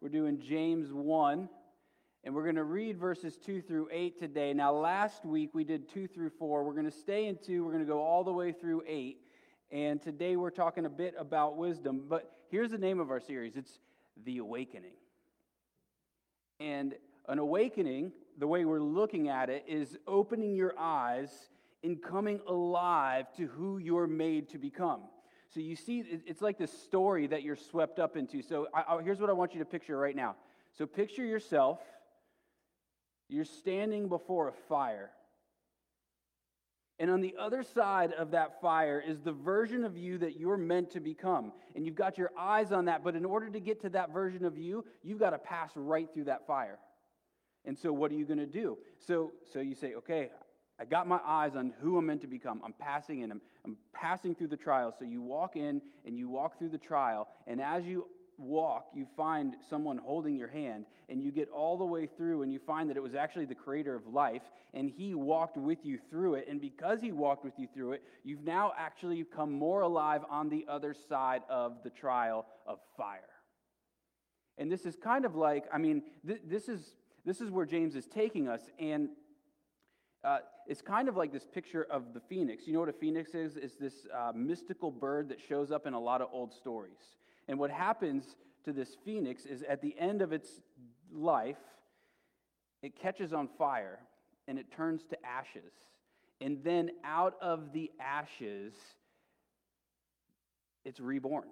We're 0.00 0.08
doing 0.08 0.40
James 0.40 0.94
1, 0.94 1.46
and 2.24 2.34
we're 2.34 2.44
going 2.44 2.54
to 2.54 2.64
read 2.64 2.98
verses 2.98 3.36
2 3.36 3.60
through 3.60 3.90
8 3.92 4.18
today. 4.18 4.54
Now, 4.54 4.72
last 4.72 5.26
week 5.26 5.50
we 5.52 5.62
did 5.62 5.90
2 5.92 6.06
through 6.06 6.30
4. 6.30 6.64
We're 6.64 6.72
going 6.72 6.86
to 6.86 6.90
stay 6.90 7.26
in 7.26 7.36
2, 7.36 7.62
we're 7.62 7.72
going 7.72 7.84
to 7.84 7.92
go 7.92 8.00
all 8.00 8.24
the 8.24 8.32
way 8.32 8.50
through 8.50 8.82
8. 8.86 9.18
And 9.70 10.00
today 10.00 10.36
we're 10.36 10.48
talking 10.48 10.86
a 10.86 10.88
bit 10.88 11.14
about 11.18 11.58
wisdom. 11.58 12.04
But 12.08 12.32
here's 12.48 12.70
the 12.70 12.78
name 12.78 12.98
of 12.98 13.10
our 13.10 13.20
series 13.20 13.56
it's 13.56 13.78
The 14.24 14.38
Awakening. 14.38 14.94
And 16.60 16.94
an 17.28 17.38
awakening, 17.38 18.12
the 18.38 18.46
way 18.46 18.64
we're 18.64 18.80
looking 18.80 19.28
at 19.28 19.50
it, 19.50 19.66
is 19.68 19.98
opening 20.06 20.56
your 20.56 20.72
eyes 20.78 21.50
and 21.84 22.02
coming 22.02 22.40
alive 22.48 23.26
to 23.36 23.48
who 23.48 23.76
you're 23.76 24.06
made 24.06 24.48
to 24.48 24.58
become. 24.58 25.02
So 25.52 25.60
you 25.60 25.74
see, 25.74 26.04
it's 26.26 26.42
like 26.42 26.58
this 26.58 26.72
story 26.72 27.26
that 27.26 27.42
you're 27.42 27.56
swept 27.56 27.98
up 27.98 28.16
into. 28.16 28.40
So 28.42 28.68
I, 28.72 28.84
I, 28.96 29.02
here's 29.02 29.18
what 29.18 29.30
I 29.30 29.32
want 29.32 29.52
you 29.52 29.58
to 29.58 29.64
picture 29.64 29.96
right 29.96 30.14
now. 30.14 30.36
So 30.78 30.86
picture 30.86 31.24
yourself, 31.24 31.80
you're 33.28 33.44
standing 33.44 34.08
before 34.08 34.48
a 34.48 34.52
fire. 34.68 35.10
And 37.00 37.10
on 37.10 37.20
the 37.20 37.34
other 37.38 37.62
side 37.62 38.12
of 38.12 38.32
that 38.32 38.60
fire 38.60 39.02
is 39.04 39.20
the 39.22 39.32
version 39.32 39.84
of 39.84 39.96
you 39.96 40.18
that 40.18 40.38
you're 40.38 40.58
meant 40.58 40.90
to 40.92 41.00
become. 41.00 41.52
And 41.74 41.84
you've 41.84 41.94
got 41.94 42.18
your 42.18 42.30
eyes 42.38 42.72
on 42.72 42.84
that, 42.84 43.02
but 43.02 43.16
in 43.16 43.24
order 43.24 43.48
to 43.50 43.58
get 43.58 43.80
to 43.82 43.88
that 43.90 44.12
version 44.12 44.44
of 44.44 44.58
you, 44.58 44.84
you've 45.02 45.18
got 45.18 45.30
to 45.30 45.38
pass 45.38 45.70
right 45.74 46.08
through 46.12 46.24
that 46.24 46.46
fire. 46.46 46.78
And 47.64 47.76
so 47.76 47.92
what 47.92 48.12
are 48.12 48.14
you 48.14 48.24
going 48.24 48.38
to 48.38 48.46
do? 48.46 48.78
So 48.98 49.32
so 49.52 49.60
you 49.60 49.74
say, 49.74 49.94
"Okay, 49.94 50.30
I 50.80 50.86
got 50.86 51.06
my 51.06 51.20
eyes 51.26 51.56
on 51.56 51.74
who 51.82 51.98
I'm 51.98 52.06
meant 52.06 52.22
to 52.22 52.26
become. 52.26 52.62
I'm 52.64 52.72
passing 52.72 53.20
in. 53.20 53.30
I'm, 53.30 53.42
I'm 53.66 53.76
passing 53.92 54.34
through 54.34 54.48
the 54.48 54.56
trial. 54.56 54.94
So 54.98 55.04
you 55.04 55.20
walk 55.20 55.56
in 55.56 55.82
and 56.06 56.16
you 56.16 56.28
walk 56.30 56.58
through 56.58 56.70
the 56.70 56.78
trial. 56.78 57.28
And 57.46 57.60
as 57.60 57.84
you 57.84 58.06
walk, 58.38 58.86
you 58.94 59.06
find 59.14 59.54
someone 59.68 59.98
holding 59.98 60.36
your 60.36 60.48
hand. 60.48 60.86
And 61.10 61.22
you 61.22 61.30
get 61.32 61.50
all 61.50 61.76
the 61.76 61.84
way 61.84 62.08
through 62.16 62.42
and 62.42 62.50
you 62.50 62.58
find 62.58 62.88
that 62.88 62.96
it 62.96 63.02
was 63.02 63.14
actually 63.14 63.44
the 63.44 63.54
creator 63.54 63.94
of 63.94 64.06
life. 64.06 64.42
And 64.72 64.88
he 64.88 65.14
walked 65.14 65.58
with 65.58 65.84
you 65.84 65.98
through 66.08 66.36
it. 66.36 66.46
And 66.48 66.60
because 66.60 67.02
he 67.02 67.12
walked 67.12 67.44
with 67.44 67.58
you 67.58 67.68
through 67.74 67.92
it, 67.92 68.02
you've 68.24 68.44
now 68.44 68.72
actually 68.78 69.22
come 69.24 69.52
more 69.52 69.82
alive 69.82 70.22
on 70.30 70.48
the 70.48 70.64
other 70.66 70.94
side 70.94 71.42
of 71.50 71.82
the 71.84 71.90
trial 71.90 72.46
of 72.66 72.78
fire. 72.96 73.20
And 74.56 74.72
this 74.72 74.86
is 74.86 74.96
kind 74.96 75.26
of 75.26 75.34
like, 75.34 75.64
I 75.72 75.78
mean, 75.78 76.02
th- 76.26 76.40
this 76.46 76.68
is. 76.68 76.96
This 77.22 77.42
is 77.42 77.50
where 77.50 77.66
James 77.66 77.96
is 77.96 78.06
taking 78.06 78.48
us, 78.48 78.62
and 78.78 79.10
uh, 80.22 80.38
it's 80.66 80.82
kind 80.82 81.08
of 81.08 81.16
like 81.16 81.32
this 81.32 81.46
picture 81.46 81.86
of 81.90 82.12
the 82.12 82.20
phoenix. 82.20 82.66
You 82.66 82.74
know 82.74 82.80
what 82.80 82.88
a 82.88 82.92
phoenix 82.92 83.34
is? 83.34 83.56
It's 83.56 83.76
this 83.76 84.06
uh, 84.14 84.32
mystical 84.34 84.90
bird 84.90 85.28
that 85.30 85.38
shows 85.40 85.70
up 85.70 85.86
in 85.86 85.94
a 85.94 86.00
lot 86.00 86.20
of 86.20 86.28
old 86.32 86.52
stories. 86.52 87.16
And 87.48 87.58
what 87.58 87.70
happens 87.70 88.36
to 88.64 88.72
this 88.72 88.96
phoenix 89.04 89.46
is 89.46 89.62
at 89.62 89.80
the 89.80 89.94
end 89.98 90.20
of 90.20 90.32
its 90.32 90.48
life, 91.12 91.56
it 92.82 92.98
catches 93.00 93.32
on 93.32 93.48
fire 93.58 93.98
and 94.46 94.58
it 94.58 94.70
turns 94.70 95.02
to 95.10 95.16
ashes. 95.26 95.72
And 96.40 96.62
then 96.64 96.90
out 97.04 97.34
of 97.40 97.72
the 97.72 97.90
ashes, 98.00 98.74
it's 100.84 101.00
reborn. 101.00 101.48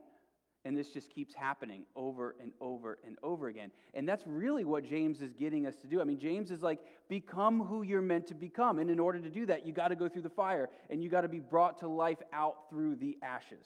And 0.64 0.76
this 0.76 0.88
just 0.88 1.08
keeps 1.08 1.34
happening 1.34 1.84
over 1.94 2.34
and 2.42 2.52
over 2.60 2.98
and 3.06 3.16
over 3.22 3.48
again. 3.48 3.70
And 3.94 4.08
that's 4.08 4.24
really 4.26 4.64
what 4.64 4.84
James 4.84 5.20
is 5.20 5.32
getting 5.32 5.66
us 5.66 5.76
to 5.82 5.86
do. 5.86 6.00
I 6.00 6.04
mean, 6.04 6.18
James 6.18 6.50
is 6.50 6.62
like, 6.62 6.80
become 7.08 7.60
who 7.60 7.82
you're 7.82 8.02
meant 8.02 8.26
to 8.28 8.34
become. 8.34 8.78
And 8.78 8.90
in 8.90 8.98
order 8.98 9.20
to 9.20 9.30
do 9.30 9.46
that, 9.46 9.64
you 9.64 9.72
got 9.72 9.88
to 9.88 9.96
go 9.96 10.08
through 10.08 10.22
the 10.22 10.30
fire 10.30 10.68
and 10.90 11.02
you 11.02 11.08
got 11.08 11.22
to 11.22 11.28
be 11.28 11.38
brought 11.38 11.78
to 11.80 11.88
life 11.88 12.18
out 12.32 12.68
through 12.70 12.96
the 12.96 13.16
ashes. 13.22 13.64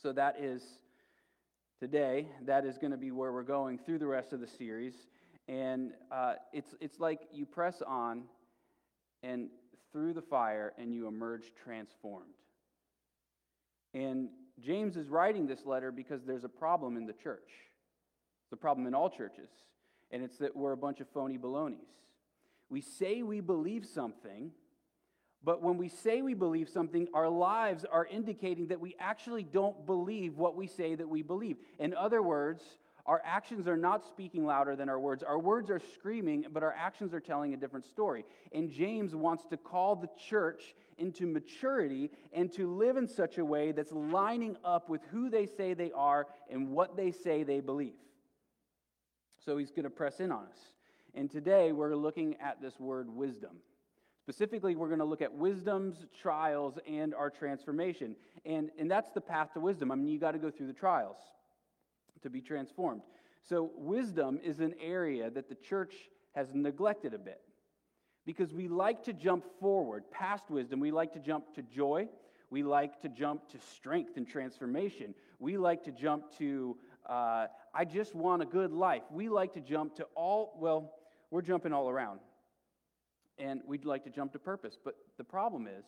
So 0.00 0.12
that 0.12 0.36
is 0.40 0.62
today, 1.80 2.28
that 2.46 2.64
is 2.64 2.78
going 2.78 2.92
to 2.92 2.96
be 2.96 3.10
where 3.10 3.32
we're 3.32 3.42
going 3.42 3.78
through 3.78 3.98
the 3.98 4.06
rest 4.06 4.32
of 4.32 4.40
the 4.40 4.46
series. 4.46 4.94
And 5.48 5.92
uh, 6.10 6.34
it's, 6.52 6.74
it's 6.80 7.00
like 7.00 7.20
you 7.32 7.46
press 7.46 7.82
on 7.86 8.22
and 9.22 9.48
through 9.92 10.12
the 10.12 10.22
fire 10.22 10.72
and 10.78 10.94
you 10.94 11.08
emerge 11.08 11.52
transformed. 11.62 12.34
And 13.92 14.28
James 14.60 14.96
is 14.96 15.08
writing 15.08 15.46
this 15.46 15.64
letter 15.66 15.90
because 15.90 16.22
there's 16.24 16.44
a 16.44 16.48
problem 16.48 16.96
in 16.96 17.06
the 17.06 17.12
church. 17.12 17.50
A 18.52 18.56
problem 18.56 18.86
in 18.86 18.94
all 18.94 19.10
churches, 19.10 19.48
and 20.12 20.22
it's 20.22 20.38
that 20.38 20.54
we're 20.54 20.70
a 20.70 20.76
bunch 20.76 21.00
of 21.00 21.08
phony 21.08 21.36
balonies. 21.36 21.88
We 22.68 22.80
say 22.80 23.24
we 23.24 23.40
believe 23.40 23.84
something, 23.84 24.52
but 25.42 25.60
when 25.60 25.76
we 25.76 25.88
say 25.88 26.22
we 26.22 26.34
believe 26.34 26.68
something, 26.68 27.08
our 27.14 27.28
lives 27.28 27.84
are 27.84 28.06
indicating 28.06 28.68
that 28.68 28.78
we 28.78 28.94
actually 29.00 29.42
don't 29.42 29.84
believe 29.86 30.36
what 30.36 30.54
we 30.54 30.68
say 30.68 30.94
that 30.94 31.08
we 31.08 31.22
believe. 31.22 31.56
In 31.80 31.94
other 31.94 32.22
words, 32.22 32.62
our 33.06 33.20
actions 33.24 33.66
are 33.66 33.76
not 33.76 34.06
speaking 34.06 34.46
louder 34.46 34.76
than 34.76 34.88
our 34.88 35.00
words. 35.00 35.24
Our 35.24 35.38
words 35.38 35.68
are 35.68 35.80
screaming, 35.94 36.46
but 36.52 36.62
our 36.62 36.74
actions 36.78 37.12
are 37.12 37.20
telling 37.20 37.54
a 37.54 37.56
different 37.56 37.86
story. 37.86 38.24
And 38.52 38.70
James 38.70 39.16
wants 39.16 39.46
to 39.46 39.56
call 39.56 39.96
the 39.96 40.10
church 40.28 40.62
into 40.98 41.26
maturity 41.26 42.10
and 42.32 42.52
to 42.52 42.72
live 42.72 42.96
in 42.96 43.08
such 43.08 43.38
a 43.38 43.44
way 43.44 43.72
that's 43.72 43.92
lining 43.92 44.56
up 44.64 44.88
with 44.88 45.02
who 45.10 45.30
they 45.30 45.46
say 45.46 45.74
they 45.74 45.92
are 45.92 46.26
and 46.50 46.70
what 46.70 46.96
they 46.96 47.10
say 47.10 47.42
they 47.42 47.60
believe. 47.60 47.94
So 49.44 49.56
he's 49.56 49.70
going 49.70 49.84
to 49.84 49.90
press 49.90 50.20
in 50.20 50.32
on 50.32 50.44
us. 50.44 50.58
And 51.14 51.30
today 51.30 51.72
we're 51.72 51.94
looking 51.94 52.36
at 52.40 52.60
this 52.60 52.78
word 52.80 53.08
wisdom. 53.08 53.56
Specifically, 54.20 54.74
we're 54.74 54.88
going 54.88 55.00
to 55.00 55.04
look 55.04 55.20
at 55.20 55.34
wisdom's 55.34 56.06
trials 56.18 56.78
and 56.88 57.14
our 57.14 57.28
transformation. 57.28 58.16
And, 58.46 58.70
and 58.78 58.90
that's 58.90 59.10
the 59.10 59.20
path 59.20 59.52
to 59.52 59.60
wisdom. 59.60 59.92
I 59.92 59.96
mean, 59.96 60.08
you 60.08 60.18
got 60.18 60.32
to 60.32 60.38
go 60.38 60.50
through 60.50 60.68
the 60.68 60.72
trials 60.72 61.18
to 62.22 62.30
be 62.30 62.40
transformed. 62.40 63.02
So, 63.46 63.70
wisdom 63.76 64.40
is 64.42 64.60
an 64.60 64.74
area 64.80 65.28
that 65.28 65.50
the 65.50 65.54
church 65.54 65.92
has 66.34 66.54
neglected 66.54 67.12
a 67.12 67.18
bit 67.18 67.42
because 68.26 68.52
we 68.52 68.68
like 68.68 69.04
to 69.04 69.12
jump 69.12 69.44
forward 69.60 70.04
past 70.10 70.50
wisdom. 70.50 70.80
We 70.80 70.90
like 70.90 71.12
to 71.12 71.18
jump 71.18 71.54
to 71.54 71.62
joy. 71.62 72.08
We 72.50 72.62
like 72.62 73.00
to 73.02 73.08
jump 73.08 73.48
to 73.50 73.58
strength 73.74 74.16
and 74.16 74.26
transformation. 74.26 75.14
We 75.38 75.58
like 75.58 75.84
to 75.84 75.92
jump 75.92 76.36
to, 76.38 76.76
uh, 77.08 77.46
I 77.74 77.84
just 77.84 78.14
want 78.14 78.42
a 78.42 78.46
good 78.46 78.72
life. 78.72 79.02
We 79.10 79.28
like 79.28 79.54
to 79.54 79.60
jump 79.60 79.96
to 79.96 80.06
all, 80.14 80.56
well, 80.58 80.92
we're 81.30 81.42
jumping 81.42 81.72
all 81.72 81.90
around. 81.90 82.20
And 83.38 83.60
we'd 83.66 83.84
like 83.84 84.04
to 84.04 84.10
jump 84.10 84.32
to 84.32 84.38
purpose. 84.38 84.78
But 84.82 84.94
the 85.18 85.24
problem 85.24 85.66
is 85.66 85.84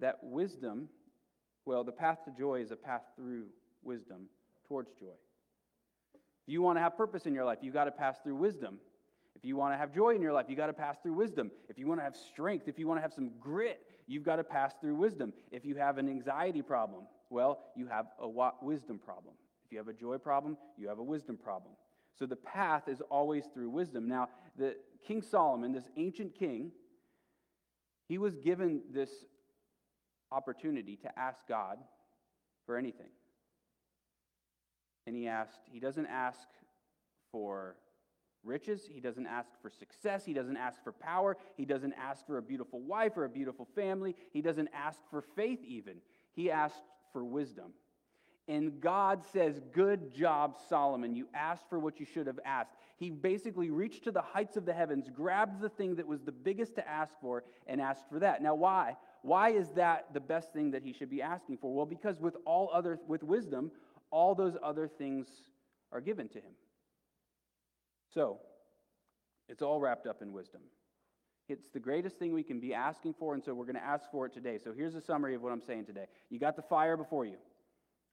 that 0.00 0.18
wisdom, 0.22 0.88
well, 1.64 1.84
the 1.84 1.92
path 1.92 2.24
to 2.24 2.32
joy 2.32 2.60
is 2.60 2.72
a 2.72 2.76
path 2.76 3.02
through 3.14 3.44
wisdom 3.82 4.26
towards 4.66 4.90
joy. 4.98 5.14
If 6.14 6.52
you 6.52 6.62
want 6.62 6.78
to 6.78 6.82
have 6.82 6.96
purpose 6.96 7.26
in 7.26 7.34
your 7.34 7.44
life, 7.44 7.58
you've 7.62 7.74
got 7.74 7.84
to 7.84 7.92
pass 7.92 8.16
through 8.22 8.36
wisdom. 8.36 8.78
If 9.36 9.44
you 9.44 9.56
want 9.56 9.72
to 9.72 9.78
have 9.78 9.94
joy 9.94 10.14
in 10.14 10.20
your 10.20 10.32
life, 10.32 10.46
you've 10.48 10.58
got 10.58 10.66
to 10.66 10.72
pass 10.72 10.96
through 11.02 11.14
wisdom. 11.14 11.50
If 11.68 11.78
you 11.78 11.86
want 11.86 12.00
to 12.00 12.04
have 12.04 12.16
strength, 12.16 12.68
if 12.68 12.78
you 12.78 12.86
want 12.86 12.98
to 12.98 13.02
have 13.02 13.12
some 13.12 13.30
grit, 13.40 13.80
you've 14.06 14.24
got 14.24 14.36
to 14.36 14.44
pass 14.44 14.74
through 14.80 14.96
wisdom. 14.96 15.32
If 15.50 15.64
you 15.64 15.76
have 15.76 15.98
an 15.98 16.08
anxiety 16.08 16.62
problem, 16.62 17.04
well, 17.30 17.60
you 17.74 17.86
have 17.86 18.06
a 18.20 18.28
wisdom 18.60 18.98
problem. 18.98 19.34
If 19.64 19.72
you 19.72 19.78
have 19.78 19.88
a 19.88 19.92
joy 19.92 20.18
problem, 20.18 20.56
you 20.76 20.88
have 20.88 20.98
a 20.98 21.02
wisdom 21.02 21.36
problem. 21.36 21.74
So 22.18 22.26
the 22.26 22.36
path 22.36 22.88
is 22.88 23.00
always 23.08 23.44
through 23.54 23.70
wisdom. 23.70 24.08
Now, 24.08 24.28
the 24.58 24.76
King 25.06 25.22
Solomon, 25.22 25.72
this 25.72 25.88
ancient 25.96 26.34
king, 26.38 26.72
he 28.08 28.18
was 28.18 28.36
given 28.36 28.82
this 28.92 29.10
opportunity 30.32 30.96
to 30.96 31.18
ask 31.18 31.38
God 31.48 31.78
for 32.66 32.76
anything. 32.76 33.10
And 35.06 35.16
he 35.16 35.28
asked, 35.28 35.60
he 35.70 35.80
doesn't 35.80 36.06
ask 36.06 36.48
for 37.32 37.76
riches, 38.44 38.88
he 38.90 39.00
doesn't 39.00 39.26
ask 39.26 39.50
for 39.60 39.70
success, 39.70 40.24
he 40.24 40.32
doesn't 40.32 40.56
ask 40.56 40.82
for 40.82 40.92
power, 40.92 41.36
he 41.56 41.64
doesn't 41.64 41.94
ask 41.94 42.26
for 42.26 42.38
a 42.38 42.42
beautiful 42.42 42.80
wife 42.80 43.16
or 43.16 43.24
a 43.24 43.28
beautiful 43.28 43.66
family, 43.74 44.16
he 44.32 44.40
doesn't 44.40 44.68
ask 44.74 44.98
for 45.10 45.22
faith 45.22 45.60
even. 45.66 45.96
He 46.32 46.50
asked 46.50 46.82
for 47.12 47.24
wisdom. 47.24 47.72
And 48.48 48.80
God 48.80 49.22
says, 49.32 49.60
Good 49.72 50.12
job, 50.12 50.56
Solomon. 50.68 51.14
You 51.14 51.28
asked 51.34 51.68
for 51.68 51.78
what 51.78 52.00
you 52.00 52.06
should 52.06 52.26
have 52.26 52.40
asked. 52.44 52.72
He 52.96 53.08
basically 53.10 53.70
reached 53.70 54.04
to 54.04 54.10
the 54.10 54.22
heights 54.22 54.56
of 54.56 54.66
the 54.66 54.72
heavens, 54.72 55.08
grabbed 55.08 55.60
the 55.60 55.68
thing 55.68 55.94
that 55.96 56.06
was 56.06 56.22
the 56.22 56.32
biggest 56.32 56.74
to 56.74 56.88
ask 56.88 57.14
for, 57.20 57.44
and 57.66 57.80
asked 57.80 58.08
for 58.10 58.18
that. 58.18 58.42
Now, 58.42 58.56
why? 58.56 58.96
Why 59.22 59.50
is 59.50 59.70
that 59.72 60.06
the 60.14 60.20
best 60.20 60.52
thing 60.52 60.72
that 60.72 60.82
he 60.82 60.92
should 60.92 61.10
be 61.10 61.22
asking 61.22 61.58
for? 61.58 61.72
Well, 61.72 61.86
because 61.86 62.18
with 62.18 62.36
all 62.44 62.70
other, 62.72 62.98
with 63.06 63.22
wisdom, 63.22 63.70
all 64.10 64.34
those 64.34 64.56
other 64.62 64.88
things 64.88 65.28
are 65.92 66.00
given 66.00 66.28
to 66.30 66.38
him. 66.38 66.52
So, 68.12 68.38
it's 69.48 69.62
all 69.62 69.80
wrapped 69.80 70.06
up 70.06 70.22
in 70.22 70.32
wisdom. 70.32 70.62
It's 71.48 71.68
the 71.72 71.80
greatest 71.80 72.16
thing 72.18 72.32
we 72.32 72.42
can 72.42 72.60
be 72.60 72.74
asking 72.74 73.14
for, 73.18 73.34
and 73.34 73.42
so 73.42 73.54
we're 73.54 73.64
going 73.64 73.76
to 73.76 73.84
ask 73.84 74.10
for 74.10 74.26
it 74.26 74.32
today. 74.32 74.58
So, 74.62 74.72
here's 74.72 74.94
a 74.94 75.00
summary 75.00 75.34
of 75.34 75.42
what 75.42 75.52
I'm 75.52 75.62
saying 75.62 75.86
today. 75.86 76.06
You 76.28 76.38
got 76.38 76.56
the 76.56 76.62
fire 76.62 76.96
before 76.96 77.24
you, 77.24 77.36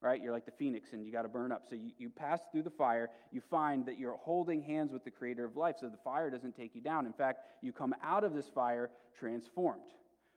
right? 0.02 0.22
You're 0.22 0.34
like 0.34 0.46
the 0.46 0.52
phoenix, 0.52 0.94
and 0.94 1.06
you 1.06 1.12
got 1.12 1.24
to 1.24 1.28
burn 1.28 1.52
up. 1.52 1.64
So, 1.70 1.76
you, 1.76 1.92
you 1.98 2.10
pass 2.10 2.40
through 2.52 2.64
the 2.64 2.70
fire, 2.72 3.10
you 3.32 3.42
find 3.42 3.86
that 3.86 3.98
you're 3.98 4.18
holding 4.18 4.62
hands 4.62 4.92
with 4.92 5.04
the 5.04 5.12
creator 5.12 5.46
of 5.46 5.56
life, 5.56 5.76
so 5.80 5.90
the 5.90 5.98
fire 6.04 6.30
doesn't 6.30 6.56
take 6.56 6.76
you 6.76 6.82
down. 6.82 7.06
In 7.06 7.14
fact, 7.14 7.40
you 7.62 7.72
come 7.72 7.96
out 8.04 8.24
of 8.24 8.34
this 8.34 8.48
fire 8.54 8.90
transformed. 9.20 9.82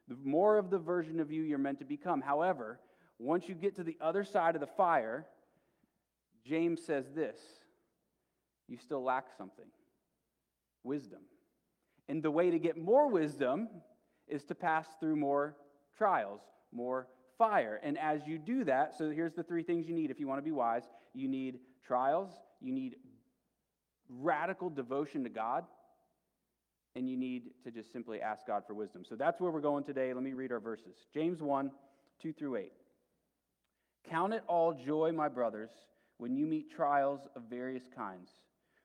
The 0.08 0.16
more 0.24 0.58
of 0.58 0.70
the 0.70 0.78
version 0.78 1.20
of 1.20 1.30
you 1.30 1.42
you're 1.42 1.58
meant 1.58 1.78
to 1.78 1.84
become. 1.84 2.20
However, 2.20 2.80
once 3.18 3.48
you 3.48 3.54
get 3.54 3.76
to 3.76 3.84
the 3.84 3.96
other 4.00 4.24
side 4.24 4.54
of 4.56 4.60
the 4.60 4.66
fire, 4.66 5.26
James 6.44 6.82
says 6.84 7.04
this 7.14 7.38
you 8.70 8.78
still 8.78 9.02
lack 9.02 9.26
something 9.36 9.66
wisdom. 10.84 11.20
And 12.08 12.22
the 12.22 12.30
way 12.30 12.50
to 12.50 12.58
get 12.58 12.78
more 12.78 13.08
wisdom 13.08 13.68
is 14.26 14.44
to 14.44 14.54
pass 14.54 14.86
through 14.98 15.16
more 15.16 15.56
trials, 15.98 16.40
more 16.72 17.08
fire. 17.36 17.80
And 17.82 17.98
as 17.98 18.26
you 18.26 18.38
do 18.38 18.64
that, 18.64 18.96
so 18.96 19.10
here's 19.10 19.34
the 19.34 19.42
three 19.42 19.62
things 19.62 19.86
you 19.86 19.94
need 19.94 20.10
if 20.10 20.18
you 20.18 20.26
want 20.26 20.38
to 20.38 20.44
be 20.44 20.52
wise 20.52 20.84
you 21.12 21.28
need 21.28 21.58
trials, 21.84 22.30
you 22.60 22.72
need 22.72 22.94
radical 24.08 24.70
devotion 24.70 25.24
to 25.24 25.30
God, 25.30 25.64
and 26.94 27.08
you 27.08 27.16
need 27.16 27.50
to 27.64 27.70
just 27.70 27.92
simply 27.92 28.20
ask 28.20 28.46
God 28.46 28.62
for 28.66 28.74
wisdom. 28.74 29.04
So 29.08 29.16
that's 29.16 29.40
where 29.40 29.50
we're 29.50 29.60
going 29.60 29.84
today. 29.84 30.12
Let 30.12 30.22
me 30.22 30.32
read 30.32 30.52
our 30.52 30.60
verses 30.60 30.94
James 31.12 31.42
1 31.42 31.70
2 32.22 32.32
through 32.32 32.56
8. 32.56 32.72
Count 34.08 34.34
it 34.34 34.42
all 34.46 34.72
joy, 34.72 35.12
my 35.12 35.28
brothers, 35.28 35.70
when 36.18 36.36
you 36.36 36.46
meet 36.46 36.70
trials 36.70 37.20
of 37.34 37.42
various 37.50 37.84
kinds. 37.96 38.30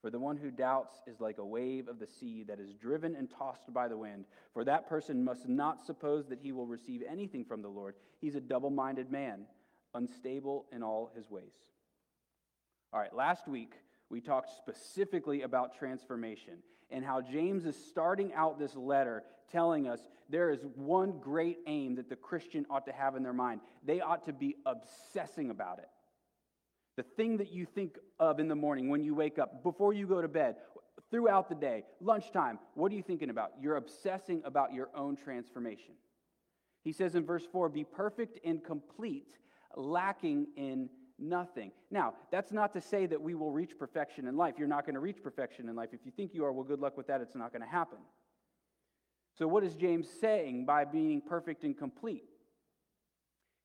For 0.00 0.10
the 0.10 0.18
one 0.18 0.36
who 0.36 0.50
doubts 0.50 0.96
is 1.06 1.20
like 1.20 1.38
a 1.38 1.44
wave 1.44 1.88
of 1.88 1.98
the 1.98 2.06
sea 2.06 2.42
that 2.44 2.58
is 2.58 2.72
driven 2.72 3.14
and 3.14 3.30
tossed 3.30 3.72
by 3.72 3.86
the 3.86 3.98
wind. 3.98 4.24
For 4.54 4.64
that 4.64 4.88
person 4.88 5.22
must 5.22 5.48
not 5.48 5.84
suppose 5.84 6.26
that 6.28 6.38
he 6.40 6.52
will 6.52 6.66
receive 6.66 7.02
anything 7.08 7.44
from 7.44 7.60
the 7.60 7.68
Lord. 7.68 7.94
He's 8.20 8.34
a 8.34 8.40
double 8.40 8.70
minded 8.70 9.10
man, 9.10 9.44
unstable 9.94 10.66
in 10.72 10.82
all 10.82 11.10
his 11.14 11.28
ways. 11.30 11.52
All 12.92 13.00
right, 13.00 13.14
last 13.14 13.46
week 13.46 13.74
we 14.08 14.20
talked 14.20 14.50
specifically 14.56 15.42
about 15.42 15.78
transformation 15.78 16.54
and 16.90 17.04
how 17.04 17.20
James 17.20 17.66
is 17.66 17.76
starting 17.90 18.32
out 18.32 18.58
this 18.58 18.74
letter 18.74 19.22
telling 19.52 19.86
us 19.86 20.00
there 20.28 20.50
is 20.50 20.60
one 20.74 21.18
great 21.20 21.58
aim 21.66 21.96
that 21.96 22.08
the 22.08 22.16
Christian 22.16 22.64
ought 22.70 22.86
to 22.86 22.92
have 22.92 23.16
in 23.16 23.22
their 23.22 23.32
mind. 23.32 23.60
They 23.84 24.00
ought 24.00 24.24
to 24.26 24.32
be 24.32 24.56
obsessing 24.64 25.50
about 25.50 25.78
it. 25.78 25.88
The 27.00 27.06
thing 27.16 27.38
that 27.38 27.50
you 27.50 27.64
think 27.64 27.96
of 28.18 28.40
in 28.40 28.48
the 28.48 28.54
morning 28.54 28.90
when 28.90 29.02
you 29.02 29.14
wake 29.14 29.38
up, 29.38 29.62
before 29.62 29.94
you 29.94 30.06
go 30.06 30.20
to 30.20 30.28
bed, 30.28 30.56
throughout 31.10 31.48
the 31.48 31.54
day, 31.54 31.84
lunchtime, 31.98 32.58
what 32.74 32.92
are 32.92 32.94
you 32.94 33.02
thinking 33.02 33.30
about? 33.30 33.52
You're 33.58 33.76
obsessing 33.76 34.42
about 34.44 34.74
your 34.74 34.90
own 34.94 35.16
transformation. 35.16 35.94
He 36.84 36.92
says 36.92 37.14
in 37.14 37.24
verse 37.24 37.44
4 37.50 37.70
be 37.70 37.84
perfect 37.84 38.38
and 38.44 38.62
complete, 38.62 39.28
lacking 39.78 40.48
in 40.58 40.90
nothing. 41.18 41.72
Now, 41.90 42.12
that's 42.30 42.52
not 42.52 42.74
to 42.74 42.82
say 42.82 43.06
that 43.06 43.22
we 43.22 43.34
will 43.34 43.50
reach 43.50 43.78
perfection 43.78 44.26
in 44.26 44.36
life. 44.36 44.56
You're 44.58 44.68
not 44.68 44.84
going 44.84 44.92
to 44.94 45.00
reach 45.00 45.22
perfection 45.22 45.70
in 45.70 45.76
life. 45.76 45.94
If 45.94 46.00
you 46.04 46.12
think 46.14 46.34
you 46.34 46.44
are, 46.44 46.52
well, 46.52 46.64
good 46.64 46.80
luck 46.80 46.98
with 46.98 47.06
that. 47.06 47.22
It's 47.22 47.34
not 47.34 47.50
going 47.50 47.62
to 47.62 47.68
happen. 47.68 48.00
So, 49.38 49.48
what 49.48 49.64
is 49.64 49.74
James 49.74 50.06
saying 50.20 50.66
by 50.66 50.84
being 50.84 51.22
perfect 51.22 51.64
and 51.64 51.74
complete? 51.74 52.24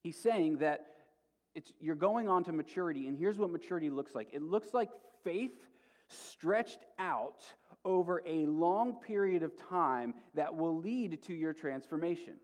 He's 0.03 0.17
saying 0.17 0.59
that 0.59 0.85
it's, 1.55 1.71
you're 1.79 1.95
going 1.95 2.27
on 2.29 2.43
to 2.43 2.51
maturity, 2.51 3.07
and 3.07 3.17
here's 3.17 3.37
what 3.37 3.49
maturity 3.49 3.89
looks 3.89 4.13
like 4.13 4.29
it 4.33 4.41
looks 4.41 4.73
like 4.73 4.89
faith 5.23 5.51
stretched 6.07 6.85
out 6.99 7.43
over 7.83 8.21
a 8.25 8.45
long 8.45 8.93
period 8.95 9.43
of 9.43 9.51
time 9.69 10.13
that 10.33 10.55
will 10.55 10.77
lead 10.77 11.23
to 11.23 11.33
your 11.33 11.53
transformation. 11.53 12.35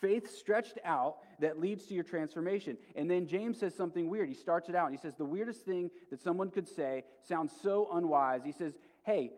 Faith 0.00 0.34
stretched 0.36 0.78
out 0.84 1.16
that 1.40 1.58
leads 1.58 1.86
to 1.86 1.94
your 1.94 2.04
transformation. 2.04 2.76
And 2.96 3.10
then 3.10 3.26
James 3.26 3.58
says 3.58 3.74
something 3.74 4.10
weird. 4.10 4.28
He 4.28 4.34
starts 4.34 4.68
it 4.68 4.74
out 4.74 4.86
and 4.86 4.94
he 4.94 5.00
says, 5.00 5.14
The 5.14 5.24
weirdest 5.24 5.64
thing 5.64 5.90
that 6.10 6.20
someone 6.20 6.50
could 6.50 6.68
say 6.68 7.04
sounds 7.26 7.52
so 7.62 7.88
unwise. 7.92 8.42
He 8.44 8.52
says, 8.52 8.74
Hey, 9.04 9.30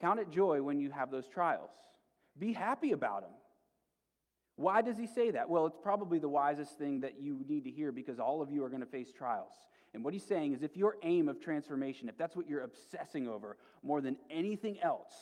count 0.00 0.18
it 0.18 0.30
joy 0.30 0.60
when 0.62 0.80
you 0.80 0.90
have 0.90 1.10
those 1.10 1.28
trials, 1.28 1.70
be 2.36 2.52
happy 2.52 2.92
about 2.92 3.22
them. 3.22 3.30
Why 4.58 4.82
does 4.82 4.98
he 4.98 5.06
say 5.06 5.30
that? 5.30 5.48
Well, 5.48 5.66
it's 5.66 5.78
probably 5.80 6.18
the 6.18 6.28
wisest 6.28 6.76
thing 6.78 7.02
that 7.02 7.20
you 7.20 7.44
need 7.48 7.62
to 7.62 7.70
hear 7.70 7.92
because 7.92 8.18
all 8.18 8.42
of 8.42 8.50
you 8.50 8.64
are 8.64 8.68
going 8.68 8.80
to 8.80 8.88
face 8.88 9.12
trials. 9.16 9.52
And 9.94 10.02
what 10.02 10.12
he's 10.12 10.24
saying 10.24 10.52
is 10.52 10.64
if 10.64 10.76
your 10.76 10.96
aim 11.04 11.28
of 11.28 11.40
transformation, 11.40 12.08
if 12.08 12.18
that's 12.18 12.34
what 12.34 12.48
you're 12.48 12.62
obsessing 12.62 13.28
over 13.28 13.56
more 13.84 14.00
than 14.00 14.16
anything 14.28 14.80
else, 14.82 15.12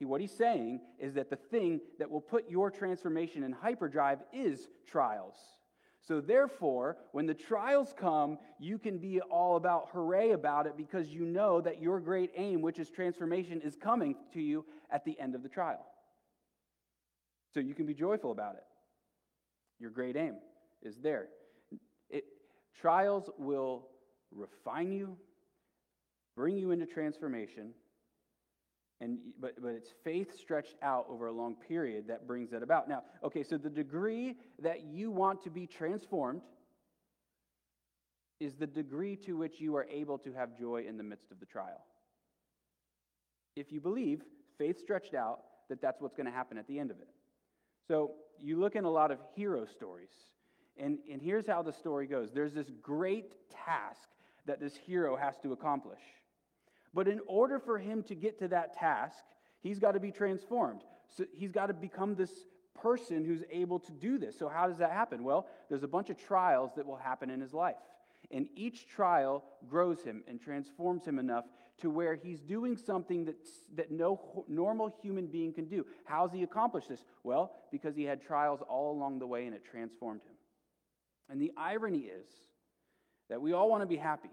he, 0.00 0.04
what 0.04 0.20
he's 0.20 0.36
saying 0.36 0.80
is 0.98 1.14
that 1.14 1.30
the 1.30 1.36
thing 1.36 1.80
that 2.00 2.10
will 2.10 2.20
put 2.20 2.50
your 2.50 2.72
transformation 2.72 3.44
in 3.44 3.52
hyperdrive 3.52 4.18
is 4.32 4.66
trials. 4.84 5.36
So, 6.00 6.20
therefore, 6.20 6.96
when 7.12 7.26
the 7.26 7.34
trials 7.34 7.94
come, 7.96 8.38
you 8.58 8.78
can 8.78 8.98
be 8.98 9.20
all 9.20 9.54
about 9.54 9.90
hooray 9.92 10.32
about 10.32 10.66
it 10.66 10.76
because 10.76 11.06
you 11.08 11.24
know 11.24 11.60
that 11.60 11.80
your 11.80 12.00
great 12.00 12.32
aim, 12.36 12.62
which 12.62 12.80
is 12.80 12.90
transformation, 12.90 13.60
is 13.60 13.76
coming 13.76 14.16
to 14.32 14.42
you 14.42 14.64
at 14.90 15.04
the 15.04 15.18
end 15.20 15.36
of 15.36 15.44
the 15.44 15.48
trial. 15.48 15.86
So, 17.54 17.60
you 17.60 17.74
can 17.74 17.86
be 17.86 17.94
joyful 17.94 18.32
about 18.32 18.56
it. 18.56 18.64
Your 19.78 19.90
great 19.90 20.16
aim 20.16 20.34
is 20.82 20.96
there. 20.98 21.28
It, 22.10 22.24
trials 22.80 23.30
will 23.38 23.88
refine 24.32 24.92
you, 24.92 25.16
bring 26.36 26.58
you 26.58 26.72
into 26.72 26.86
transformation, 26.86 27.70
and, 29.00 29.18
but, 29.40 29.60
but 29.60 29.68
it's 29.68 29.90
faith 30.04 30.38
stretched 30.38 30.76
out 30.82 31.06
over 31.08 31.26
a 31.26 31.32
long 31.32 31.56
period 31.56 32.08
that 32.08 32.26
brings 32.26 32.50
that 32.50 32.62
about. 32.62 32.88
Now, 32.88 33.02
okay, 33.22 33.42
so 33.42 33.58
the 33.58 33.70
degree 33.70 34.36
that 34.62 34.84
you 34.84 35.10
want 35.10 35.42
to 35.44 35.50
be 35.50 35.66
transformed 35.66 36.42
is 38.40 38.54
the 38.54 38.66
degree 38.66 39.16
to 39.16 39.36
which 39.36 39.60
you 39.60 39.76
are 39.76 39.86
able 39.90 40.18
to 40.18 40.32
have 40.32 40.58
joy 40.58 40.84
in 40.88 40.96
the 40.96 41.02
midst 41.02 41.30
of 41.30 41.40
the 41.40 41.46
trial. 41.46 41.84
If 43.56 43.72
you 43.72 43.80
believe, 43.80 44.22
faith 44.58 44.78
stretched 44.80 45.14
out, 45.14 45.40
that 45.68 45.80
that's 45.80 46.00
what's 46.00 46.14
going 46.14 46.26
to 46.26 46.32
happen 46.32 46.58
at 46.58 46.66
the 46.66 46.78
end 46.78 46.90
of 46.90 46.98
it. 46.98 47.08
So 47.88 48.12
you 48.42 48.58
look 48.58 48.76
in 48.76 48.84
a 48.84 48.90
lot 48.90 49.10
of 49.10 49.18
hero 49.34 49.66
stories, 49.66 50.10
and, 50.76 50.98
and 51.10 51.20
here's 51.20 51.46
how 51.46 51.62
the 51.62 51.72
story 51.72 52.06
goes 52.06 52.30
there's 52.32 52.54
this 52.54 52.70
great 52.82 53.32
task 53.50 54.08
that 54.46 54.60
this 54.60 54.76
hero 54.76 55.16
has 55.16 55.34
to 55.42 55.52
accomplish. 55.52 56.00
But 56.92 57.08
in 57.08 57.20
order 57.26 57.58
for 57.58 57.78
him 57.78 58.02
to 58.04 58.14
get 58.14 58.38
to 58.38 58.48
that 58.48 58.74
task, 58.74 59.16
he's 59.62 59.78
got 59.78 59.92
to 59.92 60.00
be 60.00 60.12
transformed. 60.12 60.82
So 61.16 61.24
he's 61.32 61.52
got 61.52 61.66
to 61.66 61.74
become 61.74 62.14
this 62.14 62.30
person 62.80 63.24
who's 63.24 63.42
able 63.50 63.78
to 63.80 63.92
do 63.92 64.18
this. 64.18 64.38
So, 64.38 64.48
how 64.48 64.68
does 64.68 64.78
that 64.78 64.90
happen? 64.90 65.24
Well, 65.24 65.46
there's 65.68 65.82
a 65.82 65.88
bunch 65.88 66.10
of 66.10 66.18
trials 66.18 66.72
that 66.76 66.86
will 66.86 66.96
happen 66.96 67.30
in 67.30 67.40
his 67.40 67.52
life. 67.52 67.76
And 68.30 68.48
each 68.56 68.88
trial 68.88 69.44
grows 69.68 70.02
him 70.02 70.22
and 70.26 70.40
transforms 70.40 71.04
him 71.04 71.18
enough 71.18 71.44
to 71.80 71.90
where 71.90 72.14
he's 72.14 72.40
doing 72.40 72.76
something 72.76 73.24
that's, 73.24 73.48
that 73.74 73.90
no 73.90 74.44
normal 74.48 74.94
human 75.02 75.26
being 75.26 75.52
can 75.52 75.66
do. 75.66 75.84
How's 76.04 76.32
he 76.32 76.42
accomplished 76.42 76.88
this? 76.88 77.04
Well, 77.24 77.52
because 77.72 77.96
he 77.96 78.04
had 78.04 78.22
trials 78.22 78.60
all 78.68 78.92
along 78.92 79.18
the 79.18 79.26
way 79.26 79.46
and 79.46 79.54
it 79.54 79.64
transformed 79.64 80.20
him. 80.22 80.34
And 81.28 81.40
the 81.40 81.52
irony 81.56 82.00
is 82.00 82.26
that 83.28 83.40
we 83.40 83.52
all 83.52 83.68
want 83.68 83.82
to 83.82 83.86
be 83.86 83.96
happy. 83.96 84.30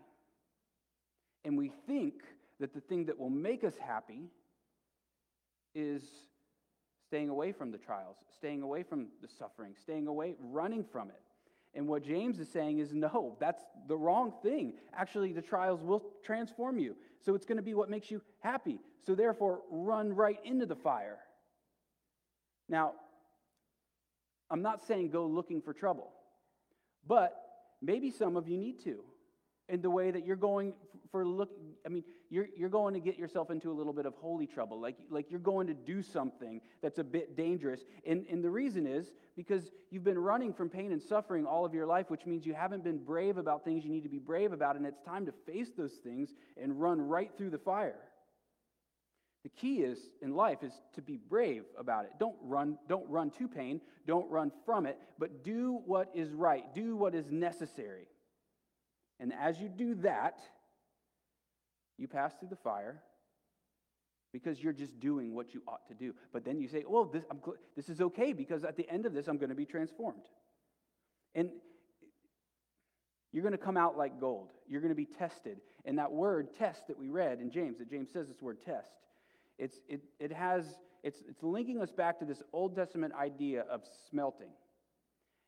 And 1.43 1.57
we 1.57 1.71
think 1.88 2.15
that 2.60 2.74
the 2.74 2.81
thing 2.81 3.05
that 3.05 3.19
will 3.19 3.29
make 3.29 3.63
us 3.63 3.74
happy 3.83 4.29
is 5.74 6.03
staying 7.07 7.29
away 7.29 7.51
from 7.51 7.71
the 7.71 7.77
trials, 7.77 8.17
staying 8.36 8.62
away 8.62 8.83
from 8.83 9.07
the 9.21 9.27
suffering, 9.27 9.74
staying 9.81 10.07
away, 10.07 10.36
running 10.39 10.83
from 10.83 11.10
it. 11.10 11.19
And 11.74 11.88
what 11.88 12.03
James 12.03 12.39
is 12.39 12.50
saying 12.50 12.79
is 12.79 12.93
no, 12.93 13.38
that's 13.39 13.63
the 13.88 13.95
wrong 13.95 14.33
thing. 14.43 14.74
Actually, 14.93 15.31
the 15.31 15.41
trials 15.41 15.81
will 15.81 16.03
transform 16.24 16.77
you. 16.77 16.95
So 17.23 17.35
it's 17.35 17.45
going 17.45 17.57
to 17.57 17.63
be 17.63 17.73
what 17.73 17.89
makes 17.89 18.09
you 18.09 18.21
happy. 18.39 18.79
So 19.05 19.15
therefore, 19.15 19.61
run 19.69 20.13
right 20.13 20.39
into 20.43 20.65
the 20.65 20.75
fire. 20.75 21.17
Now, 22.69 22.93
I'm 24.49 24.61
not 24.61 24.85
saying 24.85 25.11
go 25.11 25.25
looking 25.25 25.61
for 25.61 25.73
trouble, 25.73 26.11
but 27.07 27.35
maybe 27.81 28.11
some 28.11 28.35
of 28.35 28.47
you 28.47 28.57
need 28.57 28.83
to 28.83 28.99
in 29.71 29.81
the 29.81 29.89
way 29.89 30.11
that 30.11 30.25
you're 30.25 30.35
going 30.35 30.73
for 31.11 31.25
look 31.25 31.49
i 31.85 31.89
mean 31.89 32.03
you're, 32.31 32.47
you're 32.55 32.69
going 32.69 32.93
to 32.93 33.01
get 33.01 33.19
yourself 33.19 33.51
into 33.51 33.69
a 33.69 33.73
little 33.73 33.91
bit 33.91 34.05
of 34.05 34.13
holy 34.15 34.47
trouble. 34.47 34.79
Like, 34.79 34.95
like 35.09 35.29
you're 35.29 35.39
going 35.39 35.67
to 35.67 35.73
do 35.73 36.01
something 36.01 36.61
that's 36.81 36.97
a 36.97 37.03
bit 37.03 37.35
dangerous. 37.35 37.81
And, 38.07 38.25
and 38.31 38.41
the 38.41 38.49
reason 38.49 38.87
is 38.87 39.11
because 39.35 39.63
you've 39.89 40.05
been 40.05 40.17
running 40.17 40.53
from 40.53 40.69
pain 40.69 40.93
and 40.93 41.01
suffering 41.01 41.45
all 41.45 41.65
of 41.65 41.73
your 41.73 41.85
life 41.85 42.09
which 42.09 42.25
means 42.25 42.45
you 42.45 42.53
haven't 42.53 42.85
been 42.85 42.97
brave 42.97 43.37
about 43.37 43.65
things 43.65 43.83
you 43.83 43.91
need 43.91 44.03
to 44.03 44.09
be 44.09 44.17
brave 44.17 44.53
about 44.53 44.77
and 44.77 44.85
it's 44.85 45.01
time 45.01 45.25
to 45.25 45.33
face 45.45 45.71
those 45.77 45.95
things 46.03 46.29
and 46.59 46.79
run 46.79 47.01
right 47.01 47.31
through 47.37 47.49
the 47.49 47.57
fire. 47.57 47.99
The 49.43 49.49
key 49.49 49.81
is 49.81 49.97
in 50.21 50.33
life 50.35 50.59
is 50.63 50.71
to 50.95 51.01
be 51.01 51.17
brave 51.17 51.63
about 51.77 52.05
it. 52.05 52.11
Don't 52.17 52.37
run 52.41 52.77
don't 52.87 53.09
run 53.09 53.29
to 53.31 53.47
pain. 53.49 53.81
Don't 54.07 54.29
run 54.31 54.53
from 54.65 54.85
it 54.85 54.97
but 55.19 55.43
do 55.43 55.81
what 55.85 56.09
is 56.15 56.31
right. 56.31 56.63
Do 56.73 56.95
what 56.95 57.13
is 57.13 57.29
necessary 57.29 58.07
and 59.21 59.31
as 59.39 59.59
you 59.59 59.69
do 59.69 59.95
that, 59.95 60.39
you 61.97 62.07
pass 62.07 62.33
through 62.39 62.49
the 62.49 62.55
fire 62.55 63.01
because 64.33 64.59
you're 64.59 64.73
just 64.73 64.99
doing 64.99 65.35
what 65.35 65.53
you 65.53 65.61
ought 65.67 65.87
to 65.87 65.93
do. 65.93 66.15
But 66.33 66.43
then 66.43 66.59
you 66.59 66.67
say, 66.67 66.83
well, 66.87 67.05
this, 67.05 67.23
this 67.75 67.87
is 67.87 68.01
okay 68.01 68.33
because 68.33 68.63
at 68.63 68.75
the 68.75 68.89
end 68.89 69.05
of 69.05 69.13
this, 69.13 69.27
I'm 69.27 69.37
going 69.37 69.49
to 69.49 69.55
be 69.55 69.65
transformed. 69.65 70.23
And 71.35 71.51
you're 73.31 73.43
going 73.43 73.53
to 73.53 73.57
come 73.57 73.77
out 73.77 73.95
like 73.97 74.19
gold. 74.19 74.49
You're 74.67 74.81
going 74.81 74.89
to 74.89 74.95
be 74.95 75.05
tested. 75.05 75.59
And 75.85 75.97
that 75.99 76.11
word 76.11 76.49
test 76.57 76.87
that 76.87 76.97
we 76.97 77.09
read 77.09 77.39
in 77.39 77.51
James, 77.51 77.77
that 77.77 77.89
James 77.89 78.09
says 78.11 78.27
this 78.27 78.41
word 78.41 78.57
test, 78.65 78.87
it's, 79.59 79.79
it, 79.87 80.01
it 80.19 80.31
has, 80.31 80.65
it's, 81.03 81.19
it's 81.29 81.43
linking 81.43 81.79
us 81.79 81.91
back 81.91 82.17
to 82.19 82.25
this 82.25 82.41
Old 82.53 82.75
Testament 82.75 83.13
idea 83.13 83.65
of 83.69 83.81
smelting. 84.09 84.49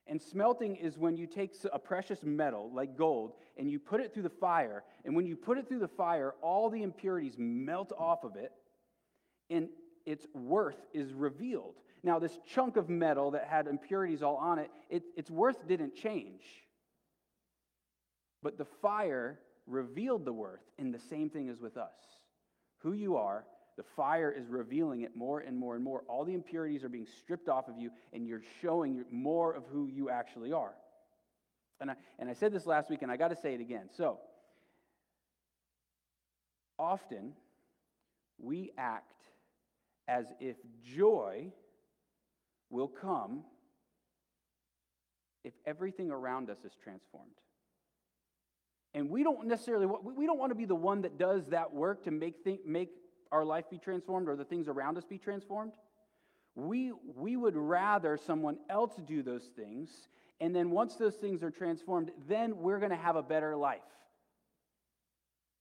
And 0.08 0.22
smelting 0.22 0.76
is 0.76 0.98
when 0.98 1.16
you 1.16 1.28
take 1.28 1.56
a 1.72 1.80
precious 1.80 2.24
metal 2.24 2.70
like 2.74 2.98
gold 2.98 3.34
and 3.58 3.70
you 3.70 3.80
put 3.80 4.02
it 4.02 4.14
through 4.14 4.24
the 4.24 4.30
fire. 4.30 4.84
And 5.06 5.16
when 5.16 5.26
you 5.26 5.36
put 5.36 5.58
it 5.58 5.68
through 5.68 5.80
the 5.80 5.88
fire, 5.88 6.34
all 6.42 6.70
the 6.70 6.84
impurities 6.84 7.36
melt 7.38 7.94
off 7.98 8.24
of 8.24 8.36
it 8.36 8.52
and 9.50 9.70
its 10.06 10.26
worth 10.34 10.86
is 10.94 11.14
revealed. 11.14 11.76
Now, 12.04 12.20
this 12.20 12.38
chunk 12.46 12.76
of 12.76 12.90
metal 12.90 13.32
that 13.32 13.48
had 13.48 13.68
impurities 13.68 14.22
all 14.22 14.36
on 14.36 14.60
it, 14.60 14.70
it 14.90 15.04
its 15.16 15.32
worth 15.32 15.66
didn't 15.68 15.96
change. 15.96 16.44
But 18.42 18.58
the 18.58 18.66
fire 18.66 19.40
revealed 19.66 20.26
the 20.26 20.34
worth, 20.34 20.64
and 20.78 20.94
the 20.94 21.00
same 21.00 21.30
thing 21.30 21.48
is 21.48 21.62
with 21.62 21.78
us. 21.78 21.96
Who 22.80 22.92
you 22.92 23.16
are, 23.16 23.46
the 23.78 23.84
fire 23.96 24.32
is 24.32 24.48
revealing 24.48 25.02
it 25.02 25.16
more 25.16 25.40
and 25.40 25.58
more 25.58 25.76
and 25.76 25.84
more. 25.84 26.04
All 26.08 26.26
the 26.26 26.34
impurities 26.34 26.84
are 26.84 26.90
being 26.90 27.08
stripped 27.20 27.50
off 27.50 27.68
of 27.68 27.78
you, 27.78 27.90
and 28.12 28.28
you're 28.28 28.44
showing 28.62 29.04
more 29.12 29.54
of 29.54 29.64
who 29.72 29.88
you 29.88 30.10
actually 30.10 30.52
are. 30.52 30.74
And 31.82 31.92
I, 31.92 31.96
and 32.20 32.30
I 32.30 32.34
said 32.34 32.54
this 32.54 32.66
last 32.66 32.90
week, 32.90 33.02
and 33.02 33.12
I 33.12 33.18
got 33.18 33.30
to 33.30 33.36
say 33.36 33.54
it 33.54 33.62
again. 33.62 33.90
So, 33.98 34.20
often 36.78 37.34
we 38.38 38.72
act 38.78 39.12
as 40.08 40.26
if 40.40 40.56
joy 40.96 41.52
will 42.70 42.88
come 42.88 43.44
if 45.44 45.54
everything 45.66 46.12
around 46.12 46.50
us 46.50 46.58
is 46.64 46.72
transformed. 46.84 47.32
And 48.94 49.10
we 49.10 49.24
don't 49.24 49.48
necessarily 49.48 49.88
we 49.88 50.26
don't 50.26 50.38
want 50.38 50.52
to 50.52 50.56
be 50.56 50.66
the 50.66 50.76
one 50.76 51.02
that 51.02 51.18
does 51.18 51.48
that 51.48 51.74
work 51.74 52.04
to 52.04 52.12
make 52.12 52.44
think, 52.44 52.66
make 52.66 52.90
our 53.34 53.44
life 53.44 53.66
be 53.70 53.78
transformed 53.78 54.30
or 54.30 54.38
the 54.38 54.46
things 54.46 54.70
around 54.70 54.98
us 54.98 55.04
be 55.04 55.18
transformed. 55.18 55.74
We 56.56 56.94
we 57.16 57.36
would 57.36 57.58
rather 57.58 58.18
someone 58.18 58.58
else 58.70 58.94
do 59.06 59.24
those 59.24 59.50
things 59.56 59.90
and 60.44 60.54
then 60.54 60.72
once 60.72 60.96
those 60.96 61.16
things 61.16 61.42
are 61.42 61.52
transformed, 61.52 62.12
then 62.28 62.58
we're 62.58 62.80
going 62.80 62.92
to 62.92 62.98
have 62.98 63.16
a 63.16 63.24
better 63.24 63.56
life. 63.56 63.80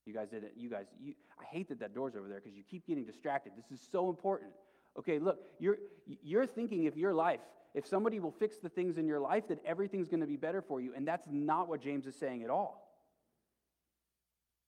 You 0.06 0.12
guys 0.12 0.28
did 0.28 0.42
it. 0.42 0.54
You 0.56 0.68
guys, 0.68 0.86
you, 1.00 1.14
I 1.40 1.44
hate 1.44 1.68
that 1.68 1.78
that 1.78 1.94
door's 1.94 2.16
over 2.16 2.28
there 2.28 2.40
because 2.40 2.56
you 2.56 2.64
keep 2.68 2.84
getting 2.86 3.04
distracted. 3.04 3.52
This 3.56 3.78
is 3.78 3.86
so 3.92 4.08
important. 4.08 4.50
Okay, 4.98 5.20
look, 5.20 5.38
you're, 5.60 5.78
you're 6.24 6.46
thinking 6.46 6.84
if 6.84 6.96
your 6.96 7.14
life, 7.14 7.38
if 7.74 7.86
somebody 7.86 8.18
will 8.18 8.32
fix 8.32 8.56
the 8.56 8.68
things 8.68 8.98
in 8.98 9.06
your 9.06 9.20
life, 9.20 9.46
that 9.48 9.60
everything's 9.64 10.08
going 10.08 10.20
to 10.20 10.26
be 10.26 10.36
better 10.36 10.60
for 10.60 10.80
you. 10.80 10.92
And 10.96 11.06
that's 11.06 11.28
not 11.30 11.68
what 11.68 11.80
James 11.80 12.06
is 12.06 12.16
saying 12.16 12.42
at 12.42 12.50
all. 12.50 12.88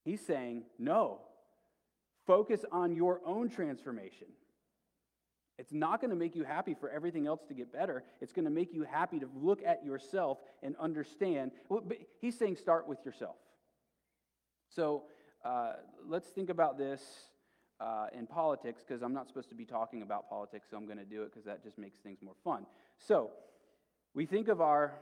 He's 0.05 0.25
saying, 0.25 0.63
no, 0.79 1.19
focus 2.25 2.65
on 2.71 2.93
your 2.95 3.21
own 3.25 3.49
transformation. 3.49 4.27
It's 5.57 5.71
not 5.71 6.01
going 6.01 6.09
to 6.09 6.17
make 6.17 6.35
you 6.35 6.43
happy 6.43 6.75
for 6.77 6.89
everything 6.89 7.27
else 7.27 7.41
to 7.47 7.53
get 7.53 7.71
better. 7.71 8.03
It's 8.19 8.33
going 8.33 8.45
to 8.45 8.51
make 8.51 8.73
you 8.73 8.83
happy 8.83 9.19
to 9.19 9.29
look 9.33 9.63
at 9.65 9.85
yourself 9.85 10.39
and 10.61 10.75
understand. 10.79 11.51
But 11.69 11.83
he's 12.19 12.37
saying 12.37 12.57
start 12.57 12.87
with 12.87 13.05
yourself. 13.05 13.35
So 14.69 15.03
uh, 15.45 15.73
let's 16.05 16.27
think 16.27 16.49
about 16.49 16.77
this 16.77 17.01
uh, 17.79 18.07
in 18.17 18.27
politics 18.27 18.83
because 18.85 19.01
I'm 19.01 19.13
not 19.13 19.27
supposed 19.27 19.49
to 19.49 19.55
be 19.55 19.65
talking 19.65 20.01
about 20.01 20.29
politics, 20.29 20.67
so 20.69 20.77
I'm 20.77 20.85
going 20.85 20.97
to 20.97 21.05
do 21.05 21.23
it 21.23 21.31
because 21.31 21.45
that 21.45 21.63
just 21.63 21.77
makes 21.77 21.99
things 21.99 22.19
more 22.21 22.35
fun. 22.43 22.65
So 22.97 23.31
we 24.13 24.25
think 24.25 24.49
of 24.49 24.59
our 24.59 24.93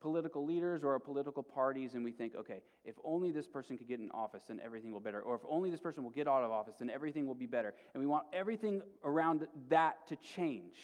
political 0.00 0.44
leaders 0.44 0.82
or 0.82 0.92
our 0.92 0.98
political 0.98 1.42
parties 1.42 1.94
and 1.94 2.04
we 2.04 2.12
think, 2.12 2.34
okay, 2.34 2.60
if 2.84 2.94
only 3.04 3.30
this 3.30 3.46
person 3.46 3.76
could 3.76 3.88
get 3.88 4.00
in 4.00 4.10
office, 4.12 4.42
then 4.48 4.60
everything 4.64 4.92
will 4.92 5.00
be 5.00 5.04
better. 5.04 5.20
Or 5.20 5.34
if 5.34 5.42
only 5.48 5.70
this 5.70 5.80
person 5.80 6.02
will 6.02 6.10
get 6.10 6.26
out 6.26 6.42
of 6.42 6.50
office, 6.50 6.74
then 6.78 6.90
everything 6.90 7.26
will 7.26 7.34
be 7.34 7.46
better. 7.46 7.74
And 7.94 8.00
we 8.00 8.06
want 8.06 8.24
everything 8.32 8.82
around 9.04 9.46
that 9.68 9.96
to 10.08 10.16
change. 10.36 10.76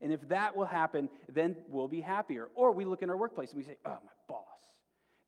And 0.00 0.12
if 0.12 0.26
that 0.28 0.56
will 0.56 0.66
happen, 0.66 1.08
then 1.32 1.56
we'll 1.68 1.88
be 1.88 2.00
happier. 2.00 2.48
Or 2.54 2.72
we 2.72 2.84
look 2.84 3.02
in 3.02 3.10
our 3.10 3.16
workplace 3.16 3.50
and 3.50 3.58
we 3.58 3.64
say, 3.64 3.76
oh, 3.84 3.90
my 3.90 4.12
boss 4.28 4.44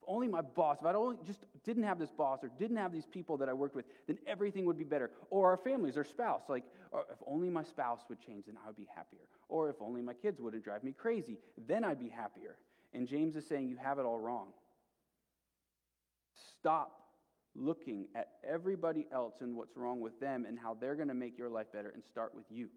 If 0.02 0.08
only 0.08 0.28
my 0.28 0.42
boss, 0.42 0.78
if 0.80 0.86
I 0.86 0.94
only 0.94 1.16
just 1.26 1.40
didn't 1.64 1.84
have 1.84 1.98
this 1.98 2.10
boss 2.10 2.40
or 2.42 2.50
didn't 2.58 2.76
have 2.76 2.92
these 2.92 3.06
people 3.06 3.36
that 3.38 3.48
I 3.48 3.52
worked 3.52 3.74
with, 3.74 3.86
then 4.06 4.18
everything 4.26 4.66
would 4.66 4.78
be 4.78 4.84
better. 4.84 5.10
Or 5.30 5.50
our 5.50 5.56
families, 5.56 5.96
our 5.96 6.04
spouse, 6.04 6.42
like, 6.48 6.64
oh, 6.92 7.04
if 7.10 7.18
only 7.26 7.50
my 7.50 7.62
spouse 7.62 8.00
would 8.08 8.20
change, 8.20 8.44
then 8.46 8.56
I 8.62 8.66
would 8.66 8.76
be 8.76 8.88
happier. 8.94 9.22
Or 9.48 9.70
if 9.70 9.76
only 9.80 10.02
my 10.02 10.14
kids 10.14 10.40
wouldn't 10.40 10.64
drive 10.64 10.84
me 10.84 10.92
crazy, 10.92 11.38
then 11.66 11.84
I'd 11.84 12.00
be 12.00 12.10
happier. 12.10 12.56
And 12.92 13.06
James 13.06 13.36
is 13.36 13.46
saying, 13.46 13.68
you 13.68 13.76
have 13.76 13.98
it 13.98 14.04
all 14.04 14.18
wrong. 14.18 14.48
Stop 16.58 16.92
looking 17.54 18.06
at 18.14 18.28
everybody 18.48 19.06
else 19.12 19.34
and 19.40 19.56
what's 19.56 19.76
wrong 19.76 20.00
with 20.00 20.18
them 20.20 20.44
and 20.46 20.58
how 20.58 20.74
they're 20.74 20.94
going 20.94 21.08
to 21.08 21.14
make 21.14 21.36
your 21.36 21.48
life 21.48 21.66
better 21.72 21.90
and 21.90 22.02
start 22.04 22.34
with 22.34 22.44
you. 22.50 22.68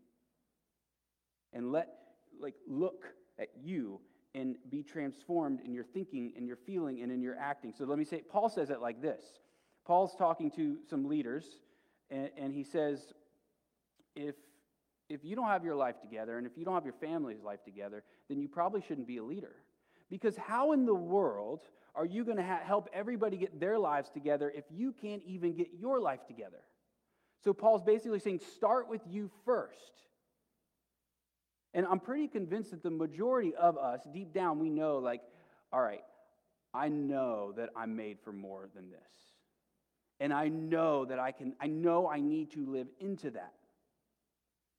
And 1.54 1.72
let, 1.72 1.90
like, 2.40 2.56
look 2.68 3.06
at 3.40 3.50
you 3.62 4.00
and 4.34 4.56
be 4.70 4.84
transformed 4.84 5.60
in 5.66 5.74
your 5.74 5.84
thinking 5.84 6.34
and 6.38 6.48
your 6.48 6.56
feeling 6.56 7.02
and 7.02 7.12
in 7.12 7.22
your 7.22 7.38
acting. 7.38 7.74
So 7.78 7.86
let 7.86 8.00
me 8.00 8.06
say, 8.06 8.22
Paul 8.22 8.50
says 8.50 8.70
it 8.70 8.82
like 8.82 9.02
this 9.02 9.24
Paul's 9.86 10.16
talking 10.16 10.52
to 10.52 10.78
some 10.90 11.08
leaders, 11.08 11.46
and, 12.10 12.30
and 12.38 12.54
he 12.54 12.64
says, 12.64 13.14
if, 14.16 14.36
if 15.10 15.24
you 15.24 15.36
don't 15.36 15.48
have 15.48 15.66
your 15.66 15.76
life 15.76 16.00
together 16.02 16.38
and 16.38 16.46
if 16.46 16.58
you 16.58 16.66
don't 16.66 16.74
have 16.74 16.86
your 16.86 16.94
family's 16.94 17.42
life 17.42 17.64
together, 17.64 18.04
then 18.30 18.40
you 18.40 18.48
probably 18.48 18.82
shouldn't 18.82 19.08
be 19.08 19.18
a 19.18 19.24
leader. 19.24 19.56
Because 20.12 20.36
how 20.38 20.74
in 20.74 20.86
the 20.86 20.94
world 20.94 21.62
are 21.96 22.06
you 22.06 22.24
going 22.24 22.38
to 22.38 22.44
ha- 22.44 22.60
help 22.64 22.90
everybody 22.94 23.38
get 23.38 23.60
their 23.60 23.80
lives 23.80 24.10
together 24.12 24.52
if 24.54 24.66
you 24.70 24.94
can't 25.02 25.24
even 25.26 25.56
get 25.56 25.70
your 25.80 26.00
life 26.00 26.28
together? 26.28 26.60
So 27.44 27.54
Paul's 27.54 27.82
basically 27.82 28.20
saying, 28.20 28.42
start 28.56 28.88
with 28.88 29.02
you 29.10 29.32
first. 29.46 29.78
And 31.74 31.86
I'm 31.90 32.00
pretty 32.00 32.28
convinced 32.28 32.72
that 32.72 32.84
the 32.84 32.92
majority 32.92 33.56
of 33.56 33.78
us, 33.78 34.02
deep 34.14 34.34
down, 34.34 34.60
we 34.60 34.70
know, 34.70 34.98
like, 34.98 35.22
all 35.72 35.82
right, 35.82 36.04
I 36.74 36.90
know 36.90 37.54
that 37.54 37.70
I'm 37.76 37.96
made 37.96 38.20
for 38.24 38.34
more 38.34 38.70
than 38.76 38.92
this. 38.92 39.00
And 40.20 40.34
I 40.34 40.50
know 40.50 41.06
that 41.06 41.20
I 41.20 41.32
can, 41.32 41.56
I 41.60 41.68
know 41.68 42.10
I 42.10 42.20
need 42.20 42.52
to 42.52 42.66
live 42.66 42.88
into 43.00 43.32
that. 43.32 43.54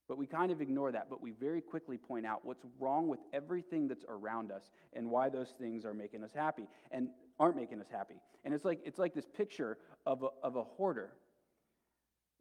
But 0.09 0.19
we 0.19 0.27
kind 0.27 0.51
of 0.51 0.61
ignore 0.61 0.93
that, 0.93 1.09
but 1.09 1.23
we 1.23 1.31
very 1.31 1.61
quickly 1.61 1.97
point 1.97 2.27
out 2.27 2.45
what's 2.45 2.65
wrong 2.79 3.09
with 3.09 3.21
everything 3.33 3.89
that's 3.89 4.05
around 4.09 4.51
us 4.51 4.71
and 4.93 5.11
why 5.11 5.29
those 5.29 5.51
things 5.59 5.85
are 5.85 5.95
making 5.95 6.25
us 6.25 6.33
happy 6.35 6.67
and 6.91 7.09
aren't 7.39 7.57
making 7.57 7.81
us 7.81 7.87
happy. 7.91 8.17
And 8.45 8.53
it's 8.53 8.65
like, 8.65 8.81
it's 8.85 8.99
like 8.99 9.15
this 9.15 9.27
picture 9.27 9.79
of 10.05 10.23
a, 10.25 10.29
of 10.43 10.57
a 10.57 10.65
hoarder 10.65 11.11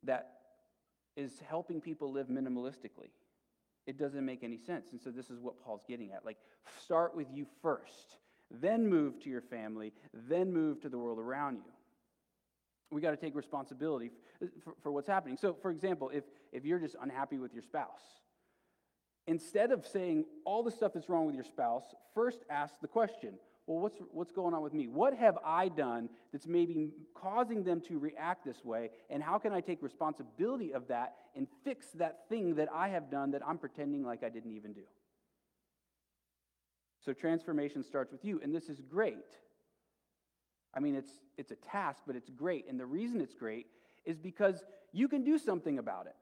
that 0.03 0.31
is 1.15 1.31
helping 1.47 1.81
people 1.81 2.11
live 2.11 2.27
minimalistically. 2.27 3.11
It 3.85 3.97
doesn't 3.97 4.25
make 4.25 4.43
any 4.43 4.57
sense. 4.57 4.91
And 4.91 5.01
so 5.01 5.09
this 5.09 5.29
is 5.29 5.39
what 5.39 5.61
Paul's 5.63 5.83
getting 5.87 6.11
at. 6.11 6.25
Like, 6.25 6.37
start 6.83 7.15
with 7.15 7.27
you 7.33 7.45
first, 7.61 8.17
then 8.49 8.87
move 8.87 9.19
to 9.21 9.29
your 9.29 9.41
family, 9.41 9.93
then 10.13 10.51
move 10.51 10.81
to 10.81 10.89
the 10.89 10.97
world 10.97 11.19
around 11.19 11.57
you. 11.57 11.71
We 12.91 13.01
got 13.01 13.11
to 13.11 13.17
take 13.17 13.35
responsibility 13.35 14.11
for, 14.63 14.73
for, 14.83 14.91
what's 14.91 15.07
happening. 15.07 15.37
So, 15.37 15.55
for 15.61 15.71
example, 15.71 16.09
if, 16.13 16.25
if 16.51 16.65
you're 16.65 16.79
just 16.79 16.95
unhappy 17.01 17.37
with 17.37 17.53
your 17.53 17.63
spouse, 17.63 18.01
instead 19.27 19.71
of 19.71 19.85
saying 19.85 20.25
all 20.45 20.63
the 20.63 20.71
stuff 20.71 20.93
that's 20.93 21.09
wrong 21.09 21.25
with 21.25 21.35
your 21.35 21.43
spouse, 21.43 21.83
first 22.13 22.39
ask 22.49 22.73
the 22.81 22.87
question 22.87 23.33
well, 23.67 23.79
what's, 23.79 23.97
what's 24.11 24.31
going 24.31 24.53
on 24.53 24.61
with 24.63 24.73
me? 24.73 24.87
What 24.87 25.15
have 25.15 25.37
I 25.45 25.69
done 25.69 26.09
that's 26.31 26.47
maybe 26.47 26.89
causing 27.13 27.63
them 27.63 27.79
to 27.87 27.99
react 27.99 28.43
this 28.43 28.65
way? 28.65 28.89
And 29.09 29.21
how 29.21 29.37
can 29.37 29.53
I 29.53 29.61
take 29.61 29.81
responsibility 29.81 30.73
of 30.73 30.87
that 30.87 31.15
and 31.35 31.47
fix 31.63 31.85
that 31.95 32.27
thing 32.27 32.55
that 32.55 32.69
I 32.73 32.89
have 32.89 33.09
done 33.11 33.31
that 33.31 33.41
I'm 33.47 33.57
pretending 33.57 34.03
like 34.03 34.23
I 34.23 34.29
didn't 34.29 34.51
even 34.51 34.73
do? 34.73 34.81
So 37.05 37.13
transformation 37.13 37.83
starts 37.83 38.11
with 38.11 38.25
you, 38.25 38.41
and 38.43 38.53
this 38.53 38.67
is 38.67 38.81
great. 38.81 39.17
I 40.73 40.79
mean, 40.79 40.95
it's, 40.95 41.11
it's 41.37 41.51
a 41.51 41.55
task, 41.55 42.01
but 42.05 42.15
it's 42.15 42.29
great. 42.29 42.65
And 42.67 42.79
the 42.79 42.85
reason 42.85 43.21
it's 43.21 43.33
great 43.33 43.67
is 44.05 44.17
because 44.17 44.63
you 44.91 45.07
can 45.07 45.23
do 45.23 45.37
something 45.37 45.79
about 45.79 46.07
it. 46.07 46.15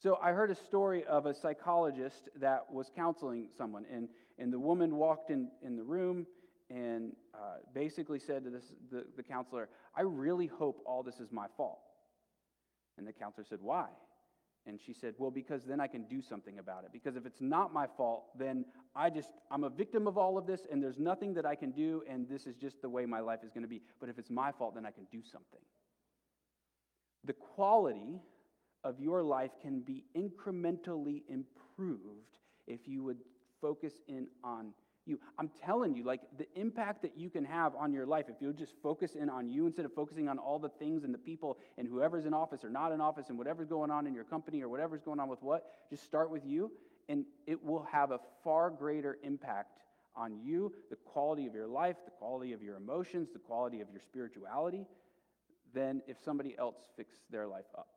So 0.00 0.18
I 0.22 0.30
heard 0.30 0.50
a 0.50 0.54
story 0.54 1.04
of 1.04 1.26
a 1.26 1.34
psychologist 1.34 2.28
that 2.40 2.70
was 2.70 2.90
counseling 2.94 3.48
someone, 3.56 3.84
and, 3.92 4.08
and 4.38 4.52
the 4.52 4.58
woman 4.58 4.94
walked 4.94 5.30
in, 5.30 5.48
in 5.60 5.76
the 5.76 5.82
room 5.82 6.26
and 6.70 7.12
uh, 7.34 7.56
basically 7.74 8.20
said 8.20 8.44
to 8.44 8.50
this, 8.50 8.64
the, 8.92 9.04
the 9.16 9.22
counselor, 9.22 9.68
I 9.96 10.02
really 10.02 10.46
hope 10.46 10.82
all 10.86 11.02
this 11.02 11.16
is 11.16 11.32
my 11.32 11.46
fault. 11.56 11.80
And 12.96 13.06
the 13.06 13.12
counselor 13.12 13.44
said, 13.48 13.58
Why? 13.60 13.86
And 14.66 14.78
she 14.84 14.92
said, 14.92 15.14
Well, 15.18 15.30
because 15.32 15.62
then 15.64 15.80
I 15.80 15.88
can 15.88 16.04
do 16.04 16.20
something 16.20 16.58
about 16.58 16.84
it. 16.84 16.90
Because 16.92 17.16
if 17.16 17.26
it's 17.26 17.40
not 17.40 17.72
my 17.72 17.86
fault, 17.96 18.26
then 18.38 18.66
I 18.94 19.10
just, 19.10 19.30
I'm 19.50 19.64
a 19.64 19.70
victim 19.70 20.06
of 20.06 20.16
all 20.18 20.38
of 20.38 20.46
this, 20.46 20.60
and 20.70 20.82
there's 20.82 20.98
nothing 20.98 21.34
that 21.34 21.46
I 21.46 21.54
can 21.54 21.72
do, 21.72 22.02
and 22.08 22.28
this 22.28 22.46
is 22.46 22.54
just 22.54 22.82
the 22.82 22.88
way 22.88 23.06
my 23.06 23.20
life 23.20 23.40
is 23.44 23.50
going 23.50 23.62
to 23.62 23.68
be. 23.68 23.82
But 23.98 24.10
if 24.10 24.18
it's 24.18 24.30
my 24.30 24.52
fault, 24.52 24.74
then 24.74 24.86
I 24.86 24.90
can 24.90 25.06
do 25.10 25.22
something. 25.32 25.60
The 27.24 27.32
quality 27.32 28.20
of 28.84 29.00
your 29.00 29.22
life 29.22 29.50
can 29.60 29.80
be 29.80 30.04
incrementally 30.16 31.22
improved 31.28 32.38
if 32.66 32.80
you 32.86 33.02
would 33.02 33.18
focus 33.60 33.92
in 34.08 34.28
on 34.44 34.72
you. 35.06 35.18
I'm 35.38 35.50
telling 35.64 35.94
you, 35.94 36.04
like 36.04 36.20
the 36.36 36.46
impact 36.54 37.02
that 37.02 37.16
you 37.16 37.30
can 37.30 37.44
have 37.44 37.74
on 37.74 37.92
your 37.92 38.06
life 38.06 38.26
if 38.28 38.36
you'll 38.40 38.52
just 38.52 38.74
focus 38.82 39.14
in 39.14 39.30
on 39.30 39.48
you 39.48 39.66
instead 39.66 39.84
of 39.84 39.94
focusing 39.94 40.28
on 40.28 40.38
all 40.38 40.58
the 40.58 40.68
things 40.68 41.04
and 41.04 41.12
the 41.12 41.18
people 41.18 41.58
and 41.78 41.88
whoever's 41.88 42.26
in 42.26 42.34
office 42.34 42.62
or 42.62 42.70
not 42.70 42.92
in 42.92 43.00
office 43.00 43.30
and 43.30 43.38
whatever's 43.38 43.68
going 43.68 43.90
on 43.90 44.06
in 44.06 44.14
your 44.14 44.24
company 44.24 44.62
or 44.62 44.68
whatever's 44.68 45.02
going 45.02 45.18
on 45.18 45.28
with 45.28 45.42
what, 45.42 45.64
just 45.90 46.04
start 46.04 46.30
with 46.30 46.44
you 46.44 46.70
and 47.08 47.24
it 47.46 47.64
will 47.64 47.86
have 47.90 48.10
a 48.10 48.18
far 48.44 48.70
greater 48.70 49.18
impact 49.22 49.80
on 50.14 50.36
you, 50.42 50.72
the 50.90 50.96
quality 50.96 51.46
of 51.46 51.54
your 51.54 51.68
life, 51.68 51.96
the 52.04 52.10
quality 52.10 52.52
of 52.52 52.62
your 52.62 52.76
emotions, 52.76 53.28
the 53.32 53.38
quality 53.38 53.80
of 53.80 53.88
your 53.90 54.00
spirituality, 54.00 54.84
than 55.72 56.02
if 56.06 56.16
somebody 56.22 56.56
else 56.58 56.76
fixed 56.96 57.20
their 57.30 57.46
life 57.46 57.66
up. 57.76 57.88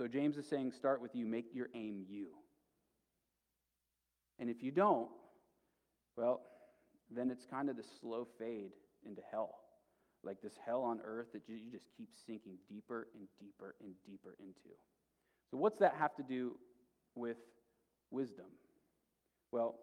So 0.00 0.08
James 0.08 0.38
is 0.38 0.46
saying, 0.46 0.72
start 0.72 1.02
with 1.02 1.14
you, 1.14 1.26
make 1.26 1.48
your 1.52 1.68
aim 1.74 2.06
you. 2.08 2.28
And 4.38 4.48
if 4.48 4.62
you 4.62 4.70
don't, 4.70 5.10
well, 6.16 6.40
then 7.14 7.30
it's 7.30 7.44
kind 7.44 7.68
of 7.68 7.76
the 7.76 7.84
slow 8.00 8.26
fade 8.38 8.70
into 9.04 9.20
hell. 9.30 9.56
Like 10.24 10.40
this 10.40 10.54
hell 10.64 10.80
on 10.84 11.00
earth 11.04 11.26
that 11.34 11.42
you, 11.46 11.58
just 11.70 11.84
keep 11.98 12.08
sinking 12.26 12.54
deeper 12.66 13.08
and 13.14 13.28
deeper 13.38 13.74
and 13.82 13.92
deeper 14.06 14.36
into. 14.40 14.74
So, 15.50 15.58
what's 15.58 15.78
that 15.80 15.94
have 15.98 16.16
to 16.16 16.22
do 16.22 16.56
with 17.14 17.36
wisdom? 18.10 18.46
Well, 19.52 19.80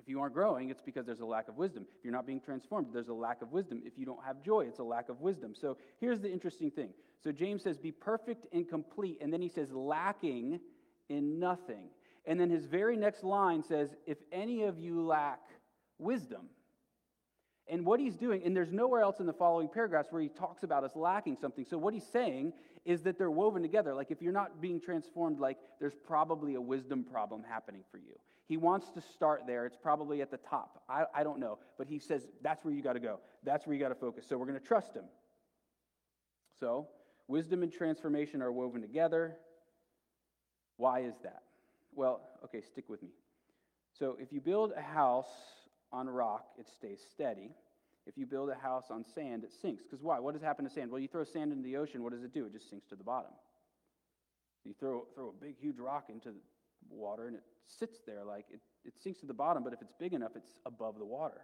if 0.00 0.08
you 0.08 0.20
aren't 0.20 0.34
growing, 0.34 0.70
it's 0.70 0.82
because 0.82 1.06
there's 1.06 1.20
a 1.20 1.24
lack 1.24 1.46
of 1.46 1.56
wisdom. 1.56 1.86
If 1.96 2.04
you're 2.04 2.12
not 2.12 2.26
being 2.26 2.40
transformed, 2.40 2.88
there's 2.92 3.08
a 3.08 3.14
lack 3.14 3.42
of 3.42 3.52
wisdom. 3.52 3.80
If 3.84 3.92
you 3.96 4.06
don't 4.06 4.24
have 4.26 4.42
joy, 4.42 4.62
it's 4.62 4.80
a 4.80 4.84
lack 4.84 5.08
of 5.08 5.20
wisdom. 5.20 5.54
So 5.54 5.76
here's 6.00 6.20
the 6.20 6.32
interesting 6.32 6.72
thing. 6.72 6.90
So 7.22 7.32
James 7.32 7.62
says, 7.62 7.78
Be 7.78 7.92
perfect 7.92 8.46
and 8.52 8.68
complete. 8.68 9.18
And 9.20 9.32
then 9.32 9.42
he 9.42 9.48
says, 9.48 9.72
lacking 9.72 10.60
in 11.08 11.38
nothing. 11.38 11.88
And 12.26 12.38
then 12.40 12.50
his 12.50 12.64
very 12.64 12.96
next 12.96 13.24
line 13.24 13.62
says, 13.62 13.94
If 14.06 14.18
any 14.32 14.62
of 14.62 14.78
you 14.78 15.04
lack 15.04 15.40
wisdom. 15.98 16.46
And 17.68 17.86
what 17.86 18.00
he's 18.00 18.16
doing, 18.16 18.42
and 18.44 18.56
there's 18.56 18.72
nowhere 18.72 19.00
else 19.00 19.20
in 19.20 19.26
the 19.26 19.32
following 19.32 19.68
paragraphs 19.68 20.10
where 20.10 20.20
he 20.20 20.28
talks 20.28 20.64
about 20.64 20.82
us 20.82 20.96
lacking 20.96 21.36
something. 21.40 21.64
So 21.64 21.78
what 21.78 21.94
he's 21.94 22.06
saying 22.06 22.52
is 22.84 23.02
that 23.02 23.16
they're 23.16 23.30
woven 23.30 23.62
together. 23.62 23.94
Like 23.94 24.10
if 24.10 24.20
you're 24.20 24.32
not 24.32 24.60
being 24.60 24.80
transformed, 24.80 25.38
like 25.38 25.56
there's 25.78 25.94
probably 25.94 26.56
a 26.56 26.60
wisdom 26.60 27.04
problem 27.04 27.44
happening 27.48 27.84
for 27.90 27.98
you. 27.98 28.18
He 28.48 28.56
wants 28.56 28.90
to 28.90 29.00
start 29.00 29.42
there. 29.46 29.66
It's 29.66 29.76
probably 29.76 30.20
at 30.22 30.32
the 30.32 30.38
top. 30.38 30.82
I, 30.88 31.04
I 31.14 31.22
don't 31.22 31.38
know. 31.38 31.58
But 31.78 31.86
he 31.86 32.00
says 32.00 32.26
that's 32.42 32.64
where 32.64 32.74
you 32.74 32.82
got 32.82 32.94
to 32.94 33.00
go. 33.00 33.20
That's 33.44 33.64
where 33.66 33.74
you 33.74 33.80
got 33.80 33.90
to 33.90 33.94
focus. 33.94 34.24
So 34.28 34.36
we're 34.36 34.46
going 34.46 34.58
to 34.58 34.66
trust 34.66 34.92
him. 34.94 35.04
So 36.58 36.88
wisdom 37.30 37.62
and 37.62 37.72
transformation 37.72 38.42
are 38.42 38.50
woven 38.50 38.82
together. 38.82 39.36
Why 40.76 41.00
is 41.00 41.14
that? 41.22 41.42
Well, 41.94 42.20
okay, 42.44 42.62
stick 42.62 42.88
with 42.88 43.02
me. 43.02 43.10
So 43.98 44.16
if 44.20 44.32
you 44.32 44.40
build 44.40 44.72
a 44.76 44.82
house 44.82 45.30
on 45.92 46.08
rock, 46.08 46.46
it 46.58 46.66
stays 46.68 47.00
steady. 47.10 47.50
If 48.06 48.16
you 48.16 48.26
build 48.26 48.50
a 48.50 48.54
house 48.54 48.86
on 48.90 49.04
sand, 49.14 49.44
it 49.44 49.52
sinks. 49.62 49.84
Because 49.84 50.02
why? 50.02 50.18
What 50.18 50.34
does 50.34 50.42
happen 50.42 50.64
to 50.64 50.70
sand? 50.70 50.90
Well, 50.90 51.00
you 51.00 51.08
throw 51.08 51.24
sand 51.24 51.52
into 51.52 51.62
the 51.62 51.76
ocean, 51.76 52.02
what 52.02 52.12
does 52.12 52.24
it 52.24 52.34
do? 52.34 52.46
It 52.46 52.52
just 52.52 52.68
sinks 52.68 52.86
to 52.88 52.96
the 52.96 53.04
bottom. 53.04 53.32
You 54.64 54.74
throw, 54.78 55.06
throw 55.14 55.28
a 55.28 55.44
big, 55.44 55.56
huge 55.58 55.78
rock 55.78 56.06
into 56.08 56.30
the 56.30 56.94
water, 56.94 57.28
and 57.28 57.36
it 57.36 57.42
sits 57.66 57.98
there 58.06 58.24
like 58.24 58.46
it, 58.50 58.60
it 58.84 58.94
sinks 59.02 59.20
to 59.20 59.26
the 59.26 59.34
bottom, 59.34 59.62
but 59.62 59.72
if 59.72 59.80
it's 59.80 59.92
big 59.98 60.12
enough, 60.12 60.32
it's 60.34 60.54
above 60.66 60.98
the 60.98 61.04
water. 61.04 61.42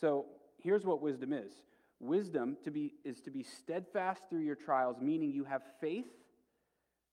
So 0.00 0.26
here's 0.62 0.84
what 0.84 1.02
wisdom 1.02 1.32
is 1.32 1.52
wisdom 2.00 2.56
to 2.64 2.70
be, 2.70 2.94
is 3.04 3.20
to 3.20 3.30
be 3.30 3.42
steadfast 3.42 4.22
through 4.28 4.40
your 4.40 4.56
trials, 4.56 4.96
meaning 5.00 5.30
you 5.30 5.44
have 5.44 5.62
faith 5.80 6.06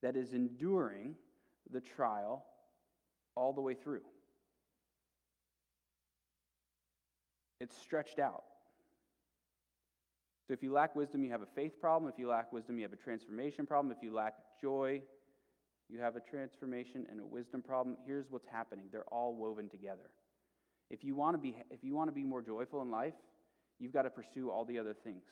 that 0.02 0.16
is 0.16 0.32
enduring 0.32 1.14
the 1.70 1.80
trial 1.80 2.44
all 3.34 3.52
the 3.52 3.60
way 3.60 3.74
through. 3.74 4.02
It's 7.60 7.76
stretched 7.76 8.18
out. 8.18 8.44
So 10.46 10.54
if 10.54 10.62
you 10.62 10.72
lack 10.72 10.96
wisdom, 10.96 11.22
you 11.22 11.30
have 11.30 11.42
a 11.42 11.48
faith 11.54 11.78
problem. 11.80 12.10
If 12.10 12.18
you 12.18 12.28
lack 12.28 12.52
wisdom, 12.52 12.78
you 12.78 12.82
have 12.84 12.92
a 12.92 12.96
transformation 12.96 13.66
problem. 13.66 13.94
If 13.94 14.02
you 14.02 14.14
lack 14.14 14.34
joy, 14.62 15.02
you 15.90 16.00
have 16.00 16.16
a 16.16 16.20
transformation 16.20 17.06
and 17.10 17.20
a 17.20 17.26
wisdom 17.26 17.60
problem. 17.60 17.96
Here's 18.06 18.26
what's 18.30 18.46
happening. 18.46 18.86
They're 18.90 19.08
all 19.12 19.34
woven 19.34 19.68
together. 19.68 20.10
If 20.90 21.04
you 21.04 21.14
want 21.14 21.34
to 21.34 21.38
be 21.38 21.54
if 21.70 21.84
you 21.84 21.94
want 21.94 22.08
to 22.08 22.14
be 22.14 22.24
more 22.24 22.40
joyful 22.40 22.80
in 22.80 22.90
life, 22.90 23.12
you've 23.78 23.92
got 23.92 24.02
to 24.02 24.10
pursue 24.10 24.50
all 24.50 24.64
the 24.64 24.78
other 24.78 24.94
things. 24.94 25.22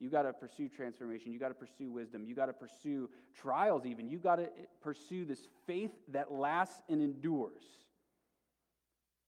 You've 0.00 0.12
got 0.12 0.22
to 0.22 0.32
pursue 0.32 0.68
transformation. 0.68 1.32
You've 1.32 1.40
got 1.40 1.48
to 1.48 1.54
pursue 1.54 1.90
wisdom. 1.90 2.24
You've 2.24 2.36
got 2.36 2.46
to 2.46 2.52
pursue 2.52 3.10
trials, 3.34 3.84
even. 3.84 4.08
You've 4.08 4.22
got 4.22 4.36
to 4.36 4.44
eh, 4.44 4.66
pursue 4.80 5.24
this 5.24 5.40
faith 5.66 5.90
that 6.12 6.30
lasts 6.30 6.80
and 6.88 7.02
endures. 7.02 7.62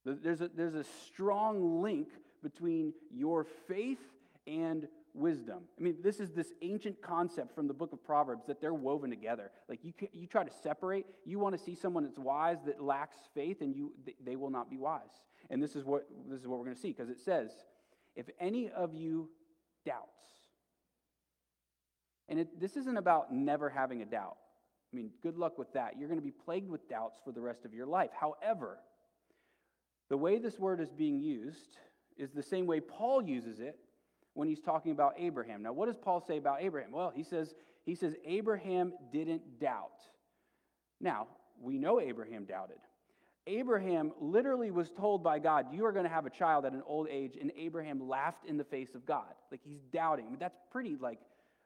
There's 0.04 0.40
a, 0.40 0.48
there's 0.48 0.74
a 0.74 0.84
strong 1.06 1.82
link 1.82 2.08
between 2.42 2.94
your 3.12 3.44
faith 3.68 3.98
and 4.46 4.88
wisdom. 5.12 5.58
I 5.78 5.82
mean, 5.82 5.96
this 6.02 6.20
is 6.20 6.30
this 6.30 6.52
ancient 6.62 7.02
concept 7.02 7.54
from 7.54 7.66
the 7.66 7.74
book 7.74 7.92
of 7.92 8.02
Proverbs 8.02 8.46
that 8.46 8.60
they're 8.60 8.72
woven 8.72 9.10
together. 9.10 9.50
Like 9.68 9.80
you, 9.82 9.92
you 10.12 10.26
try 10.26 10.44
to 10.44 10.52
separate, 10.62 11.06
you 11.24 11.38
want 11.38 11.56
to 11.58 11.62
see 11.62 11.74
someone 11.74 12.04
that's 12.04 12.18
wise 12.18 12.58
that 12.66 12.82
lacks 12.82 13.16
faith, 13.34 13.60
and 13.60 13.74
you 13.74 13.92
they 14.24 14.36
will 14.36 14.50
not 14.50 14.70
be 14.70 14.78
wise. 14.78 15.02
And 15.50 15.62
this 15.62 15.76
is 15.76 15.84
what 15.84 16.06
this 16.28 16.40
is 16.40 16.46
what 16.46 16.58
we're 16.58 16.66
going 16.66 16.76
to 16.76 16.82
see 16.82 16.92
because 16.92 17.10
it 17.10 17.20
says, 17.20 17.50
if 18.16 18.26
any 18.38 18.70
of 18.70 18.94
you 18.94 19.28
doubts, 19.86 20.20
and 22.28 22.40
it, 22.40 22.60
this 22.60 22.76
isn't 22.76 22.96
about 22.96 23.32
never 23.32 23.68
having 23.68 24.02
a 24.02 24.06
doubt. 24.06 24.36
I 24.92 24.96
mean, 24.96 25.10
good 25.22 25.36
luck 25.36 25.58
with 25.58 25.72
that. 25.72 25.94
You're 25.98 26.08
going 26.08 26.20
to 26.20 26.24
be 26.24 26.32
plagued 26.32 26.68
with 26.68 26.88
doubts 26.88 27.18
for 27.24 27.32
the 27.32 27.40
rest 27.40 27.64
of 27.64 27.74
your 27.74 27.86
life. 27.86 28.10
However, 28.18 28.78
the 30.08 30.16
way 30.16 30.38
this 30.38 30.58
word 30.58 30.80
is 30.80 30.90
being 30.90 31.20
used 31.20 31.76
is 32.16 32.30
the 32.30 32.42
same 32.42 32.66
way 32.66 32.80
Paul 32.80 33.22
uses 33.22 33.60
it 33.60 33.78
when 34.34 34.48
he's 34.48 34.60
talking 34.60 34.92
about 34.92 35.14
Abraham. 35.18 35.62
Now, 35.62 35.72
what 35.72 35.86
does 35.86 35.96
Paul 35.96 36.24
say 36.26 36.38
about 36.38 36.62
Abraham? 36.62 36.92
Well, 36.92 37.12
he 37.14 37.22
says, 37.22 37.54
he 37.84 37.94
says 37.94 38.14
Abraham 38.24 38.92
didn't 39.12 39.60
doubt. 39.60 40.00
Now, 41.00 41.28
we 41.60 41.78
know 41.78 42.00
Abraham 42.00 42.44
doubted. 42.44 42.78
Abraham 43.46 44.12
literally 44.20 44.70
was 44.70 44.90
told 44.90 45.22
by 45.22 45.38
God, 45.38 45.66
You 45.72 45.86
are 45.86 45.92
going 45.92 46.04
to 46.04 46.10
have 46.10 46.26
a 46.26 46.30
child 46.30 46.64
at 46.64 46.72
an 46.72 46.82
old 46.86 47.08
age, 47.10 47.36
and 47.40 47.50
Abraham 47.56 48.08
laughed 48.08 48.44
in 48.46 48.56
the 48.56 48.64
face 48.64 48.94
of 48.94 49.06
God. 49.06 49.34
Like 49.50 49.60
he's 49.64 49.82
doubting. 49.92 50.26
I 50.26 50.30
mean, 50.30 50.38
that's 50.38 50.58
pretty 50.70 50.96
like 51.00 51.18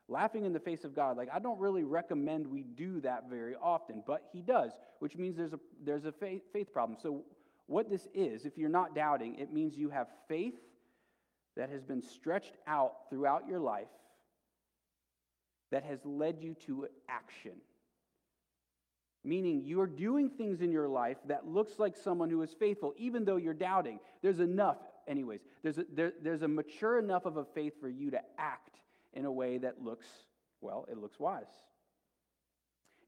laughing 0.08 0.44
in 0.44 0.52
the 0.52 0.60
face 0.60 0.84
of 0.84 0.94
God. 0.94 1.16
Like 1.16 1.28
I 1.32 1.38
don't 1.38 1.58
really 1.58 1.84
recommend 1.84 2.46
we 2.46 2.62
do 2.62 3.00
that 3.00 3.28
very 3.28 3.54
often, 3.54 4.02
but 4.06 4.24
he 4.32 4.40
does, 4.40 4.72
which 5.00 5.16
means 5.16 5.37
there's 5.37 5.52
a 5.52 5.60
there's 5.84 6.04
a 6.04 6.12
faith, 6.12 6.42
faith 6.52 6.72
problem. 6.72 6.98
So 7.00 7.24
what 7.66 7.90
this 7.90 8.06
is, 8.14 8.44
if 8.44 8.58
you're 8.58 8.68
not 8.68 8.94
doubting, 8.94 9.37
it 9.37 9.52
means 9.52 9.76
you 9.76 9.90
have 9.90 10.08
faith 10.28 10.54
that 11.56 11.70
has 11.70 11.82
been 11.82 12.02
stretched 12.02 12.54
out 12.66 13.08
throughout 13.10 13.48
your 13.48 13.60
life 13.60 13.88
that 15.70 15.84
has 15.84 15.98
led 16.04 16.38
you 16.40 16.54
to 16.66 16.87
action. 17.08 17.52
Meaning 19.24 19.62
you're 19.64 19.87
doing 19.87 20.28
things 20.28 20.60
in 20.60 20.70
your 20.70 20.87
life 20.87 21.16
that 21.26 21.46
looks 21.46 21.78
like 21.78 21.96
someone 21.96 22.28
who 22.28 22.42
is 22.42 22.52
faithful, 22.52 22.92
even 22.98 23.24
though 23.24 23.37
you're 23.37 23.54
doubting. 23.54 23.98
There's 24.20 24.40
enough, 24.40 24.76
anyways, 25.08 25.40
there's 25.62 25.78
a, 25.78 25.87
there, 25.92 26.12
there's 26.22 26.42
a 26.42 26.48
mature 26.48 26.98
enough 26.98 27.24
of 27.24 27.38
a 27.38 27.44
faith 27.44 27.72
for 27.80 27.88
you 27.88 28.10
to 28.10 28.20
act 28.38 28.80
in 29.14 29.24
a 29.24 29.32
way 29.32 29.56
that 29.58 29.82
looks, 29.82 30.06
well, 30.60 30.87
it 30.90 30.98
looks 30.98 31.18
wise. 31.18 31.46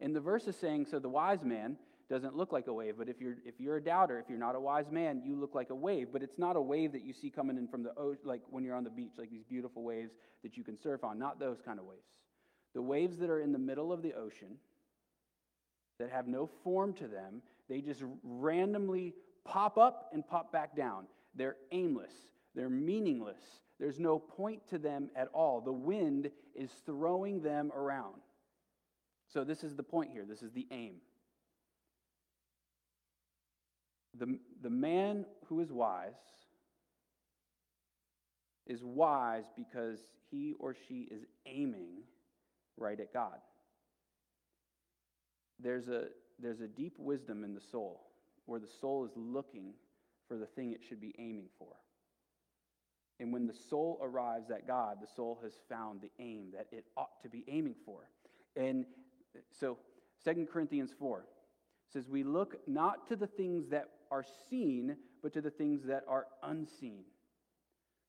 And 0.00 0.16
the 0.16 0.20
verse 0.20 0.46
is 0.46 0.57
saying, 0.57 0.87
so 0.90 0.98
the 0.98 1.09
wise 1.09 1.44
man 1.44 1.76
doesn't 2.09 2.37
look 2.37 2.52
like 2.52 2.66
a 2.66 2.72
wave. 2.72 2.94
But 2.98 3.09
if 3.09 3.20
you're 3.20 3.37
if 3.44 3.55
you're 3.59 3.76
a 3.76 3.83
doubter, 3.83 4.18
if 4.18 4.29
you're 4.29 4.38
not 4.38 4.55
a 4.55 4.61
wise 4.61 4.90
man, 4.90 5.22
you 5.24 5.37
look 5.37 5.55
like 5.55 5.70
a 5.70 5.74
wave. 5.74 6.09
But 6.12 6.22
it's 6.22 6.38
not 6.38 6.57
a 6.57 6.61
wave 6.61 6.92
that 6.92 7.05
you 7.05 7.12
see 7.12 7.31
coming 7.31 7.57
in 7.57 7.66
from 7.66 7.83
the 7.83 7.94
ocean, 7.96 8.22
like 8.24 8.42
when 8.50 8.64
you're 8.64 8.76
on 8.76 8.85
the 8.85 8.90
beach, 8.90 9.12
like 9.18 9.31
these 9.31 9.44
beautiful 9.44 9.83
waves 9.83 10.12
that 10.42 10.57
you 10.57 10.62
can 10.62 10.79
surf 10.79 11.02
on. 11.02 11.18
Not 11.18 11.40
those 11.40 11.61
kind 11.64 11.79
of 11.79 11.87
waves. 11.87 12.07
The 12.74 12.83
waves 12.83 13.16
that 13.18 13.31
are 13.31 13.40
in 13.40 13.52
the 13.52 13.59
middle 13.59 13.92
of 13.92 14.02
the 14.02 14.12
ocean, 14.14 14.59
that 15.98 16.11
have 16.11 16.28
no 16.28 16.48
form 16.62 16.92
to 16.94 17.09
them, 17.09 17.42
they 17.68 17.80
just 17.80 18.02
randomly 18.22 19.14
pop 19.44 19.78
up 19.78 20.11
and 20.12 20.26
pop 20.26 20.52
back 20.52 20.76
down. 20.76 21.06
They're 21.35 21.56
aimless. 21.72 22.12
They're 22.54 22.70
meaningless. 22.70 23.40
There's 23.78 23.98
no 23.98 24.18
point 24.18 24.62
to 24.70 24.78
them 24.78 25.11
at 25.14 25.28
all. 25.35 25.61
The 25.61 25.72
wind 25.72 26.30
is 26.54 26.70
throwing 26.85 27.42
them 27.42 27.70
around. 27.74 28.14
So, 29.32 29.44
this 29.44 29.64
is 29.64 29.74
the 29.74 29.82
point 29.82 30.12
here. 30.12 30.24
This 30.26 30.42
is 30.42 30.52
the 30.52 30.66
aim. 30.70 30.94
The, 34.18 34.38
the 34.62 34.70
man 34.70 35.26
who 35.46 35.61
is 35.61 35.72
wise 35.72 36.14
is 38.66 38.82
wise 38.82 39.44
because 39.56 39.98
he 40.30 40.54
or 40.59 40.74
she 40.88 41.09
is 41.11 41.24
aiming 41.44 42.02
right 42.76 42.98
at 42.98 43.12
God. 43.12 43.38
There's 45.61 45.88
a, 45.88 46.05
there's 46.38 46.61
a 46.61 46.69
deep 46.69 46.95
wisdom 46.99 47.45
in 47.45 47.55
the 47.55 47.61
soul 47.61 48.07
where 48.47 48.61
the 48.61 48.69
soul 48.81 49.05
is 49.05 49.12
looking 49.16 49.73
for 50.29 50.37
the 50.37 50.47
thing 50.47 50.73
it 50.73 50.81
should 50.87 51.01
be 51.01 51.14
aiming 51.19 51.49
for. 51.59 51.75
And 53.19 53.33
when 53.33 53.47
the 53.47 53.55
soul 53.71 53.99
arrives 54.03 54.51
at 54.51 54.66
God, 54.66 54.99
the 55.01 55.09
soul 55.16 55.38
has 55.42 55.53
found 55.69 56.01
the 56.01 56.11
aim 56.19 56.49
that 56.53 56.66
it 56.71 56.85
ought 56.97 57.23
to 57.23 57.29
be 57.29 57.45
aiming 57.49 57.77
for. 57.85 58.09
And 58.57 58.85
so 59.59 59.79
2 60.25 60.47
Corinthians 60.53 60.90
4 60.99 61.25
says, 61.92 62.09
We 62.09 62.25
look 62.25 62.57
not 62.66 63.09
to 63.09 63.16
the 63.16 63.27
things 63.27 63.69
that 63.71 63.88
are 64.11 64.25
seen, 64.51 64.97
but 65.23 65.33
to 65.33 65.40
the 65.40 65.51
things 65.51 65.83
that 65.85 66.05
are 66.07 66.27
unseen. 66.42 67.05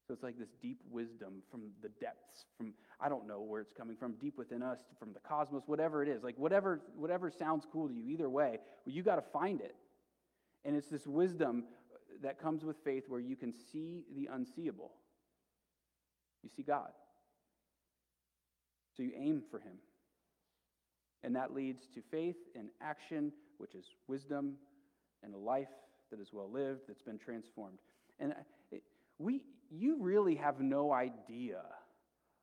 So 0.08 0.13
it's 0.13 0.24
like 0.24 0.39
this 0.39 0.54
deep 0.62 0.80
wisdom 0.89 1.41
from 1.52 1.63
the 1.82 1.89
depths, 2.00 2.46
from 2.58 2.74
I 3.02 3.10
don't 3.10 3.28
know 3.28 3.41
where 3.41 3.60
it's 3.60 3.74
coming 3.74 3.98
from, 3.98 4.13
deep 4.13 4.38
within 4.38 4.63
us, 4.63 4.80
from 4.98 5.12
the 5.12 5.20
cosmos, 5.20 5.63
whatever 5.65 6.02
it 6.02 6.08
is. 6.08 6.24
Like 6.24 6.38
whatever, 6.38 6.80
whatever 6.96 7.30
sounds 7.30 7.67
cool 7.72 7.89
to 7.89 7.93
you, 7.93 8.06
either 8.08 8.30
way, 8.30 8.60
well, 8.86 8.96
you 8.96 9.04
got 9.04 9.17
to 9.17 9.22
find 9.34 9.60
it. 9.60 9.76
And 10.63 10.76
it's 10.78 10.88
this 10.88 11.06
wisdom 11.06 11.65
that 12.24 12.41
comes 12.41 12.63
with 12.63 12.78
faith 12.86 13.04
where 13.10 13.20
you 13.20 13.36
can 13.36 13.54
see 13.54 14.06
the 14.15 14.30
unseeable. 14.32 14.91
You 16.41 16.50
see 16.56 16.63
God. 16.63 16.89
So 18.96 19.04
you 19.04 19.12
aim 19.15 19.43
for 19.52 19.60
Him. 19.60 19.74
And 21.24 21.36
that 21.36 21.54
leads 21.54 21.88
to 21.96 22.02
faith 22.10 22.38
and 22.56 22.70
action, 22.82 23.34
which 23.58 23.76
is 23.76 23.86
wisdom 24.08 24.54
and 25.22 25.34
a 25.34 25.38
life 25.38 25.67
that 26.12 26.22
is 26.22 26.30
well 26.32 26.50
lived, 26.50 26.82
that's 26.88 27.02
been 27.02 27.20
transformed. 27.20 27.80
And 28.20 28.32
uh, 28.32 28.78
we, 29.19 29.41
you 29.69 29.97
really 30.01 30.36
have 30.36 30.60
no 30.60 30.91
idea 30.93 31.62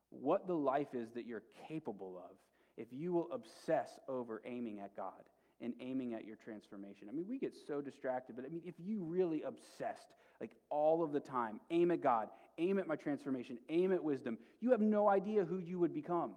what 0.09 0.47
the 0.47 0.53
life 0.53 0.93
is 0.93 1.09
that 1.13 1.25
you're 1.25 1.43
capable 1.67 2.17
of 2.17 2.35
if 2.77 2.87
you 2.91 3.13
will 3.13 3.29
obsess 3.31 3.99
over 4.07 4.41
aiming 4.45 4.79
at 4.79 4.95
God 4.95 5.23
and 5.61 5.73
aiming 5.79 6.13
at 6.13 6.25
your 6.25 6.35
transformation. 6.35 7.07
I 7.09 7.13
mean, 7.13 7.25
we 7.27 7.39
get 7.39 7.53
so 7.67 7.81
distracted, 7.81 8.35
but 8.35 8.45
I 8.45 8.49
mean, 8.49 8.61
if 8.65 8.75
you 8.77 9.03
really 9.03 9.43
obsessed, 9.43 10.07
like 10.41 10.51
all 10.69 11.03
of 11.03 11.13
the 11.13 11.19
time, 11.19 11.61
aim 11.71 11.91
at 11.91 12.01
God, 12.01 12.27
aim 12.57 12.77
at 12.77 12.87
my 12.87 12.95
transformation, 12.95 13.57
aim 13.69 13.93
at 13.93 14.03
wisdom, 14.03 14.37
you 14.59 14.71
have 14.71 14.81
no 14.81 15.09
idea 15.09 15.45
who 15.45 15.59
you 15.59 15.79
would 15.79 15.93
become. 15.93 16.33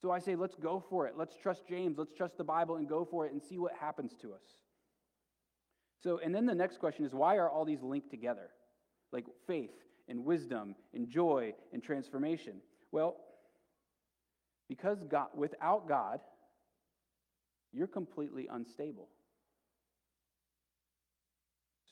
So 0.00 0.10
I 0.10 0.18
say, 0.18 0.36
let's 0.36 0.54
go 0.54 0.84
for 0.88 1.06
it. 1.06 1.14
Let's 1.16 1.34
trust 1.34 1.66
James. 1.66 1.98
Let's 1.98 2.12
trust 2.12 2.36
the 2.36 2.44
Bible 2.44 2.76
and 2.76 2.88
go 2.88 3.04
for 3.04 3.26
it 3.26 3.32
and 3.32 3.42
see 3.42 3.58
what 3.58 3.72
happens 3.80 4.12
to 4.22 4.32
us. 4.32 4.42
So, 6.02 6.20
and 6.22 6.32
then 6.32 6.46
the 6.46 6.54
next 6.54 6.78
question 6.78 7.04
is 7.04 7.12
why 7.12 7.36
are 7.36 7.50
all 7.50 7.64
these 7.64 7.82
linked 7.82 8.10
together? 8.10 8.50
Like 9.12 9.26
faith 9.46 9.70
and 10.08 10.24
wisdom 10.24 10.74
and 10.94 11.08
joy 11.08 11.54
and 11.72 11.82
transformation. 11.82 12.60
Well, 12.92 13.16
because 14.68 15.02
God, 15.08 15.28
without 15.34 15.88
God, 15.88 16.20
you're 17.72 17.86
completely 17.86 18.48
unstable. 18.50 19.08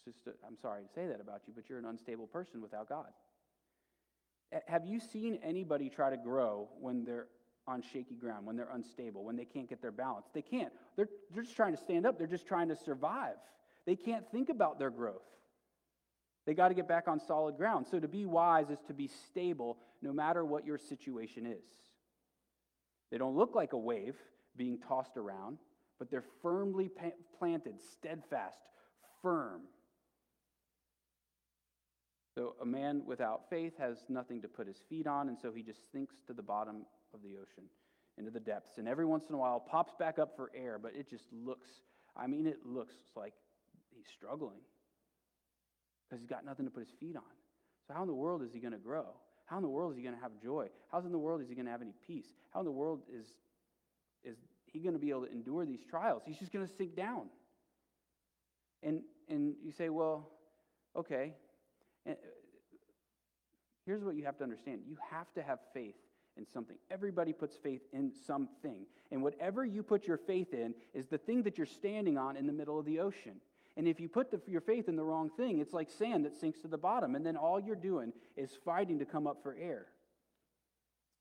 It's 0.07 0.17
just, 0.17 0.37
i 0.45 0.47
am 0.47 0.57
sorry 0.61 0.83
to 0.83 0.89
say 0.95 1.07
that 1.07 1.21
about 1.21 1.43
you, 1.47 1.53
but 1.55 1.69
you're 1.69 1.79
an 1.79 1.85
unstable 1.85 2.27
person 2.27 2.61
without 2.61 2.89
God. 2.89 3.09
Have 4.67 4.87
you 4.87 5.01
seen 5.01 5.39
anybody 5.43 5.91
try 5.91 6.11
to 6.11 6.17
grow 6.17 6.69
when 6.81 7.05
they're 7.05 7.27
on 7.67 7.83
shaky 7.83 8.15
ground, 8.15 8.47
when 8.47 8.57
they're 8.57 8.71
unstable, 8.73 9.25
when 9.25 9.37
they 9.37 9.45
can't 9.45 9.69
get 9.69 9.83
their 9.83 9.91
balance? 9.91 10.27
They 10.33 10.43
can't. 10.43 10.73
They're, 10.95 11.09
they're 11.35 11.43
just 11.43 11.57
trying 11.57 11.75
to 11.75 11.81
stand 11.81 12.07
up, 12.07 12.17
they're 12.19 12.27
just 12.27 12.47
trying 12.47 12.69
to 12.69 12.77
survive. 12.77 13.35
They 13.87 13.97
can't 13.97 14.25
think 14.31 14.49
about 14.49 14.79
their 14.79 14.91
growth. 14.91 15.23
They 16.47 16.55
got 16.55 16.69
to 16.69 16.75
get 16.75 16.87
back 16.87 17.09
on 17.09 17.19
solid 17.19 17.57
ground. 17.57 17.87
So 17.91 17.99
to 17.99 18.07
be 18.09 18.25
wise 18.25 18.71
is 18.71 18.79
to 18.87 18.95
be 18.95 19.11
stable 19.29 19.79
no 20.01 20.13
matter 20.13 20.45
what 20.45 20.65
your 20.65 20.79
situation 20.79 21.45
is. 21.45 21.65
They 23.11 23.19
don't 23.19 23.37
look 23.37 23.55
like 23.55 23.73
a 23.73 23.79
wave 23.79 24.15
being 24.57 24.79
tossed 24.79 25.17
around, 25.17 25.59
but 25.99 26.11
they're 26.11 26.25
firmly 26.43 26.91
planted, 27.39 27.75
steadfast, 27.93 28.59
firm. 29.23 29.63
So 32.35 32.55
a 32.63 32.67
man 32.67 33.03
without 33.07 33.49
faith 33.51 33.73
has 33.79 33.97
nothing 34.09 34.43
to 34.43 34.49
put 34.49 34.67
his 34.67 34.77
feet 34.89 35.07
on, 35.07 35.29
and 35.29 35.39
so 35.41 35.53
he 35.53 35.63
just 35.63 35.91
sinks 35.91 36.17
to 36.27 36.33
the 36.33 36.43
bottom 36.43 36.85
of 37.15 37.23
the 37.23 37.37
ocean, 37.37 37.65
into 38.19 38.31
the 38.31 38.41
depths. 38.41 38.79
And 38.79 38.87
every 38.87 39.07
once 39.07 39.25
in 39.29 39.35
a 39.35 39.39
while 39.39 39.59
pops 39.59 39.95
back 39.99 40.19
up 40.19 40.37
for 40.37 40.51
air, 40.55 40.79
but 40.81 40.95
it 40.95 41.09
just 41.09 41.25
looks, 41.33 41.69
I 42.17 42.27
mean, 42.27 42.47
it 42.47 42.59
looks 42.65 42.95
like 43.17 43.33
he's 43.91 44.07
struggling 44.15 44.61
because 46.09 46.21
he's 46.21 46.29
got 46.29 46.45
nothing 46.45 46.65
to 46.65 46.71
put 46.71 46.81
his 46.81 46.93
feet 47.01 47.17
on. 47.17 47.23
So, 47.87 47.95
how 47.95 48.03
in 48.03 48.09
the 48.09 48.15
world 48.15 48.43
is 48.43 48.53
he 48.53 48.61
going 48.61 48.73
to 48.73 48.79
grow? 48.79 49.07
How 49.47 49.57
in 49.57 49.63
the 49.63 49.69
world 49.69 49.93
is 49.93 49.97
he 49.97 50.03
going 50.03 50.15
to 50.15 50.21
have 50.21 50.33
joy? 50.43 50.69
How 50.91 50.99
in 50.99 51.13
the 51.13 51.19
world 51.19 51.41
is 51.41 51.49
he 51.49 51.55
going 51.55 51.67
to 51.67 51.73
have 51.73 51.83
any 51.83 51.95
peace? 52.07 52.27
How 52.53 52.61
in 52.61 52.67
the 52.67 52.73
world 52.73 53.03
is, 53.13 53.27
is 54.25 54.37
he 54.67 54.81
going 54.81 54.95
to 54.95 54.99
be 54.99 55.11
able 55.11 55.23
to 55.23 55.33
endure 55.33 55.65
these 55.65 55.85
trials? 55.89 56.23
He's 56.27 56.39
just 56.39 56.53
going 56.53 56.67
to 56.67 56.73
sink 56.75 56.97
down. 56.97 57.27
And, 58.83 59.03
and 59.29 59.55
you 59.65 59.71
say, 59.71 59.89
well, 59.89 60.31
okay. 60.97 61.33
And 62.05 62.17
uh, 62.17 62.27
here's 63.85 64.03
what 64.03 64.17
you 64.17 64.25
have 64.25 64.37
to 64.39 64.45
understand 64.45 64.81
you 64.87 64.97
have 65.11 65.33
to 65.35 65.43
have 65.43 65.61
faith 65.73 65.95
in 66.37 66.47
something. 66.53 66.77
Everybody 66.91 67.33
puts 67.33 67.57
faith 67.57 67.83
in 67.93 68.13
something. 68.27 68.85
And 69.11 69.23
whatever 69.23 69.65
you 69.65 69.83
put 69.83 70.07
your 70.07 70.19
faith 70.19 70.53
in 70.53 70.75
is 70.93 71.07
the 71.07 71.19
thing 71.19 71.45
that 71.45 71.57
you're 71.57 71.67
standing 71.67 72.19
on 72.19 72.37
in 72.37 72.47
the 72.47 72.53
middle 72.53 72.79
of 72.79 72.85
the 72.85 72.99
ocean. 73.01 73.41
And 73.77 73.87
if 73.87 74.01
you 74.01 74.09
put 74.09 74.31
the, 74.31 74.41
your 74.47 74.63
faith 74.63 74.89
in 74.89 74.97
the 74.97 75.05
wrong 75.05 75.31
thing, 75.37 75.59
it's 75.59 75.75
like 75.75 75.91
sand 75.91 76.25
that 76.25 76.35
sinks 76.35 76.61
to 76.61 76.69
the 76.69 76.79
bottom. 76.79 77.15
And 77.15 77.27
then 77.27 77.37
all 77.37 77.61
you're 77.61 77.77
doing 77.77 78.13
is 78.37 78.51
fighting 78.65 78.99
to 79.01 79.05
come 79.05 79.27
up 79.27 79.43
for 79.43 79.55
air. 79.55 79.87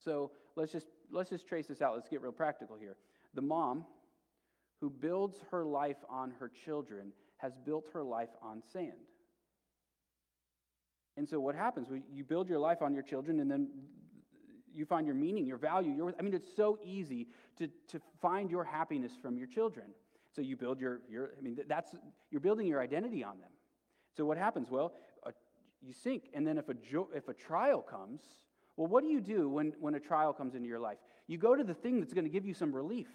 So 0.04 0.32
let's 0.56 0.72
just, 0.72 0.88
let's 1.12 1.30
just 1.30 1.48
trace 1.48 1.68
this 1.68 1.82
out. 1.82 1.96
Let's 1.96 2.08
get 2.08 2.22
real 2.22 2.32
practical 2.32 2.78
here. 2.78 2.96
The 3.34 3.41
mom 3.41 3.86
who 4.80 4.89
builds 4.89 5.38
her 5.52 5.65
life 5.65 5.98
on 6.10 6.32
her 6.39 6.50
children 6.65 7.12
has 7.38 7.54
built 7.65 7.88
her 7.94 8.04
life 8.04 8.30
on 8.41 8.62
sand. 8.72 8.91
And 11.18 11.28
so 11.28 11.39
what 11.39 11.56
happens? 11.56 11.88
You 12.12 12.24
build 12.24 12.50
your 12.50 12.60
life 12.60 12.82
on 12.82 12.94
your 12.94 13.04
children, 13.04 13.39
and 13.39 13.50
then 13.50 13.70
you 14.74 14.86
find 14.86 15.06
your 15.06 15.15
meaning, 15.15 15.46
your 15.46 15.58
value. 15.58 15.91
Your, 15.91 16.13
I 16.20 16.22
mean, 16.22 16.34
it's 16.34 16.56
so 16.56 16.78
easy 16.84 17.28
to, 17.58 17.68
to 17.89 18.02
find 18.22 18.52
your 18.52 18.65
happiness 18.65 19.13
from 19.22 19.38
your 19.38 19.48
children. 19.48 19.88
So 20.36 20.41
you 20.41 20.58
build 20.58 20.80
your, 20.80 21.00
your 21.10 21.32
I 21.38 21.41
mean, 21.41 21.58
that's, 21.67 21.91
you're 22.30 22.41
building 22.41 22.67
your 22.67 22.82
identity 22.82 23.24
on 23.24 23.39
them. 23.39 23.50
So 24.17 24.26
what 24.26 24.38
happens? 24.38 24.69
Well, 24.69 24.93
uh, 25.26 25.32
you 25.82 25.93
sink. 25.93 26.30
And 26.34 26.45
then 26.45 26.58
if 26.58 26.67
a, 26.67 26.74
jo- 26.74 27.10
if 27.15 27.28
a 27.30 27.34
trial 27.34 27.82
comes, 27.82 28.21
well, 28.76 28.88
what 28.88 29.04
do 29.04 29.10
you 29.10 29.21
do 29.21 29.48
when, 29.48 29.74
when 29.80 29.95
a 29.95 30.00
trial 30.00 30.34
comes 30.34 30.56
into 30.56 30.67
your 30.67 30.80
life? 30.80 30.98
You 31.28 31.38
go 31.38 31.56
to 31.56 31.63
the 31.63 31.74
thing 31.74 32.00
that's 32.00 32.13
going 32.13 32.26
to 32.26 32.30
give 32.30 32.45
you 32.45 32.54
some 32.54 32.74
relief. 32.74 33.08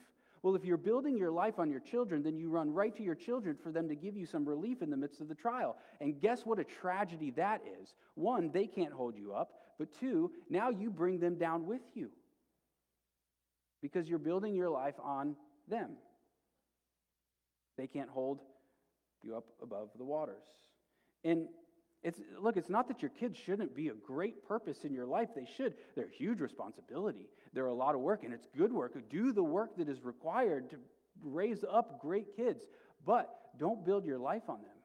Well, 0.43 0.55
if 0.57 0.65
you're 0.65 0.79
building 0.79 1.19
your 1.19 1.31
life 1.31 1.59
on 1.59 1.71
your 1.71 1.81
children, 1.81 2.23
then 2.23 2.39
you 2.39 2.49
run 2.49 2.73
right 2.73 2.97
to 2.97 3.03
your 3.03 3.15
children 3.15 3.57
for 3.63 3.71
them 3.71 3.89
to 3.89 3.95
give 3.95 4.17
you 4.17 4.25
some 4.25 4.49
relief 4.49 4.81
in 4.81 4.89
the 4.89 4.97
midst 4.97 5.21
of 5.21 5.29
the 5.29 5.35
trial. 5.35 5.77
And 6.01 6.19
guess 6.19 6.47
what 6.47 6.59
a 6.59 6.65
tragedy 6.65 7.31
that 7.33 7.61
is? 7.83 7.95
One, 8.15 8.51
they 8.51 8.67
can't 8.67 8.93
hold 8.93 9.17
you 9.17 9.35
up. 9.35 9.51
But 9.79 9.89
two, 10.01 10.31
now 10.49 10.71
you 10.71 10.91
bring 10.91 11.19
them 11.19 11.37
down 11.37 11.67
with 11.67 11.83
you 11.95 12.11
because 13.83 14.09
you're 14.09 14.19
building 14.19 14.55
your 14.55 14.71
life 14.71 14.95
on 15.03 15.37
them. 15.69 15.91
They 17.81 17.87
can't 17.87 18.11
hold 18.11 18.41
you 19.23 19.35
up 19.35 19.47
above 19.63 19.89
the 19.97 20.05
waters. 20.05 20.43
And 21.25 21.49
it's 22.03 22.21
look, 22.39 22.59
it's 22.59 22.69
not 22.69 22.89
that 22.89 23.01
your 23.01 23.11
kids 23.11 23.39
shouldn't 23.39 23.75
be 23.75 23.89
a 23.89 23.95
great 23.95 24.47
purpose 24.47 24.85
in 24.85 24.93
your 24.93 25.07
life. 25.07 25.31
They 25.35 25.49
should. 25.57 25.73
They're 25.97 26.05
a 26.05 26.17
huge 26.17 26.41
responsibility. 26.41 27.31
They're 27.55 27.67
a 27.67 27.75
lot 27.75 27.95
of 27.95 28.03
work, 28.03 28.23
and 28.23 28.35
it's 28.35 28.47
good 28.55 28.71
work. 28.71 28.93
Do 29.09 29.33
the 29.33 29.43
work 29.43 29.79
that 29.79 29.89
is 29.89 30.05
required 30.05 30.69
to 30.71 30.77
raise 31.23 31.65
up 31.65 32.03
great 32.03 32.37
kids. 32.37 32.61
But 33.07 33.31
don't 33.59 33.83
build 33.83 34.05
your 34.05 34.19
life 34.19 34.43
on 34.49 34.59
them. 34.59 34.77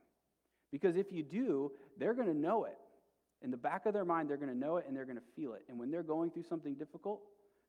Because 0.71 0.95
if 0.95 1.11
you 1.11 1.21
do, 1.21 1.73
they're 1.97 2.13
going 2.13 2.29
to 2.29 2.33
know 2.33 2.63
it. 2.63 2.77
In 3.41 3.51
the 3.51 3.57
back 3.57 3.85
of 3.85 3.93
their 3.93 4.05
mind, 4.05 4.29
they're 4.29 4.37
going 4.37 4.53
to 4.53 4.57
know 4.57 4.77
it 4.77 4.85
and 4.87 4.95
they're 4.95 5.05
going 5.05 5.17
to 5.17 5.23
feel 5.35 5.53
it. 5.53 5.63
And 5.67 5.77
when 5.77 5.91
they're 5.91 6.01
going 6.01 6.31
through 6.31 6.45
something 6.47 6.75
difficult, 6.75 7.21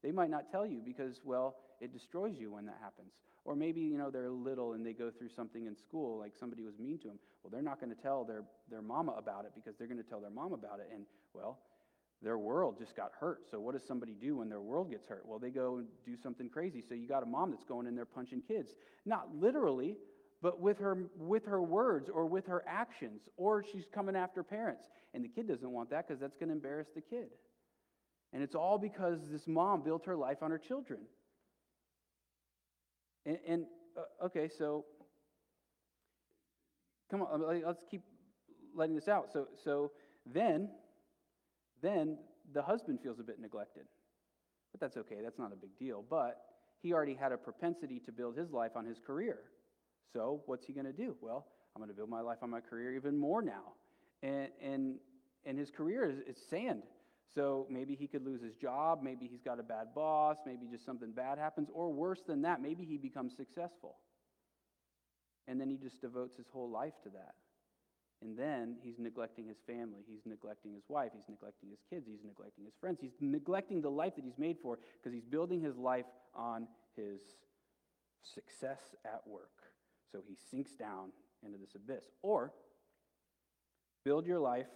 they 0.05 0.13
might 0.13 0.31
not 0.31 0.53
tell 0.53 0.65
you 0.65 0.81
because, 0.85 1.21
well, 1.25 1.57
it 1.81 1.93
destroys 1.93 2.37
you 2.39 2.53
when 2.53 2.67
that 2.67 2.79
happens. 2.81 3.13
Or 3.47 3.55
maybe, 3.55 3.81
you 3.81 3.97
know, 3.97 4.11
they're 4.11 4.29
little 4.29 4.73
and 4.73 4.85
they 4.85 4.93
go 4.93 5.11
through 5.17 5.29
something 5.29 5.67
in 5.67 5.77
school, 5.77 6.19
like 6.19 6.33
somebody 6.39 6.65
was 6.65 6.79
mean 6.81 6.99
to 6.99 7.09
them. 7.09 7.19
Well, 7.43 7.51
they're 7.53 7.63
not 7.63 7.81
going 7.81 7.95
to 7.95 8.03
tell 8.03 8.25
their, 8.25 8.43
their 8.69 8.83
mama 8.83 9.13
about 9.13 9.45
it 9.45 9.53
because 9.55 9.79
they're 9.79 9.87
going 9.87 10.03
to 10.03 10.09
tell 10.09 10.21
their 10.21 10.31
mom 10.31 10.53
about 10.53 10.81
it. 10.81 10.91
And, 10.93 11.05
well, 11.33 11.61
their 12.23 12.39
world 12.39 12.77
just 12.77 12.97
got 12.97 13.13
hurt. 13.21 13.43
So 13.49 13.61
what 13.61 13.75
does 13.75 13.87
somebody 13.87 14.17
do 14.21 14.39
when 14.39 14.49
their 14.49 14.61
world 14.61 14.91
gets 14.91 15.07
hurt? 15.07 15.23
Well, 15.25 15.39
they 15.39 15.51
go 15.51 15.77
and 15.77 15.87
do 16.05 16.17
something 16.21 16.49
crazy. 16.49 16.83
So 16.87 16.95
you 16.95 17.07
got 17.07 17.23
a 17.23 17.27
mom 17.27 17.53
that's 17.53 17.65
going 17.65 17.87
in 17.87 17.95
there 17.95 18.05
punching 18.05 18.43
kids. 18.49 18.75
Not 19.05 19.29
literally, 19.33 19.97
but 20.43 20.61
with 20.61 20.79
her 20.81 20.99
with 21.17 21.47
her 21.47 21.63
words 21.63 22.11
or 22.13 22.27
with 22.27 22.47
her 22.47 22.65
actions, 22.67 23.23
or 23.37 23.63
she's 23.63 23.87
coming 23.95 24.17
after 24.17 24.43
parents. 24.43 24.89
And 25.15 25.25
the 25.25 25.29
kid 25.29 25.47
doesn't 25.47 25.71
want 25.71 25.91
that 25.91 26.09
because 26.09 26.21
that's 26.21 26.37
going 26.37 26.49
to 26.49 26.55
embarrass 26.55 26.89
the 26.95 27.01
kid. 27.01 27.29
And 28.33 28.43
it's 28.43 28.55
all 28.55 28.77
because 28.77 29.21
this 29.31 29.47
mom 29.47 29.83
built 29.83 30.05
her 30.07 30.17
life 30.17 30.39
on 30.43 30.51
her 30.51 30.59
children. 30.59 31.01
And, 33.27 33.39
and 33.47 33.67
uh, 33.97 34.27
okay, 34.27 34.49
so 34.49 34.85
come 37.11 37.23
on, 37.23 37.43
let's 37.65 37.85
keep 37.91 38.03
letting 38.75 38.95
this 38.95 39.09
out. 39.09 39.33
So, 39.33 39.49
so 39.63 39.91
then, 40.25 40.71
then 41.83 42.19
the 42.55 42.63
husband 42.63 43.01
feels 43.03 43.19
a 43.19 43.23
bit 43.23 43.41
neglected. 43.41 43.85
But 44.73 44.81
that's 44.81 44.97
okay, 44.97 45.17
that's 45.23 45.39
not 45.39 45.53
a 45.53 45.57
big 45.57 45.77
deal. 45.79 46.05
But 46.09 46.39
he 46.83 46.93
already 46.93 47.15
had 47.15 47.33
a 47.33 47.37
propensity 47.37 48.01
to 48.07 48.13
build 48.13 48.37
his 48.37 48.51
life 48.53 48.73
on 48.77 48.85
his 48.85 48.99
career. 49.05 49.39
So 50.13 50.43
what's 50.47 50.65
he 50.65 50.73
going 50.73 50.87
to 50.87 50.93
do? 50.93 51.17
Well, 51.21 51.47
I'm 51.75 51.81
going 51.81 51.91
to 51.91 51.97
build 51.97 52.11
my 52.11 52.21
life 52.21 52.39
on 52.43 52.51
my 52.51 52.61
career 52.61 52.95
even 52.95 53.19
more 53.19 53.43
now. 53.43 53.75
And, 54.23 54.49
and, 54.63 54.95
and 55.45 55.59
his 55.59 55.71
career 55.71 56.09
is, 56.09 56.19
is 56.37 56.43
sand. 56.49 56.83
So 57.35 57.67
maybe 57.69 57.95
he 57.95 58.07
could 58.07 58.25
lose 58.25 58.41
his 58.43 58.55
job, 58.55 59.01
maybe 59.03 59.27
he's 59.27 59.43
got 59.43 59.61
a 59.61 59.63
bad 59.63 59.89
boss, 59.95 60.39
maybe 60.47 60.67
just 60.71 60.85
something 60.85 61.13
bad 61.13 61.39
happens, 61.39 61.69
or 61.73 61.93
worse 61.93 62.23
than 62.27 62.43
that, 62.43 62.63
maybe 62.63 62.85
he 62.85 62.97
becomes 62.97 63.37
successful. 63.37 63.97
And 65.49 65.61
then 65.61 65.69
he 65.69 65.77
just 65.77 66.01
devotes 66.01 66.37
his 66.37 66.47
whole 66.53 66.71
life 66.71 66.95
to 67.05 67.11
that. 67.11 67.35
And 68.23 68.39
then 68.39 68.77
he's 68.83 68.99
neglecting 68.99 69.47
his 69.47 69.59
family, 69.67 70.01
he's 70.09 70.25
neglecting 70.25 70.73
his 70.73 70.85
wife, 70.89 71.11
he's 71.15 71.29
neglecting 71.29 71.69
his 71.69 71.81
kids, 71.91 72.07
he's 72.07 72.25
neglecting 72.25 72.65
his 72.65 72.75
friends, 72.81 72.99
he's 73.01 73.13
neglecting 73.21 73.83
the 73.83 73.91
life 73.91 74.15
that 74.17 74.25
he's 74.25 74.39
made 74.39 74.57
for 74.63 74.79
because 74.99 75.13
he's 75.13 75.27
building 75.27 75.61
his 75.61 75.77
life 75.77 76.07
on 76.35 76.67
his 76.97 77.21
success 78.23 78.95
at 79.05 79.21
work. 79.27 79.51
So 80.11 80.23
he 80.27 80.37
sinks 80.51 80.75
down 80.75 81.11
into 81.45 81.59
this 81.59 81.75
abyss. 81.75 82.05
Or 82.23 82.53
build 84.05 84.27
your 84.27 84.39
life, 84.39 84.67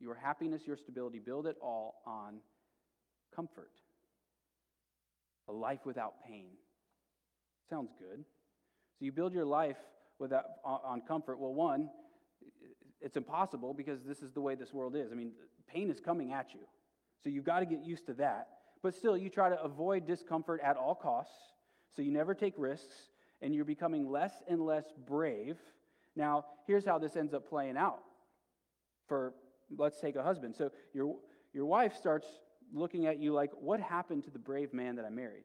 your 0.00 0.14
happiness, 0.14 0.62
your 0.66 0.76
stability, 0.76 1.18
build 1.18 1.46
it 1.46 1.56
all 1.62 2.02
on 2.06 2.38
comfort. 3.34 3.70
A 5.48 5.52
life 5.52 5.80
without 5.84 6.14
pain. 6.26 6.50
Sounds 7.68 7.92
good. 7.98 8.24
So 8.98 9.04
you 9.04 9.12
build 9.12 9.32
your 9.32 9.44
life 9.44 9.76
without, 10.18 10.44
on 10.64 11.02
comfort. 11.06 11.38
Well, 11.38 11.54
one, 11.54 11.88
it's 13.00 13.16
impossible 13.16 13.74
because 13.74 14.00
this 14.04 14.22
is 14.22 14.32
the 14.32 14.40
way 14.40 14.54
this 14.54 14.72
world 14.72 14.96
is. 14.96 15.12
I 15.12 15.14
mean, 15.14 15.32
pain 15.66 15.90
is 15.90 16.00
coming 16.00 16.32
at 16.32 16.52
you. 16.54 16.60
So 17.22 17.30
you've 17.30 17.44
got 17.44 17.60
to 17.60 17.66
get 17.66 17.84
used 17.84 18.06
to 18.06 18.14
that. 18.14 18.48
But 18.82 18.94
still, 18.94 19.16
you 19.16 19.28
try 19.28 19.48
to 19.48 19.60
avoid 19.62 20.06
discomfort 20.06 20.60
at 20.62 20.76
all 20.76 20.94
costs. 20.94 21.34
So 21.96 22.02
you 22.02 22.12
never 22.12 22.34
take 22.34 22.54
risks, 22.56 22.94
and 23.42 23.54
you're 23.54 23.64
becoming 23.64 24.10
less 24.10 24.32
and 24.48 24.60
less 24.60 24.84
brave. 25.06 25.56
Now, 26.14 26.44
here's 26.66 26.84
how 26.84 26.98
this 26.98 27.16
ends 27.16 27.34
up 27.34 27.48
playing 27.48 27.76
out. 27.76 28.00
For 29.08 29.32
let's 29.76 30.00
take 30.00 30.16
a 30.16 30.22
husband. 30.22 30.54
So 30.56 30.70
your 30.92 31.16
your 31.52 31.66
wife 31.66 31.96
starts 31.96 32.26
looking 32.72 33.06
at 33.06 33.18
you 33.18 33.32
like, 33.32 33.50
what 33.58 33.80
happened 33.80 34.24
to 34.24 34.30
the 34.30 34.38
brave 34.38 34.74
man 34.74 34.96
that 34.96 35.04
I 35.04 35.10
married? 35.10 35.44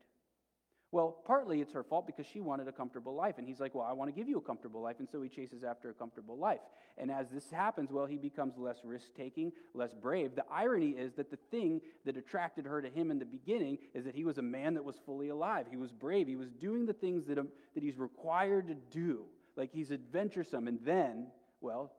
Well, 0.93 1.23
partly 1.25 1.59
it's 1.59 1.73
her 1.73 1.81
fault 1.81 2.05
because 2.05 2.27
she 2.31 2.39
wanted 2.39 2.67
a 2.67 2.71
comfortable 2.71 3.15
life. 3.15 3.39
And 3.39 3.47
he's 3.47 3.59
like, 3.59 3.73
Well, 3.73 3.83
I 3.83 3.93
want 3.93 4.13
to 4.13 4.15
give 4.15 4.29
you 4.29 4.37
a 4.37 4.41
comfortable 4.41 4.79
life. 4.79 4.97
And 4.99 5.09
so 5.09 5.23
he 5.23 5.27
chases 5.27 5.63
after 5.63 5.89
a 5.89 5.93
comfortable 5.93 6.37
life. 6.37 6.59
And 6.99 7.09
as 7.09 7.31
this 7.31 7.49
happens, 7.49 7.91
well, 7.91 8.05
he 8.05 8.17
becomes 8.19 8.59
less 8.59 8.77
risk 8.83 9.07
taking, 9.17 9.51
less 9.73 9.95
brave. 9.95 10.35
The 10.35 10.45
irony 10.51 10.91
is 10.91 11.13
that 11.13 11.31
the 11.31 11.39
thing 11.49 11.81
that 12.05 12.15
attracted 12.15 12.65
her 12.65 12.79
to 12.79 12.89
him 12.89 13.09
in 13.09 13.17
the 13.17 13.25
beginning 13.25 13.79
is 13.95 14.05
that 14.05 14.13
he 14.13 14.23
was 14.23 14.37
a 14.37 14.43
man 14.43 14.75
that 14.75 14.85
was 14.85 14.95
fully 15.03 15.29
alive. 15.29 15.65
He 15.67 15.77
was 15.77 15.91
brave. 15.91 16.27
He 16.27 16.35
was 16.35 16.51
doing 16.51 16.85
the 16.85 16.93
things 16.93 17.25
that, 17.25 17.39
um, 17.39 17.47
that 17.73 17.81
he's 17.81 17.97
required 17.97 18.67
to 18.67 18.75
do. 18.75 19.23
Like 19.55 19.71
he's 19.73 19.91
adventuresome. 19.91 20.67
And 20.67 20.77
then, 20.85 21.31
well, 21.59 21.91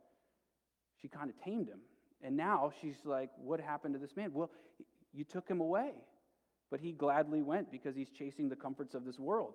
she 1.02 1.08
kind 1.08 1.30
of 1.30 1.42
tamed 1.42 1.66
him. 1.66 1.80
And 2.22 2.36
now 2.36 2.72
she's 2.80 2.96
like, 3.04 3.30
What 3.36 3.60
happened 3.60 3.94
to 3.94 4.00
this 4.00 4.16
man? 4.16 4.32
Well, 4.32 4.50
you 5.12 5.24
took 5.24 5.48
him 5.48 5.60
away. 5.60 5.92
But 6.70 6.80
he 6.80 6.92
gladly 6.92 7.42
went 7.42 7.70
because 7.70 7.94
he's 7.94 8.10
chasing 8.10 8.48
the 8.48 8.56
comforts 8.56 8.94
of 8.94 9.04
this 9.04 9.18
world. 9.18 9.54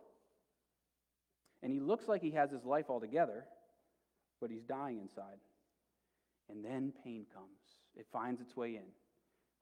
And 1.61 1.71
he 1.71 1.79
looks 1.79 2.07
like 2.07 2.21
he 2.21 2.31
has 2.31 2.51
his 2.51 2.63
life 2.63 2.85
all 2.87 3.01
together, 3.01 3.43
but 4.39 4.49
he's 4.49 4.63
dying 4.63 4.99
inside. 4.99 5.39
And 6.49 6.63
then 6.63 6.93
pain 7.03 7.25
comes. 7.33 7.59
It 7.97 8.05
finds 8.13 8.39
its 8.39 8.55
way 8.55 8.75
in 8.75 8.85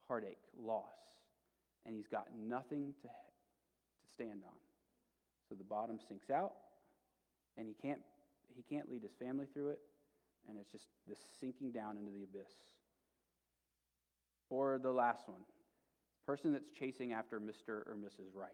heartache, 0.07 0.37
loss. 0.61 0.85
And 1.85 1.95
he's 1.95 2.07
got 2.07 2.27
nothing 2.37 2.93
to, 3.01 3.07
to 3.07 4.07
stand 4.13 4.43
on. 4.45 4.53
So 5.49 5.55
the 5.55 5.63
bottom 5.63 5.97
sinks 6.07 6.29
out, 6.29 6.53
and 7.57 7.67
he 7.67 7.73
can't, 7.81 8.01
he 8.55 8.63
can't 8.63 8.89
lead 8.91 9.01
his 9.01 9.13
family 9.19 9.47
through 9.53 9.69
it. 9.69 9.79
And 10.47 10.57
it's 10.59 10.71
just 10.71 10.85
this 11.07 11.17
sinking 11.39 11.71
down 11.71 11.97
into 11.97 12.11
the 12.11 12.23
abyss. 12.23 12.51
Or 14.49 14.79
the 14.81 14.91
last 14.91 15.27
one 15.27 15.41
person 16.25 16.51
that's 16.51 16.69
chasing 16.77 17.13
after 17.13 17.39
Mr. 17.39 17.69
or 17.69 17.95
Mrs. 17.97 18.35
Right. 18.35 18.49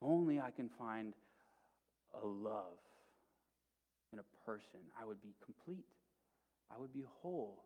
Only 0.00 0.40
I 0.40 0.50
can 0.50 0.68
find 0.78 1.14
a 2.22 2.26
love 2.26 2.78
in 4.12 4.18
a 4.18 4.44
person, 4.44 4.80
I 5.00 5.04
would 5.04 5.20
be 5.22 5.34
complete. 5.44 5.86
I 6.70 6.78
would 6.78 6.92
be 6.92 7.04
whole. 7.22 7.64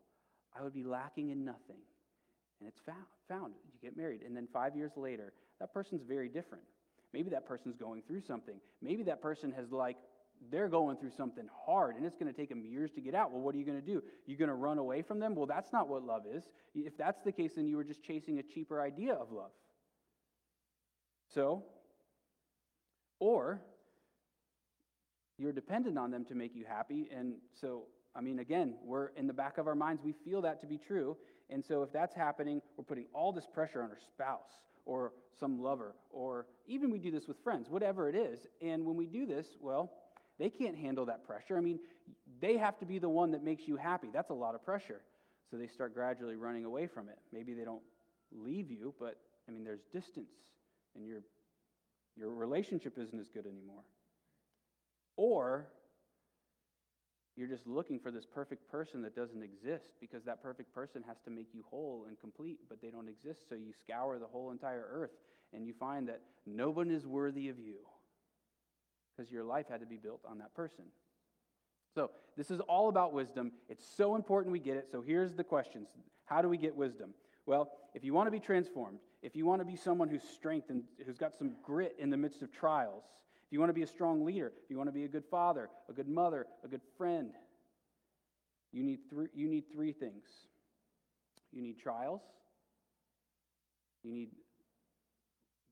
I 0.57 0.63
would 0.63 0.73
be 0.73 0.83
lacking 0.83 1.29
in 1.29 1.43
nothing. 1.43 1.81
And 2.59 2.67
it's 2.67 2.79
found. 2.85 3.05
Found. 3.27 3.53
You 3.73 3.79
get 3.81 3.97
married. 3.97 4.21
And 4.25 4.35
then 4.35 4.47
five 4.51 4.75
years 4.75 4.91
later, 4.95 5.33
that 5.59 5.73
person's 5.73 6.01
very 6.07 6.29
different. 6.29 6.63
Maybe 7.13 7.29
that 7.29 7.45
person's 7.45 7.75
going 7.75 8.01
through 8.07 8.21
something. 8.21 8.55
Maybe 8.81 9.03
that 9.03 9.21
person 9.21 9.51
has 9.51 9.71
like 9.71 9.97
they're 10.51 10.69
going 10.69 10.97
through 10.97 11.11
something 11.15 11.47
hard 11.65 11.95
and 11.95 12.05
it's 12.05 12.15
going 12.15 12.31
to 12.31 12.37
take 12.37 12.49
them 12.49 12.63
years 12.63 12.91
to 12.91 13.01
get 13.01 13.15
out. 13.15 13.31
Well, 13.31 13.41
what 13.41 13.55
are 13.55 13.57
you 13.57 13.65
going 13.65 13.79
to 13.79 13.85
do? 13.85 14.03
You're 14.25 14.37
going 14.37 14.49
to 14.49 14.55
run 14.55 14.77
away 14.77 15.01
from 15.01 15.19
them? 15.19 15.35
Well, 15.35 15.45
that's 15.45 15.71
not 15.73 15.87
what 15.87 16.03
love 16.03 16.23
is. 16.31 16.43
If 16.75 16.97
that's 16.97 17.21
the 17.23 17.31
case, 17.31 17.51
then 17.55 17.67
you 17.67 17.77
were 17.77 17.83
just 17.83 18.03
chasing 18.03 18.39
a 18.39 18.43
cheaper 18.43 18.81
idea 18.81 19.13
of 19.13 19.31
love. 19.31 19.51
So, 21.33 21.63
or 23.19 23.59
you're 25.37 25.51
dependent 25.51 25.97
on 25.97 26.11
them 26.11 26.25
to 26.25 26.35
make 26.35 26.55
you 26.55 26.65
happy. 26.67 27.09
And 27.15 27.35
so, 27.59 27.83
I 28.15 28.21
mean, 28.21 28.39
again, 28.39 28.75
we're 28.83 29.07
in 29.09 29.27
the 29.27 29.33
back 29.33 29.57
of 29.57 29.67
our 29.67 29.75
minds, 29.75 30.01
we 30.03 30.13
feel 30.25 30.41
that 30.43 30.61
to 30.61 30.67
be 30.67 30.77
true. 30.77 31.17
And 31.49 31.63
so, 31.63 31.83
if 31.83 31.91
that's 31.91 32.15
happening, 32.15 32.61
we're 32.75 32.83
putting 32.83 33.05
all 33.13 33.31
this 33.31 33.45
pressure 33.53 33.83
on 33.83 33.89
our 33.89 33.99
spouse 34.13 34.51
or 34.85 35.11
some 35.39 35.61
lover, 35.61 35.95
or 36.09 36.45
even 36.65 36.89
we 36.89 36.97
do 36.97 37.11
this 37.11 37.27
with 37.27 37.37
friends, 37.43 37.69
whatever 37.69 38.09
it 38.09 38.15
is. 38.15 38.39
And 38.61 38.85
when 38.85 38.95
we 38.95 39.05
do 39.05 39.25
this, 39.25 39.45
well, 39.59 39.91
they 40.39 40.49
can't 40.49 40.77
handle 40.77 41.05
that 41.05 41.25
pressure. 41.25 41.57
I 41.57 41.61
mean, 41.61 41.79
they 42.39 42.57
have 42.57 42.77
to 42.79 42.85
be 42.85 42.99
the 42.99 43.09
one 43.09 43.31
that 43.31 43.43
makes 43.43 43.67
you 43.67 43.75
happy. 43.75 44.09
That's 44.13 44.29
a 44.29 44.35
lot 44.35 44.55
of 44.55 44.63
pressure. 44.63 45.01
So 45.49 45.57
they 45.57 45.67
start 45.67 45.93
gradually 45.93 46.35
running 46.35 46.65
away 46.65 46.87
from 46.87 47.09
it. 47.09 47.17
Maybe 47.31 47.53
they 47.53 47.63
don't 47.63 47.81
leave 48.31 48.69
you, 48.69 48.93
but 48.99 49.17
I 49.47 49.51
mean, 49.51 49.63
there's 49.63 49.81
distance, 49.93 50.31
and 50.95 51.07
your, 51.07 51.21
your 52.17 52.31
relationship 52.31 52.97
isn't 52.97 53.19
as 53.19 53.29
good 53.29 53.45
anymore. 53.45 53.83
Or 55.15 55.67
you're 57.37 57.47
just 57.47 57.65
looking 57.65 57.99
for 57.99 58.11
this 58.11 58.25
perfect 58.25 58.69
person 58.69 59.01
that 59.03 59.15
doesn't 59.15 59.41
exist 59.41 59.85
because 60.01 60.23
that 60.25 60.43
perfect 60.43 60.73
person 60.73 61.03
has 61.07 61.17
to 61.23 61.31
make 61.31 61.47
you 61.53 61.63
whole 61.69 62.05
and 62.07 62.19
complete, 62.19 62.59
but 62.67 62.81
they 62.81 62.89
don't 62.89 63.07
exist. 63.07 63.41
So 63.47 63.55
you 63.55 63.71
scour 63.83 64.19
the 64.19 64.25
whole 64.25 64.51
entire 64.51 64.85
earth 64.91 65.11
and 65.53 65.65
you 65.65 65.73
find 65.79 66.07
that 66.09 66.21
no 66.45 66.69
one 66.69 66.91
is 66.91 67.05
worthy 67.05 67.47
of 67.49 67.57
you 67.57 67.77
because 69.17 69.31
your 69.31 69.43
life 69.43 69.65
had 69.69 69.79
to 69.79 69.85
be 69.85 69.97
built 69.97 70.21
on 70.29 70.37
that 70.39 70.53
person. 70.53 70.85
So, 71.95 72.11
this 72.35 72.51
is 72.51 72.59
all 72.61 72.89
about 72.89 73.13
wisdom. 73.13 73.51
It's 73.69 73.85
so 73.97 74.15
important 74.15 74.51
we 74.51 74.59
get 74.59 74.77
it. 74.77 74.87
So, 74.91 75.01
here's 75.01 75.33
the 75.33 75.43
questions 75.43 75.87
How 76.25 76.41
do 76.41 76.49
we 76.49 76.57
get 76.57 76.75
wisdom? 76.75 77.13
Well, 77.45 77.71
if 77.95 78.03
you 78.03 78.13
want 78.13 78.27
to 78.27 78.31
be 78.31 78.39
transformed, 78.39 78.99
if 79.23 79.35
you 79.35 79.45
want 79.45 79.61
to 79.61 79.65
be 79.65 79.75
someone 79.75 80.09
who's 80.09 80.23
strengthened, 80.35 80.83
who's 81.05 81.17
got 81.17 81.35
some 81.35 81.55
grit 81.63 81.95
in 81.97 82.09
the 82.09 82.17
midst 82.17 82.41
of 82.41 82.51
trials, 82.51 83.03
if 83.47 83.53
you 83.53 83.59
want 83.59 83.69
to 83.69 83.73
be 83.73 83.83
a 83.83 83.87
strong 83.87 84.25
leader, 84.25 84.51
if 84.63 84.69
you 84.69 84.77
want 84.77 84.89
to 84.89 84.93
be 84.93 85.05
a 85.05 85.07
good 85.07 85.23
father, 85.31 85.69
a 85.89 85.93
good 85.93 86.09
mother, 86.09 86.45
a 86.63 86.67
good 86.67 86.81
friend, 86.97 87.31
you 88.71 88.83
need 88.83 88.99
you 89.33 89.47
need 89.47 89.63
three 89.71 89.93
things. 89.93 90.25
You 91.53 91.61
need 91.61 91.79
trials, 91.79 92.21
you 94.03 94.11
need 94.11 94.29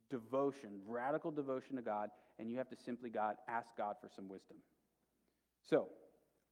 devotion, 0.09 0.79
radical 0.87 1.31
devotion 1.31 1.75
to 1.75 1.81
God, 1.81 2.09
and 2.39 2.49
you 2.49 2.57
have 2.57 2.69
to 2.69 2.75
simply 2.75 3.09
God 3.09 3.35
ask 3.47 3.67
God 3.77 3.95
for 4.01 4.09
some 4.15 4.27
wisdom. 4.27 4.57
So, 5.69 5.87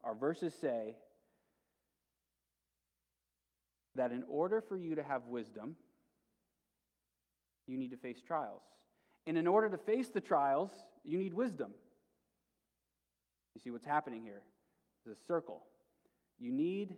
our 0.03 0.15
verses 0.15 0.53
say 0.59 0.95
that 3.95 4.11
in 4.11 4.23
order 4.27 4.61
for 4.61 4.75
you 4.75 4.95
to 4.95 5.03
have 5.03 5.25
wisdom, 5.27 5.75
you 7.67 7.77
need 7.77 7.91
to 7.91 7.97
face 7.97 8.21
trials. 8.25 8.61
And 9.27 9.37
in 9.37 9.47
order 9.47 9.69
to 9.69 9.77
face 9.77 10.09
the 10.09 10.19
trials, 10.19 10.71
you 11.03 11.17
need 11.17 11.33
wisdom. 11.33 11.71
You 13.55 13.61
see 13.61 13.71
what's 13.71 13.85
happening 13.85 14.23
here? 14.23 14.41
There's 15.05 15.17
a 15.17 15.25
circle. 15.25 15.63
You 16.39 16.51
need 16.51 16.95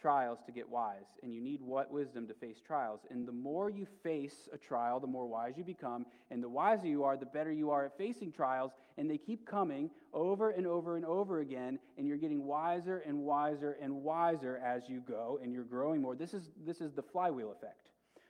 trials 0.00 0.38
to 0.46 0.52
get 0.52 0.68
wise, 0.68 1.06
and 1.22 1.32
you 1.32 1.40
need 1.40 1.60
what 1.60 1.90
wisdom 1.90 2.26
to 2.28 2.34
face 2.34 2.58
trials. 2.64 3.00
And 3.10 3.26
the 3.26 3.32
more 3.32 3.70
you 3.70 3.86
face 4.02 4.48
a 4.52 4.58
trial, 4.58 5.00
the 5.00 5.06
more 5.06 5.26
wise 5.26 5.54
you 5.56 5.64
become, 5.64 6.06
and 6.30 6.42
the 6.42 6.48
wiser 6.48 6.86
you 6.86 7.04
are, 7.04 7.16
the 7.16 7.26
better 7.26 7.52
you 7.52 7.70
are 7.70 7.86
at 7.86 7.96
facing 7.96 8.32
trials, 8.32 8.72
and 8.98 9.10
they 9.10 9.18
keep 9.18 9.46
coming 9.46 9.90
over 10.12 10.50
and 10.50 10.66
over 10.66 10.96
and 10.96 11.04
over 11.04 11.40
again, 11.40 11.78
and 11.96 12.06
you're 12.06 12.16
getting 12.16 12.44
wiser 12.44 13.02
and 13.06 13.18
wiser 13.18 13.76
and 13.80 13.92
wiser 13.92 14.60
as 14.64 14.82
you 14.88 15.02
go, 15.06 15.38
and 15.42 15.52
you're 15.52 15.64
growing 15.64 16.00
more. 16.00 16.14
This 16.14 16.34
is 16.34 16.50
this 16.64 16.80
is 16.80 16.92
the 16.92 17.02
flywheel 17.02 17.52
effect. 17.52 17.88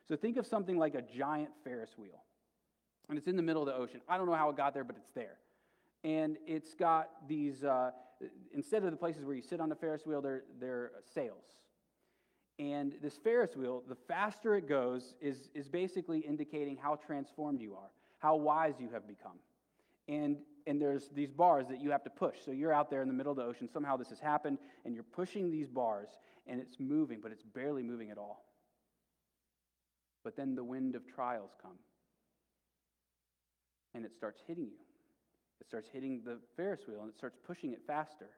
So 0.09 0.17
think 0.17 0.37
of 0.37 0.47
something 0.47 0.79
like 0.79 0.95
a 0.95 1.03
giant 1.03 1.51
Ferris 1.65 1.91
wheel. 1.99 2.23
And 3.09 3.19
it's 3.19 3.29
in 3.29 3.37
the 3.37 3.43
middle 3.43 3.63
of 3.63 3.67
the 3.67 3.75
ocean. 3.75 4.01
I 4.09 4.17
don't 4.17 4.27
know 4.27 4.35
how 4.35 4.51
it 4.51 4.57
got 4.57 4.75
there, 4.75 4.85
but 4.85 4.97
it's 4.97 5.11
there. 5.15 5.39
And 6.05 6.37
it's 6.47 6.75
got 6.75 7.11
these 7.29 7.65
uh, 7.65 7.91
instead 8.53 8.85
of 8.85 8.91
the 8.91 8.97
places 8.97 9.25
where 9.25 9.37
you 9.37 9.43
sit 9.43 9.61
on 9.61 9.69
the 9.69 9.75
Ferris 9.75 10.07
wheel, 10.07 10.23
they're, 10.23 10.45
they're 10.61 10.93
sails. 11.15 11.45
And 12.59 12.95
this 13.03 13.19
Ferris 13.23 13.55
wheel, 13.55 13.83
the 13.87 13.97
faster 14.09 14.55
it 14.57 14.69
goes, 14.69 15.15
is, 15.21 15.51
is 15.55 15.69
basically 15.69 16.21
indicating 16.21 16.77
how 16.77 16.97
transformed 16.97 17.61
you 17.61 17.75
are, 17.75 17.91
how 18.19 18.37
wise 18.37 18.75
you 18.81 18.89
have 18.93 19.07
become. 19.07 19.39
And, 20.09 20.39
and 20.67 20.81
there's 20.81 21.09
these 21.11 21.31
bars 21.31 21.67
that 21.69 21.83
you 21.83 21.91
have 21.91 22.05
to 22.05 22.11
push. 22.11 22.37
So 22.45 22.53
you're 22.53 22.73
out 22.73 22.91
there 22.91 23.03
in 23.03 23.09
the 23.09 23.15
middle 23.15 23.33
of 23.33 23.37
the 23.37 23.45
ocean. 23.45 23.69
Somehow 23.71 23.97
this 23.97 24.09
has 24.09 24.21
happened, 24.21 24.59
and 24.85 24.95
you're 24.95 25.05
pushing 25.05 25.51
these 25.51 25.69
bars, 25.69 26.09
and 26.47 26.61
it's 26.61 26.77
moving, 26.79 27.21
but 27.23 27.33
it's 27.33 27.43
barely 27.43 27.83
moving 27.83 28.11
at 28.11 28.17
all. 28.17 28.47
But 30.25 30.37
then 30.37 30.55
the 30.55 30.65
wind 30.65 30.95
of 30.95 31.03
trials 31.07 31.51
come. 31.61 31.79
And 33.95 34.05
it 34.05 34.13
starts 34.15 34.41
hitting 34.47 34.65
you. 34.65 34.86
It 35.61 35.67
starts 35.67 35.89
hitting 35.93 36.23
the 36.25 36.39
Ferris 36.57 36.81
wheel 36.87 37.01
and 37.01 37.09
it 37.09 37.17
starts 37.17 37.37
pushing 37.47 37.73
it 37.73 37.81
faster 37.87 38.29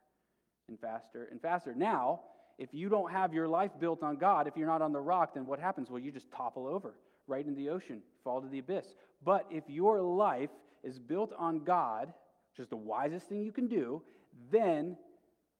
and 0.68 0.78
faster 0.78 1.28
and 1.30 1.40
faster. 1.40 1.74
Now, 1.74 2.20
if 2.58 2.70
you 2.72 2.88
don't 2.88 3.10
have 3.12 3.32
your 3.32 3.48
life 3.48 3.70
built 3.80 4.02
on 4.02 4.16
God, 4.16 4.46
if 4.46 4.56
you're 4.56 4.66
not 4.66 4.82
on 4.82 4.92
the 4.92 5.00
rock, 5.00 5.34
then 5.34 5.46
what 5.46 5.60
happens? 5.60 5.90
Well, 5.90 6.00
you 6.00 6.10
just 6.10 6.30
topple 6.30 6.66
over 6.66 6.94
right 7.26 7.46
into 7.46 7.58
the 7.58 7.68
ocean, 7.68 8.02
fall 8.24 8.40
to 8.40 8.48
the 8.48 8.58
abyss. 8.58 8.86
But 9.24 9.46
if 9.50 9.64
your 9.68 10.00
life 10.00 10.50
is 10.82 10.98
built 10.98 11.32
on 11.38 11.64
God, 11.64 12.12
which 12.50 12.64
is 12.64 12.68
the 12.68 12.76
wisest 12.76 13.28
thing 13.28 13.42
you 13.42 13.52
can 13.52 13.68
do, 13.68 14.02
then 14.50 14.96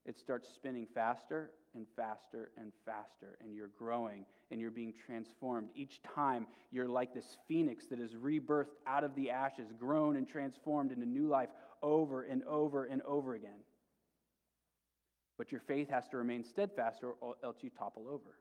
it 0.07 0.19
starts 0.19 0.49
spinning 0.55 0.87
faster 0.95 1.51
and 1.75 1.87
faster 1.97 2.51
and 2.57 2.73
faster, 2.85 3.39
and 3.41 3.55
you're 3.55 3.71
growing 3.79 4.25
and 4.51 4.61
you're 4.61 4.71
being 4.71 4.95
transformed. 5.07 5.69
Each 5.75 6.01
time 6.03 6.47
you're 6.71 6.89
like 6.89 7.15
this 7.15 7.37
phoenix 7.47 7.87
that 7.89 8.01
is 8.01 8.13
rebirthed 8.13 8.77
out 8.87 9.05
of 9.05 9.15
the 9.15 9.31
ashes, 9.31 9.69
grown 9.79 10.17
and 10.17 10.29
transformed 10.29 10.93
into 10.93 11.07
new 11.07 11.29
life 11.29 11.51
over 11.83 12.23
and 12.23 12.43
over 12.45 12.85
and 12.87 13.03
over 13.03 13.35
again. 13.35 13.61
But 15.37 15.53
your 15.53 15.61
faith 15.61 15.89
has 15.91 16.09
to 16.09 16.17
remain 16.17 16.45
steadfast, 16.45 17.05
or 17.05 17.15
else 17.45 17.59
you 17.61 17.71
topple 17.71 18.07
over. 18.09 18.35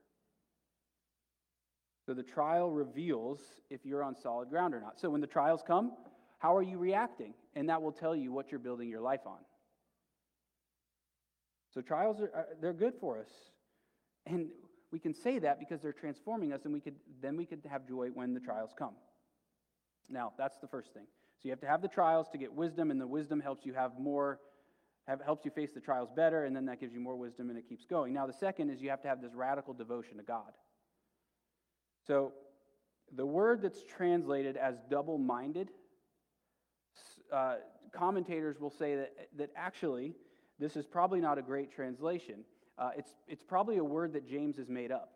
So 2.08 2.14
the 2.14 2.24
trial 2.24 2.72
reveals 2.72 3.40
if 3.70 3.86
you're 3.86 4.02
on 4.02 4.16
solid 4.16 4.50
ground 4.50 4.74
or 4.74 4.80
not. 4.80 5.00
So 5.00 5.10
when 5.10 5.22
the 5.22 5.28
trials 5.28 5.62
come, 5.68 5.92
how 6.40 6.56
are 6.56 6.64
you 6.64 6.78
reacting? 6.78 7.34
And 7.56 7.70
that 7.70 7.82
will 7.82 7.92
tell 7.92 8.16
you 8.16 8.32
what 8.32 8.50
you're 8.50 8.60
building 8.60 8.90
your 8.90 9.02
life 9.02 9.28
on. 9.28 9.40
So 11.78 11.82
trials 11.82 12.20
are 12.22 12.48
they're 12.60 12.74
good 12.74 12.96
for 13.00 13.20
us. 13.20 13.30
And 14.26 14.48
we 14.92 14.98
can 14.98 15.14
say 15.14 15.38
that 15.38 15.60
because 15.60 15.80
they're 15.80 15.94
transforming 15.94 16.52
us 16.52 16.62
and 16.66 16.74
we 16.74 16.82
could 16.82 16.96
then 17.22 17.38
we 17.38 17.46
could 17.46 17.62
have 17.70 17.88
joy 17.88 18.08
when 18.16 18.34
the 18.34 18.40
trials 18.40 18.72
come. 18.76 18.96
Now, 20.10 20.34
that's 20.40 20.58
the 20.60 20.68
first 20.68 20.92
thing. 20.96 21.04
So 21.36 21.42
you 21.44 21.52
have 21.52 21.60
to 21.60 21.68
have 21.68 21.84
the 21.84 21.88
trials 21.88 22.30
to 22.32 22.40
get 22.40 22.52
wisdom 22.52 22.90
and 22.90 23.00
the 23.00 23.06
wisdom 23.06 23.40
helps 23.40 23.64
you 23.64 23.76
have 23.76 23.92
more 24.00 24.40
have, 25.08 25.22
helps 25.22 25.46
you 25.46 25.52
face 25.52 25.70
the 25.72 25.80
trials 25.80 26.10
better 26.16 26.46
and 26.46 26.56
then 26.56 26.66
that 26.66 26.80
gives 26.80 26.96
you 26.96 27.00
more 27.00 27.16
wisdom 27.16 27.52
and 27.52 27.60
it 27.60 27.70
keeps 27.70 27.86
going. 27.86 28.12
Now, 28.12 28.26
the 28.26 28.34
second 28.34 28.72
is 28.72 28.82
you 28.82 28.90
have 28.90 29.04
to 29.04 29.08
have 29.08 29.22
this 29.22 29.36
radical 29.36 29.76
devotion 29.76 30.18
to 30.18 30.24
God. 30.24 30.52
So 32.08 32.34
the 33.16 33.26
word 33.26 33.62
that's 33.62 33.84
translated 33.84 34.58
as 34.58 34.78
double-minded 34.90 35.70
uh, 37.32 37.58
commentators 37.94 38.60
will 38.60 38.72
say 38.72 38.96
that, 38.96 39.12
that 39.38 39.52
actually 39.56 40.16
this 40.60 40.76
is 40.76 40.86
probably 40.86 41.20
not 41.20 41.38
a 41.38 41.42
great 41.42 41.72
translation. 41.72 42.44
Uh, 42.78 42.92
it's, 42.98 43.12
it's 43.28 43.44
probably 43.44 43.78
a 43.78 43.84
word 43.84 44.14
that 44.14 44.28
James 44.28 44.58
has 44.58 44.70
made 44.70 44.92
up. 44.92 45.12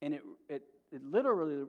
And 0.00 0.14
it, 0.14 0.22
it, 0.48 0.62
it 0.92 1.02
literally, 1.04 1.66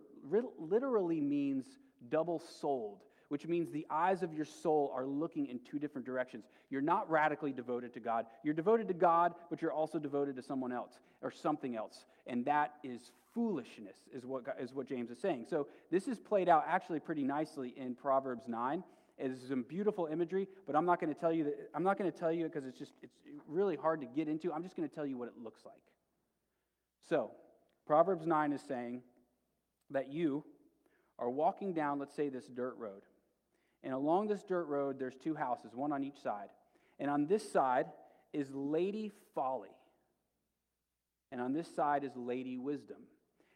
literally 0.57 1.19
means 1.19 1.65
double 2.09 2.41
souled, 2.61 3.01
which 3.27 3.45
means 3.47 3.71
the 3.71 3.85
eyes 3.89 4.23
of 4.23 4.33
your 4.33 4.45
soul 4.45 4.91
are 4.95 5.05
looking 5.05 5.47
in 5.47 5.59
two 5.59 5.79
different 5.79 6.05
directions. 6.05 6.45
You're 6.69 6.81
not 6.81 7.09
radically 7.09 7.51
devoted 7.51 7.93
to 7.95 7.99
God. 7.99 8.25
You're 8.43 8.53
devoted 8.53 8.87
to 8.87 8.93
God, 8.93 9.33
but 9.49 9.61
you're 9.61 9.73
also 9.73 9.99
devoted 9.99 10.35
to 10.37 10.43
someone 10.43 10.71
else 10.71 10.99
or 11.21 11.31
something 11.31 11.75
else. 11.75 12.05
And 12.27 12.45
that 12.45 12.75
is 12.83 13.11
foolishness, 13.33 13.97
is 14.13 14.25
what, 14.25 14.43
is 14.59 14.73
what 14.73 14.87
James 14.87 15.09
is 15.09 15.19
saying. 15.19 15.45
So 15.49 15.67
this 15.91 16.07
is 16.07 16.19
played 16.19 16.47
out 16.49 16.65
actually 16.67 16.99
pretty 16.99 17.23
nicely 17.23 17.73
in 17.75 17.95
Proverbs 17.95 18.43
9. 18.47 18.83
It's 19.19 19.47
some 19.49 19.63
beautiful 19.63 20.07
imagery, 20.11 20.47
but 20.65 20.75
I'm 20.75 20.85
not 20.85 21.01
going 21.01 21.13
to 21.13 21.19
tell 21.19 21.33
you 21.33 21.43
that. 21.45 21.69
I'm 21.75 21.83
not 21.83 21.97
going 21.97 22.11
to 22.11 22.17
tell 22.17 22.31
you 22.31 22.45
because 22.45 22.65
it's 22.65 22.79
just 22.79 22.93
it's 23.01 23.13
really 23.47 23.75
hard 23.75 24.01
to 24.01 24.07
get 24.07 24.27
into. 24.27 24.53
I'm 24.53 24.63
just 24.63 24.75
going 24.75 24.87
to 24.87 24.93
tell 24.93 25.05
you 25.05 25.17
what 25.17 25.27
it 25.27 25.33
looks 25.43 25.65
like. 25.65 25.75
So, 27.09 27.31
Proverbs 27.85 28.25
9 28.25 28.53
is 28.53 28.61
saying 28.61 29.01
that 29.91 30.11
you 30.11 30.43
are 31.17 31.29
walking 31.29 31.73
down, 31.73 31.99
let's 31.99 32.15
say, 32.15 32.29
this 32.29 32.45
dirt 32.45 32.75
road. 32.77 33.01
And 33.83 33.93
along 33.93 34.27
this 34.27 34.43
dirt 34.43 34.65
road, 34.65 34.99
there's 34.99 35.15
two 35.15 35.35
houses, 35.35 35.71
one 35.73 35.91
on 35.91 36.03
each 36.03 36.21
side. 36.21 36.49
And 36.99 37.09
on 37.09 37.27
this 37.27 37.49
side 37.51 37.87
is 38.33 38.49
Lady 38.53 39.11
Folly. 39.33 39.69
And 41.31 41.41
on 41.41 41.53
this 41.53 41.73
side 41.73 42.03
is 42.03 42.15
Lady 42.15 42.57
Wisdom. 42.57 42.97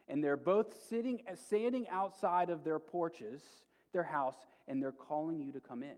And 0.08 0.22
they're 0.22 0.36
both 0.36 0.74
sitting, 0.88 1.22
standing 1.46 1.86
outside 1.88 2.50
of 2.50 2.64
their 2.64 2.78
porches, 2.78 3.42
their 3.94 4.02
house, 4.02 4.36
and 4.68 4.82
they're 4.82 4.92
calling 4.92 5.40
you 5.40 5.52
to 5.52 5.60
come 5.60 5.82
in. 5.82 5.96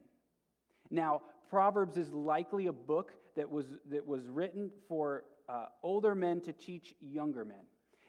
Now, 0.91 1.23
Proverbs 1.51 1.97
is 1.97 2.13
likely 2.13 2.69
a 2.69 2.73
book 2.73 3.11
that 3.35 3.51
was, 3.51 3.67
that 3.91 4.07
was 4.07 4.29
written 4.29 4.71
for 4.89 5.25
uh, 5.49 5.67
older 5.83 6.15
men 6.15 6.41
to 6.43 6.53
teach 6.53 6.95
younger 7.01 7.45
men. 7.45 7.65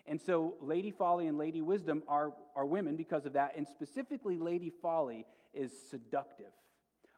And 0.06 0.22
so, 0.22 0.56
Lady 0.62 0.92
Folly 0.92 1.28
and 1.28 1.38
Lady 1.38 1.62
Wisdom 1.62 2.04
are, 2.08 2.32
are 2.56 2.66
women 2.66 2.96
because 2.96 3.26
of 3.26 3.34
that. 3.34 3.54
And 3.58 3.68
specifically, 3.68 4.38
Lady 4.38 4.72
Folly 4.82 5.26
is 5.54 5.72
seductive. 5.90 6.52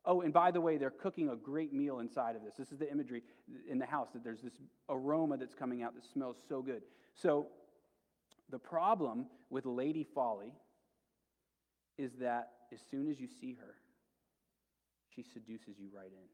Oh, 0.06 0.22
and 0.22 0.34
by 0.34 0.50
the 0.50 0.62
way, 0.62 0.78
they're 0.78 0.90
cooking 0.90 1.30
a 1.30 1.36
great 1.36 1.72
meal 1.72 2.00
inside 2.00 2.36
of 2.36 2.44
this. 2.44 2.56
This 2.58 2.72
is 2.72 2.80
the 2.80 2.90
imagery 2.90 3.22
in 3.70 3.78
the 3.78 3.86
house 3.86 4.08
that 4.14 4.24
there's 4.24 4.42
this 4.42 4.54
aroma 4.90 5.38
that's 5.38 5.54
coming 5.54 5.84
out 5.84 5.94
that 5.94 6.06
smells 6.06 6.38
so 6.48 6.62
good. 6.62 6.82
So, 7.14 7.48
the 8.50 8.58
problem 8.58 9.28
with 9.52 9.68
Lady 9.68 10.04
Folly 10.16 10.54
is 12.00 12.14
that 12.22 12.52
as 12.74 12.80
soon 12.90 13.12
as 13.12 13.20
you 13.20 13.28
see 13.28 13.58
her, 13.60 13.76
she 15.14 15.22
seduces 15.22 15.78
you 15.78 15.90
right 15.94 16.12
in. 16.12 16.28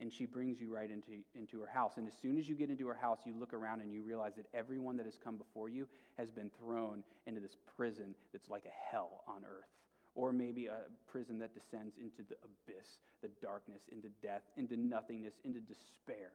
And 0.00 0.12
she 0.12 0.26
brings 0.26 0.60
you 0.60 0.72
right 0.72 0.90
into, 0.90 1.22
into 1.34 1.60
her 1.60 1.66
house. 1.66 1.92
And 1.96 2.06
as 2.06 2.14
soon 2.20 2.38
as 2.38 2.48
you 2.48 2.54
get 2.54 2.70
into 2.70 2.86
her 2.86 2.98
house, 3.00 3.18
you 3.24 3.34
look 3.38 3.52
around 3.52 3.80
and 3.80 3.92
you 3.92 4.02
realize 4.02 4.32
that 4.36 4.46
everyone 4.54 4.96
that 4.96 5.06
has 5.06 5.18
come 5.22 5.36
before 5.36 5.68
you 5.68 5.88
has 6.16 6.30
been 6.30 6.50
thrown 6.60 7.02
into 7.26 7.40
this 7.40 7.56
prison 7.76 8.14
that's 8.32 8.48
like 8.48 8.64
a 8.64 8.90
hell 8.90 9.22
on 9.26 9.42
earth. 9.44 9.66
Or 10.14 10.32
maybe 10.32 10.66
a 10.66 10.78
prison 11.10 11.38
that 11.40 11.54
descends 11.54 11.94
into 11.96 12.22
the 12.28 12.36
abyss, 12.44 12.86
the 13.22 13.30
darkness, 13.40 13.82
into 13.90 14.08
death, 14.22 14.42
into 14.56 14.76
nothingness, 14.76 15.34
into 15.44 15.60
despair. 15.60 16.30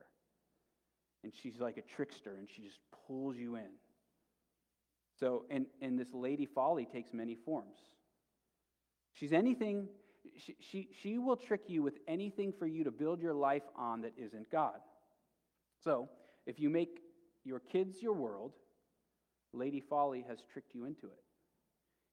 And 1.23 1.33
she's 1.41 1.59
like 1.59 1.77
a 1.77 1.81
trickster 1.95 2.35
and 2.37 2.47
she 2.53 2.63
just 2.63 2.79
pulls 3.07 3.35
you 3.37 3.55
in. 3.55 3.71
So, 5.19 5.45
and, 5.49 5.65
and 5.81 5.97
this 5.97 6.13
lady 6.13 6.45
folly 6.45 6.85
takes 6.85 7.13
many 7.13 7.35
forms. 7.35 7.79
She's 9.13 9.33
anything, 9.33 9.87
she, 10.37 10.55
she, 10.59 10.89
she 11.01 11.17
will 11.17 11.37
trick 11.37 11.61
you 11.67 11.83
with 11.83 11.95
anything 12.07 12.53
for 12.57 12.65
you 12.65 12.83
to 12.83 12.91
build 12.91 13.21
your 13.21 13.33
life 13.33 13.63
on 13.75 14.01
that 14.01 14.13
isn't 14.17 14.51
God. 14.51 14.79
So, 15.83 16.09
if 16.45 16.59
you 16.59 16.69
make 16.69 16.99
your 17.43 17.59
kids 17.59 18.01
your 18.01 18.13
world, 18.13 18.53
Lady 19.53 19.81
Folly 19.81 20.25
has 20.27 20.39
tricked 20.51 20.73
you 20.73 20.85
into 20.85 21.05
it. 21.07 21.23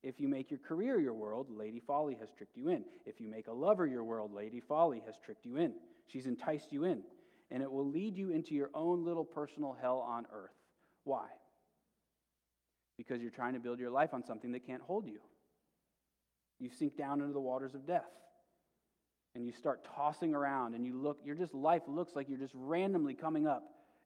If 0.03 0.19
you 0.19 0.29
make 0.29 0.51
your 0.51 0.61
career 0.61 0.99
your 0.99 1.13
world, 1.15 1.49
Lady 1.51 1.81
Folly 1.87 2.17
has 2.21 2.31
tricked 2.37 2.57
you 2.57 2.69
in. 2.69 2.85
If 3.05 3.21
you 3.21 3.29
make 3.29 3.49
a 3.49 3.53
lover 3.53 3.87
your 3.87 4.05
world, 4.05 4.33
Lady 4.33 4.61
Folly 4.61 5.03
has 5.07 5.15
tricked 5.25 5.45
you 5.45 5.57
in. 5.57 5.75
She's 6.07 6.27
enticed 6.27 6.73
you 6.73 6.85
in. 6.85 7.03
And 7.51 7.63
it 7.63 7.71
will 7.71 7.89
lead 7.89 8.17
you 8.17 8.31
into 8.31 8.55
your 8.55 8.71
own 8.75 9.05
little 9.05 9.25
personal 9.25 9.77
hell 9.81 9.99
on 9.99 10.27
earth. 10.33 10.55
Why? 11.05 11.27
Because 12.97 13.21
you're 13.21 13.31
trying 13.31 13.55
to 13.55 13.61
build 13.61 13.79
your 13.79 13.91
life 13.91 14.15
on 14.15 14.25
something 14.25 14.53
that 14.53 14.67
can't 14.67 14.83
hold 14.83 15.07
you. 15.07 15.21
You 16.61 16.69
sink 16.71 16.97
down 16.97 17.21
into 17.21 17.33
the 17.33 17.41
waters 17.41 17.75
of 17.75 17.87
death. 17.87 18.11
And 19.35 19.47
you 19.47 19.53
start 19.53 19.87
tossing 19.97 20.35
around 20.35 20.75
and 20.75 20.85
you 20.85 21.01
look, 21.01 21.19
your 21.25 21.37
just 21.37 21.55
life 21.55 21.83
looks 21.87 22.17
like 22.17 22.29
you're 22.29 22.39
just 22.39 22.55
randomly 22.55 23.15
coming 23.15 23.47
up, 23.47 23.63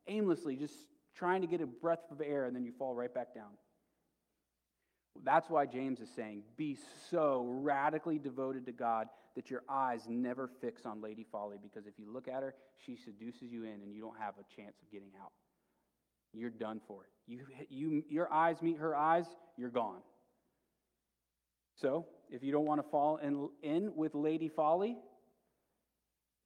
aimlessly, 0.07 0.55
just 0.55 0.75
trying 1.17 1.41
to 1.41 1.47
get 1.47 1.61
a 1.61 1.67
breath 1.67 2.03
of 2.11 2.21
air, 2.21 2.45
and 2.45 2.55
then 2.55 2.65
you 2.65 2.73
fall 2.79 2.95
right 2.95 3.13
back 3.13 3.35
down. 3.35 3.51
That's 5.23 5.49
why 5.49 5.65
James 5.65 6.01
is 6.01 6.11
saying, 6.15 6.43
be 6.57 6.77
so 7.11 7.47
radically 7.49 8.19
devoted 8.19 8.67
to 8.67 8.73
God 8.73 9.07
that 9.37 9.49
your 9.51 9.63
eyes 9.69 10.03
never 10.09 10.51
fix 10.61 10.85
on 10.85 11.01
Lady 11.01 11.25
Folly, 11.31 11.57
because 11.63 11.87
if 11.87 11.95
you 11.99 12.13
look 12.13 12.29
at 12.29 12.43
her, 12.43 12.55
she 12.85 12.97
seduces 12.97 13.51
you 13.51 13.63
in 13.63 13.81
and 13.83 13.95
you 13.95 14.01
don't 14.01 14.19
have 14.19 14.35
a 14.35 14.61
chance 14.61 14.77
of 14.83 14.91
getting 14.91 15.11
out. 15.23 15.33
You're 16.33 16.51
done 16.51 16.81
for 16.87 17.05
it. 17.05 17.11
You, 17.27 17.41
you, 17.71 18.03
your 18.11 18.33
eyes 18.33 18.61
meet 18.61 18.79
her 18.79 18.95
eyes, 18.95 19.27
you're 19.57 19.71
gone. 19.71 20.01
So, 21.81 22.07
if 22.31 22.43
you 22.43 22.53
don't 22.53 22.67
want 22.67 22.83
to 22.83 22.89
fall 22.89 23.17
in, 23.17 23.49
in 23.63 23.95
with 23.95 24.15
Lady 24.15 24.49
Folly, 24.49 24.97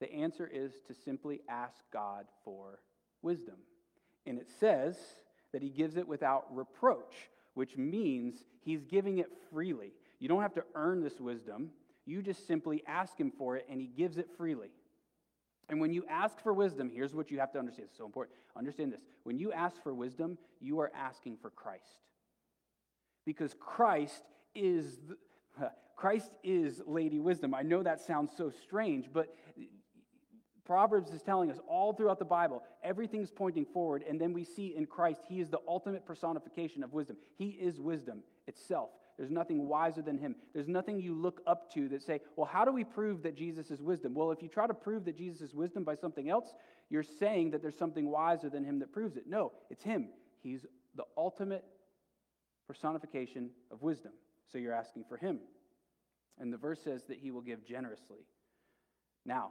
the 0.00 0.12
answer 0.12 0.46
is 0.46 0.72
to 0.86 0.94
simply 0.94 1.40
ask 1.48 1.76
God 1.92 2.26
for 2.44 2.78
wisdom. 3.22 3.56
And 4.26 4.38
it 4.38 4.48
says 4.60 4.96
that 5.52 5.62
he 5.62 5.70
gives 5.70 5.96
it 5.96 6.06
without 6.06 6.44
reproach, 6.54 7.30
which 7.54 7.76
means 7.76 8.44
he's 8.60 8.84
giving 8.84 9.18
it 9.18 9.28
freely. 9.50 9.92
You 10.20 10.28
don't 10.28 10.42
have 10.42 10.54
to 10.54 10.64
earn 10.74 11.02
this 11.02 11.20
wisdom. 11.20 11.70
You 12.06 12.22
just 12.22 12.46
simply 12.46 12.82
ask 12.86 13.18
him 13.18 13.32
for 13.36 13.56
it, 13.56 13.66
and 13.70 13.80
he 13.80 13.86
gives 13.86 14.18
it 14.18 14.28
freely. 14.36 14.70
And 15.68 15.80
when 15.80 15.92
you 15.92 16.04
ask 16.08 16.40
for 16.42 16.54
wisdom, 16.54 16.90
here's 16.92 17.14
what 17.14 17.30
you 17.30 17.38
have 17.40 17.52
to 17.52 17.58
understand. 17.58 17.88
It's 17.88 17.98
so 17.98 18.06
important. 18.06 18.36
Understand 18.56 18.92
this. 18.92 19.00
When 19.24 19.38
you 19.38 19.52
ask 19.52 19.82
for 19.82 19.92
wisdom, 19.92 20.38
you 20.60 20.80
are 20.80 20.90
asking 20.94 21.36
for 21.42 21.50
Christ. 21.50 21.84
Because 23.26 23.54
Christ 23.60 24.22
is 24.54 24.98
Christ 25.96 26.30
is 26.44 26.80
Lady 26.86 27.18
Wisdom. 27.18 27.54
I 27.54 27.62
know 27.62 27.82
that 27.82 28.00
sounds 28.00 28.32
so 28.36 28.50
strange, 28.50 29.06
but 29.12 29.34
Proverbs 30.64 31.10
is 31.12 31.22
telling 31.22 31.50
us 31.50 31.58
all 31.66 31.92
throughout 31.92 32.18
the 32.18 32.24
Bible, 32.24 32.62
everything's 32.84 33.30
pointing 33.30 33.64
forward, 33.64 34.04
and 34.08 34.20
then 34.20 34.32
we 34.32 34.44
see 34.44 34.76
in 34.76 34.86
Christ, 34.86 35.22
He 35.26 35.40
is 35.40 35.48
the 35.48 35.60
ultimate 35.66 36.04
personification 36.06 36.84
of 36.84 36.92
wisdom. 36.92 37.16
He 37.36 37.48
is 37.48 37.80
wisdom 37.80 38.22
itself. 38.46 38.90
There's 39.16 39.30
nothing 39.30 39.66
wiser 39.66 40.02
than 40.02 40.18
Him. 40.18 40.36
There's 40.54 40.68
nothing 40.68 41.00
you 41.00 41.14
look 41.14 41.40
up 41.46 41.72
to 41.72 41.88
that 41.88 42.02
say, 42.02 42.20
well, 42.36 42.46
how 42.46 42.64
do 42.64 42.70
we 42.70 42.84
prove 42.84 43.22
that 43.22 43.34
Jesus 43.34 43.70
is 43.70 43.82
wisdom? 43.82 44.14
Well, 44.14 44.30
if 44.30 44.42
you 44.42 44.48
try 44.48 44.66
to 44.66 44.74
prove 44.74 45.06
that 45.06 45.16
Jesus 45.16 45.40
is 45.40 45.54
wisdom 45.54 45.82
by 45.84 45.96
something 45.96 46.28
else, 46.28 46.52
you're 46.90 47.02
saying 47.02 47.50
that 47.52 47.62
there's 47.62 47.78
something 47.78 48.10
wiser 48.10 48.48
than 48.48 48.62
Him 48.62 48.78
that 48.80 48.92
proves 48.92 49.16
it. 49.16 49.24
No, 49.26 49.52
it's 49.70 49.82
Him. 49.82 50.10
He's 50.42 50.66
the 50.94 51.04
ultimate 51.16 51.64
personification 52.68 53.50
of 53.72 53.82
wisdom. 53.82 54.12
So 54.50 54.58
you're 54.58 54.74
asking 54.74 55.04
for 55.08 55.16
Him. 55.16 55.40
And 56.38 56.52
the 56.52 56.56
verse 56.56 56.80
says 56.82 57.04
that 57.08 57.18
He 57.18 57.30
will 57.30 57.40
give 57.40 57.64
generously. 57.64 58.26
Now, 59.24 59.50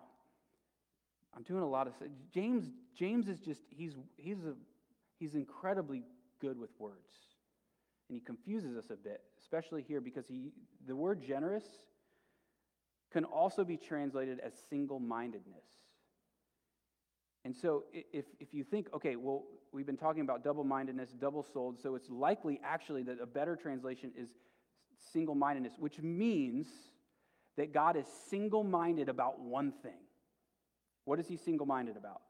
I'm 1.35 1.43
doing 1.43 1.61
a 1.61 1.69
lot 1.69 1.87
of 1.87 1.93
James. 2.33 2.71
James 2.97 3.27
is 3.27 3.39
just 3.39 3.61
he's 3.69 3.93
he's 4.17 4.39
a 4.39 4.55
he's 5.19 5.35
incredibly 5.35 6.03
good 6.41 6.59
with 6.59 6.71
words, 6.79 7.13
and 8.09 8.15
he 8.15 8.21
confuses 8.21 8.75
us 8.75 8.89
a 8.89 8.95
bit, 8.95 9.21
especially 9.39 9.83
here 9.83 10.01
because 10.01 10.25
he 10.27 10.51
the 10.87 10.95
word 10.95 11.21
generous 11.21 11.63
can 13.13 13.23
also 13.23 13.63
be 13.63 13.77
translated 13.77 14.39
as 14.39 14.53
single-mindedness. 14.69 15.63
And 17.45 17.55
so, 17.55 17.83
if 17.93 18.25
if 18.39 18.53
you 18.53 18.63
think, 18.63 18.87
okay, 18.93 19.15
well, 19.15 19.43
we've 19.71 19.85
been 19.85 19.95
talking 19.95 20.21
about 20.21 20.43
double-mindedness, 20.43 21.11
double-souled, 21.11 21.79
so 21.79 21.95
it's 21.95 22.09
likely 22.09 22.59
actually 22.63 23.03
that 23.03 23.19
a 23.21 23.27
better 23.27 23.55
translation 23.55 24.11
is 24.17 24.29
single-mindedness, 25.13 25.73
which 25.79 25.99
means 25.99 26.67
that 27.57 27.73
God 27.73 27.95
is 27.95 28.05
single-minded 28.29 29.09
about 29.09 29.39
one 29.39 29.71
thing. 29.83 29.99
What 31.05 31.19
is 31.19 31.27
he 31.27 31.37
single 31.37 31.65
minded 31.65 31.97
about? 31.97 32.21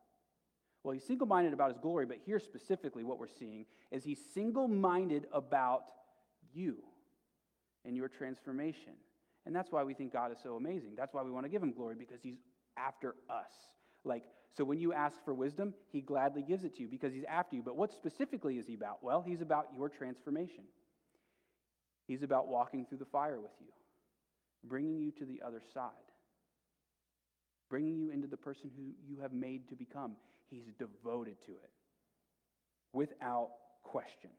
Well, 0.84 0.94
he's 0.94 1.04
single 1.04 1.28
minded 1.28 1.54
about 1.54 1.70
his 1.70 1.80
glory, 1.80 2.06
but 2.06 2.18
here 2.26 2.40
specifically, 2.40 3.04
what 3.04 3.20
we're 3.20 3.28
seeing 3.28 3.66
is 3.92 4.04
he's 4.04 4.20
single 4.34 4.68
minded 4.68 5.26
about 5.34 5.84
you 6.54 6.78
and 7.84 7.98
your 7.98 8.08
transformation. 8.08 8.94
And 9.46 9.56
that's 9.56 9.72
why 9.72 9.84
we 9.84 9.94
think 9.94 10.14
God 10.14 10.32
is 10.32 10.38
so 10.42 10.56
amazing. 10.56 10.94
That's 10.96 11.14
why 11.14 11.24
we 11.24 11.32
want 11.32 11.46
to 11.46 11.50
give 11.50 11.64
him 11.64 11.74
glory, 11.74 11.96
because 11.98 12.22
he's 12.22 12.38
after 12.78 13.16
us. 13.30 13.52
Like, 14.04 14.24
so 14.56 14.64
when 14.64 14.80
you 14.80 14.94
ask 14.94 15.18
for 15.26 15.34
wisdom, 15.34 15.74
he 15.92 16.02
gladly 16.02 16.42
gives 16.42 16.64
it 16.64 16.76
to 16.76 16.82
you 16.82 16.88
because 16.88 17.14
he's 17.14 17.26
after 17.28 17.56
you. 17.56 17.64
But 17.64 17.76
what 17.76 17.92
specifically 17.92 18.58
is 18.58 18.66
he 18.68 18.76
about? 18.76 19.04
Well, 19.04 19.24
he's 19.26 19.42
about 19.42 19.68
your 19.76 19.90
transformation. 19.90 20.64
He's 22.08 22.24
about 22.24 22.48
walking 22.48 22.86
through 22.86 23.00
the 23.00 23.06
fire 23.06 23.40
with 23.40 23.52
you, 23.60 23.68
bringing 24.64 25.00
you 25.00 25.12
to 25.12 25.26
the 25.26 25.42
other 25.46 25.62
side 25.74 25.92
bringing 27.70 28.00
you 28.00 28.12
into 28.12 28.28
the 28.28 28.38
person 28.38 28.70
who 28.76 28.92
you 29.08 29.22
have 29.22 29.34
made 29.34 29.68
to 29.70 29.76
become. 29.76 30.14
He's 30.50 30.66
devoted 30.80 31.36
to 31.46 31.52
it 31.52 31.70
without 32.94 33.50
question. 33.84 34.30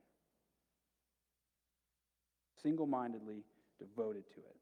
Single 2.63 2.87
mindedly 2.87 3.45
devoted 3.79 4.25
to 4.35 4.41
it. 4.41 4.57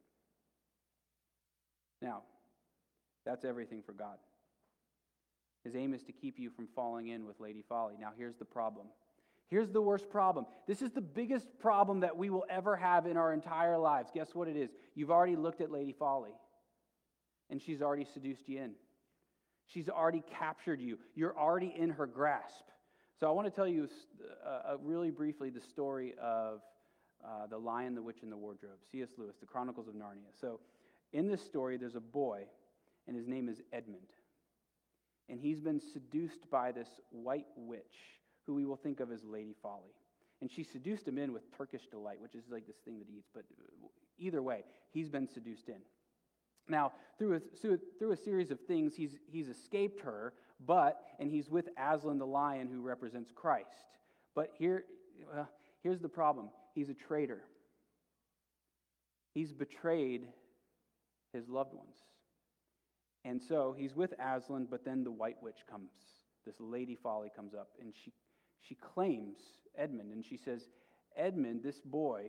Now, 2.02 2.22
that's 3.24 3.44
everything 3.44 3.82
for 3.84 3.92
God. 3.92 4.18
His 5.64 5.74
aim 5.74 5.94
is 5.94 6.02
to 6.04 6.12
keep 6.12 6.38
you 6.38 6.50
from 6.50 6.68
falling 6.74 7.08
in 7.08 7.26
with 7.26 7.40
Lady 7.40 7.64
Folly. 7.68 7.94
Now, 7.98 8.10
here's 8.16 8.36
the 8.36 8.44
problem. 8.44 8.86
Here's 9.48 9.70
the 9.70 9.82
worst 9.82 10.10
problem. 10.10 10.46
This 10.66 10.82
is 10.82 10.90
the 10.90 11.00
biggest 11.00 11.46
problem 11.60 12.00
that 12.00 12.16
we 12.16 12.30
will 12.30 12.44
ever 12.50 12.76
have 12.76 13.06
in 13.06 13.16
our 13.16 13.32
entire 13.32 13.78
lives. 13.78 14.10
Guess 14.12 14.34
what 14.34 14.48
it 14.48 14.56
is? 14.56 14.70
You've 14.94 15.10
already 15.10 15.36
looked 15.36 15.60
at 15.60 15.70
Lady 15.70 15.94
Folly 15.96 16.32
and 17.50 17.62
she's 17.62 17.82
already 17.82 18.06
seduced 18.12 18.48
you 18.48 18.58
in. 18.60 18.72
She's 19.66 19.88
already 19.88 20.22
captured 20.38 20.80
you. 20.80 20.98
You're 21.14 21.36
already 21.36 21.74
in 21.76 21.90
her 21.90 22.06
grasp. 22.06 22.64
So 23.18 23.26
I 23.26 23.30
want 23.30 23.46
to 23.46 23.50
tell 23.50 23.66
you 23.66 23.88
uh, 24.44 24.48
uh, 24.48 24.76
really 24.82 25.10
briefly 25.10 25.50
the 25.50 25.60
story 25.60 26.14
of 26.22 26.60
uh, 27.24 27.46
The 27.48 27.58
Lion, 27.58 27.94
the 27.94 28.02
Witch, 28.02 28.18
and 28.22 28.30
the 28.30 28.36
Wardrobe, 28.36 28.78
C.S. 28.92 29.08
Lewis, 29.16 29.36
The 29.40 29.46
Chronicles 29.46 29.88
of 29.88 29.94
Narnia. 29.94 30.30
So 30.40 30.60
in 31.12 31.28
this 31.28 31.42
story, 31.42 31.76
there's 31.76 31.94
a 31.94 32.00
boy, 32.00 32.42
and 33.08 33.16
his 33.16 33.26
name 33.26 33.48
is 33.48 33.62
Edmund. 33.72 34.06
And 35.28 35.40
he's 35.40 35.60
been 35.60 35.80
seduced 35.92 36.48
by 36.50 36.72
this 36.72 36.88
white 37.10 37.46
witch, 37.56 37.82
who 38.46 38.54
we 38.54 38.64
will 38.64 38.76
think 38.76 39.00
of 39.00 39.10
as 39.10 39.24
Lady 39.24 39.54
Folly. 39.62 39.94
And 40.40 40.50
she 40.50 40.62
seduced 40.62 41.08
him 41.08 41.18
in 41.18 41.32
with 41.32 41.42
Turkish 41.56 41.86
delight, 41.90 42.20
which 42.20 42.34
is 42.34 42.44
like 42.50 42.66
this 42.66 42.76
thing 42.84 42.98
that 42.98 43.08
he 43.08 43.18
eats. 43.18 43.28
But 43.32 43.44
uh, 43.58 43.88
either 44.18 44.42
way, 44.42 44.64
he's 44.92 45.08
been 45.08 45.26
seduced 45.26 45.68
in. 45.68 45.80
Now, 46.68 46.92
through 47.18 47.36
a, 47.36 47.78
through 47.98 48.12
a 48.12 48.16
series 48.16 48.50
of 48.50 48.60
things, 48.60 48.94
he's, 48.96 49.16
he's 49.30 49.48
escaped 49.48 50.00
her, 50.02 50.34
but, 50.64 51.00
and 51.18 51.30
he's 51.30 51.48
with 51.48 51.68
Aslan 51.78 52.18
the 52.18 52.26
lion 52.26 52.68
who 52.68 52.80
represents 52.80 53.30
Christ. 53.34 53.86
But 54.34 54.50
here, 54.58 54.84
well, 55.32 55.48
here's 55.82 56.00
the 56.00 56.08
problem 56.08 56.50
he's 56.74 56.90
a 56.90 56.94
traitor. 56.94 57.40
He's 59.32 59.52
betrayed 59.52 60.26
his 61.32 61.48
loved 61.48 61.74
ones. 61.74 61.96
And 63.24 63.40
so 63.42 63.74
he's 63.76 63.94
with 63.94 64.14
Aslan, 64.20 64.66
but 64.70 64.84
then 64.84 65.04
the 65.04 65.10
white 65.10 65.36
witch 65.42 65.64
comes. 65.70 65.90
This 66.44 66.54
lady 66.60 66.96
folly 67.02 67.30
comes 67.34 67.54
up, 67.54 67.70
and 67.80 67.92
she, 68.04 68.12
she 68.68 68.74
claims 68.74 69.36
Edmund, 69.76 70.12
and 70.12 70.24
she 70.24 70.36
says, 70.36 70.68
Edmund, 71.16 71.62
this 71.62 71.80
boy, 71.80 72.26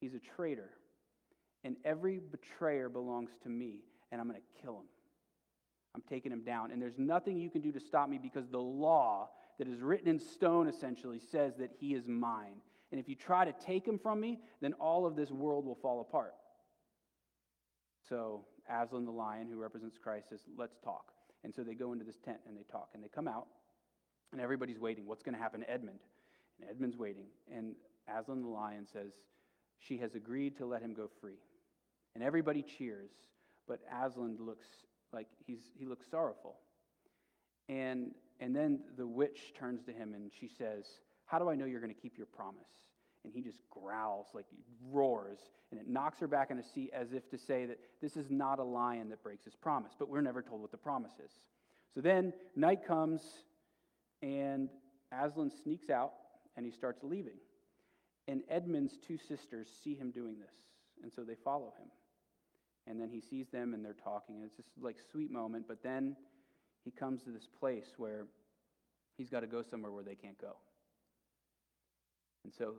he's 0.00 0.14
a 0.14 0.20
traitor 0.36 0.70
and 1.64 1.76
every 1.84 2.20
betrayer 2.30 2.88
belongs 2.88 3.30
to 3.42 3.48
me, 3.48 3.80
and 4.10 4.20
I'm 4.20 4.28
going 4.28 4.40
to 4.40 4.62
kill 4.62 4.76
him. 4.76 4.86
I'm 5.94 6.02
taking 6.08 6.30
him 6.30 6.42
down. 6.42 6.70
And 6.70 6.80
there's 6.80 6.98
nothing 6.98 7.38
you 7.38 7.50
can 7.50 7.60
do 7.60 7.72
to 7.72 7.80
stop 7.80 8.08
me 8.08 8.18
because 8.18 8.48
the 8.48 8.58
law 8.58 9.30
that 9.58 9.66
is 9.66 9.80
written 9.80 10.08
in 10.08 10.20
stone 10.20 10.68
essentially 10.68 11.20
says 11.32 11.54
that 11.58 11.70
he 11.80 11.94
is 11.94 12.06
mine. 12.06 12.62
And 12.92 13.00
if 13.00 13.08
you 13.08 13.16
try 13.16 13.44
to 13.44 13.52
take 13.66 13.86
him 13.86 13.98
from 13.98 14.20
me, 14.20 14.38
then 14.60 14.74
all 14.74 15.06
of 15.06 15.16
this 15.16 15.30
world 15.30 15.66
will 15.66 15.74
fall 15.74 16.00
apart. 16.00 16.34
So 18.08 18.44
Aslan 18.70 19.04
the 19.04 19.10
lion, 19.10 19.48
who 19.50 19.58
represents 19.58 19.98
Christ, 19.98 20.28
says, 20.30 20.40
Let's 20.56 20.78
talk. 20.84 21.06
And 21.42 21.54
so 21.54 21.62
they 21.62 21.74
go 21.74 21.92
into 21.92 22.04
this 22.04 22.18
tent 22.24 22.38
and 22.46 22.56
they 22.56 22.64
talk. 22.70 22.90
And 22.94 23.02
they 23.02 23.08
come 23.08 23.28
out, 23.28 23.46
and 24.32 24.40
everybody's 24.40 24.78
waiting. 24.78 25.06
What's 25.06 25.22
going 25.22 25.34
to 25.34 25.40
happen 25.40 25.60
to 25.60 25.70
Edmund? 25.70 26.00
And 26.60 26.70
Edmund's 26.70 26.96
waiting. 26.96 27.26
And 27.54 27.74
Aslan 28.08 28.42
the 28.42 28.48
lion 28.48 28.86
says, 28.92 29.12
She 29.78 29.98
has 29.98 30.14
agreed 30.14 30.56
to 30.58 30.66
let 30.66 30.82
him 30.82 30.94
go 30.94 31.08
free. 31.20 31.38
And 32.14 32.24
everybody 32.24 32.62
cheers, 32.62 33.10
but 33.66 33.80
Aslan 33.92 34.38
looks 34.40 34.66
like 35.12 35.28
he's, 35.46 35.60
he 35.78 35.86
looks 35.86 36.06
sorrowful. 36.10 36.56
And, 37.68 38.12
and 38.40 38.54
then 38.54 38.80
the 38.96 39.06
witch 39.06 39.52
turns 39.58 39.82
to 39.84 39.92
him 39.92 40.14
and 40.14 40.30
she 40.38 40.48
says, 40.48 40.84
How 41.26 41.38
do 41.38 41.48
I 41.48 41.54
know 41.54 41.64
you're 41.64 41.80
going 41.80 41.94
to 41.94 42.00
keep 42.00 42.16
your 42.16 42.26
promise? 42.26 42.68
And 43.24 43.32
he 43.32 43.42
just 43.42 43.58
growls, 43.70 44.26
like 44.32 44.46
roars, 44.90 45.38
and 45.70 45.80
it 45.80 45.88
knocks 45.88 46.18
her 46.20 46.26
back 46.26 46.50
in 46.50 46.58
a 46.58 46.62
seat 46.62 46.90
as 46.94 47.12
if 47.12 47.28
to 47.30 47.38
say 47.38 47.66
that 47.66 47.78
this 48.00 48.16
is 48.16 48.30
not 48.30 48.58
a 48.58 48.64
lion 48.64 49.08
that 49.10 49.22
breaks 49.22 49.44
his 49.44 49.54
promise, 49.54 49.92
but 49.98 50.08
we're 50.08 50.20
never 50.20 50.40
told 50.40 50.62
what 50.62 50.70
the 50.70 50.78
promise 50.78 51.12
is. 51.22 51.32
So 51.94 52.00
then 52.00 52.32
night 52.56 52.86
comes, 52.86 53.20
and 54.22 54.68
Aslan 55.12 55.50
sneaks 55.62 55.90
out 55.90 56.12
and 56.56 56.66
he 56.66 56.72
starts 56.72 57.02
leaving. 57.02 57.38
And 58.26 58.42
Edmund's 58.50 58.98
two 59.06 59.16
sisters 59.16 59.68
see 59.82 59.94
him 59.94 60.10
doing 60.10 60.36
this, 60.38 60.54
and 61.02 61.10
so 61.10 61.24
they 61.24 61.36
follow 61.42 61.72
him. 61.78 61.88
And 62.86 63.00
then 63.00 63.10
he 63.10 63.20
sees 63.20 63.48
them 63.48 63.74
and 63.74 63.84
they're 63.84 63.92
talking. 63.92 64.36
And 64.36 64.44
it's 64.44 64.56
just 64.56 64.68
like 64.80 64.96
sweet 65.12 65.30
moment. 65.30 65.66
But 65.68 65.82
then 65.82 66.16
he 66.84 66.90
comes 66.90 67.22
to 67.24 67.30
this 67.30 67.46
place 67.60 67.92
where 67.98 68.26
he's 69.18 69.28
got 69.28 69.40
to 69.40 69.46
go 69.46 69.62
somewhere 69.62 69.92
where 69.92 70.04
they 70.04 70.14
can't 70.14 70.40
go. 70.40 70.56
And 72.44 72.52
so 72.56 72.76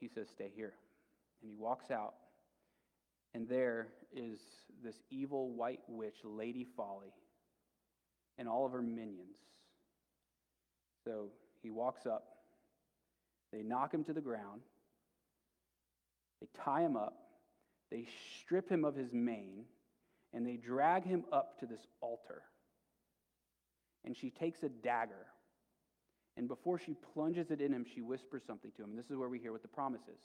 he 0.00 0.08
says, 0.08 0.28
Stay 0.30 0.50
here. 0.54 0.72
And 1.42 1.50
he 1.50 1.56
walks 1.56 1.90
out. 1.90 2.14
And 3.34 3.48
there 3.48 3.88
is 4.14 4.40
this 4.82 4.96
evil 5.10 5.50
white 5.50 5.80
witch, 5.88 6.16
Lady 6.24 6.66
Folly, 6.76 7.12
and 8.38 8.48
all 8.48 8.66
of 8.66 8.72
her 8.72 8.82
minions. 8.82 9.36
So 11.04 11.28
he 11.62 11.70
walks 11.70 12.06
up. 12.06 12.24
They 13.52 13.62
knock 13.62 13.92
him 13.92 14.04
to 14.04 14.12
the 14.12 14.20
ground. 14.20 14.62
They 16.40 16.48
tie 16.64 16.82
him 16.82 16.96
up. 16.96 17.16
They 17.90 18.06
strip 18.40 18.70
him 18.70 18.84
of 18.84 18.94
his 18.94 19.12
mane 19.12 19.64
and 20.32 20.46
they 20.46 20.56
drag 20.56 21.04
him 21.04 21.24
up 21.32 21.58
to 21.60 21.66
this 21.66 21.80
altar. 22.00 22.42
And 24.04 24.16
she 24.16 24.30
takes 24.30 24.62
a 24.62 24.68
dagger. 24.68 25.26
And 26.36 26.48
before 26.48 26.78
she 26.78 26.94
plunges 27.12 27.50
it 27.50 27.60
in 27.60 27.72
him, 27.72 27.84
she 27.92 28.00
whispers 28.00 28.42
something 28.46 28.70
to 28.76 28.82
him. 28.84 28.90
And 28.90 28.98
this 28.98 29.10
is 29.10 29.16
where 29.16 29.28
we 29.28 29.38
hear 29.38 29.52
what 29.52 29.62
the 29.62 29.68
promise 29.68 30.02
is. 30.02 30.22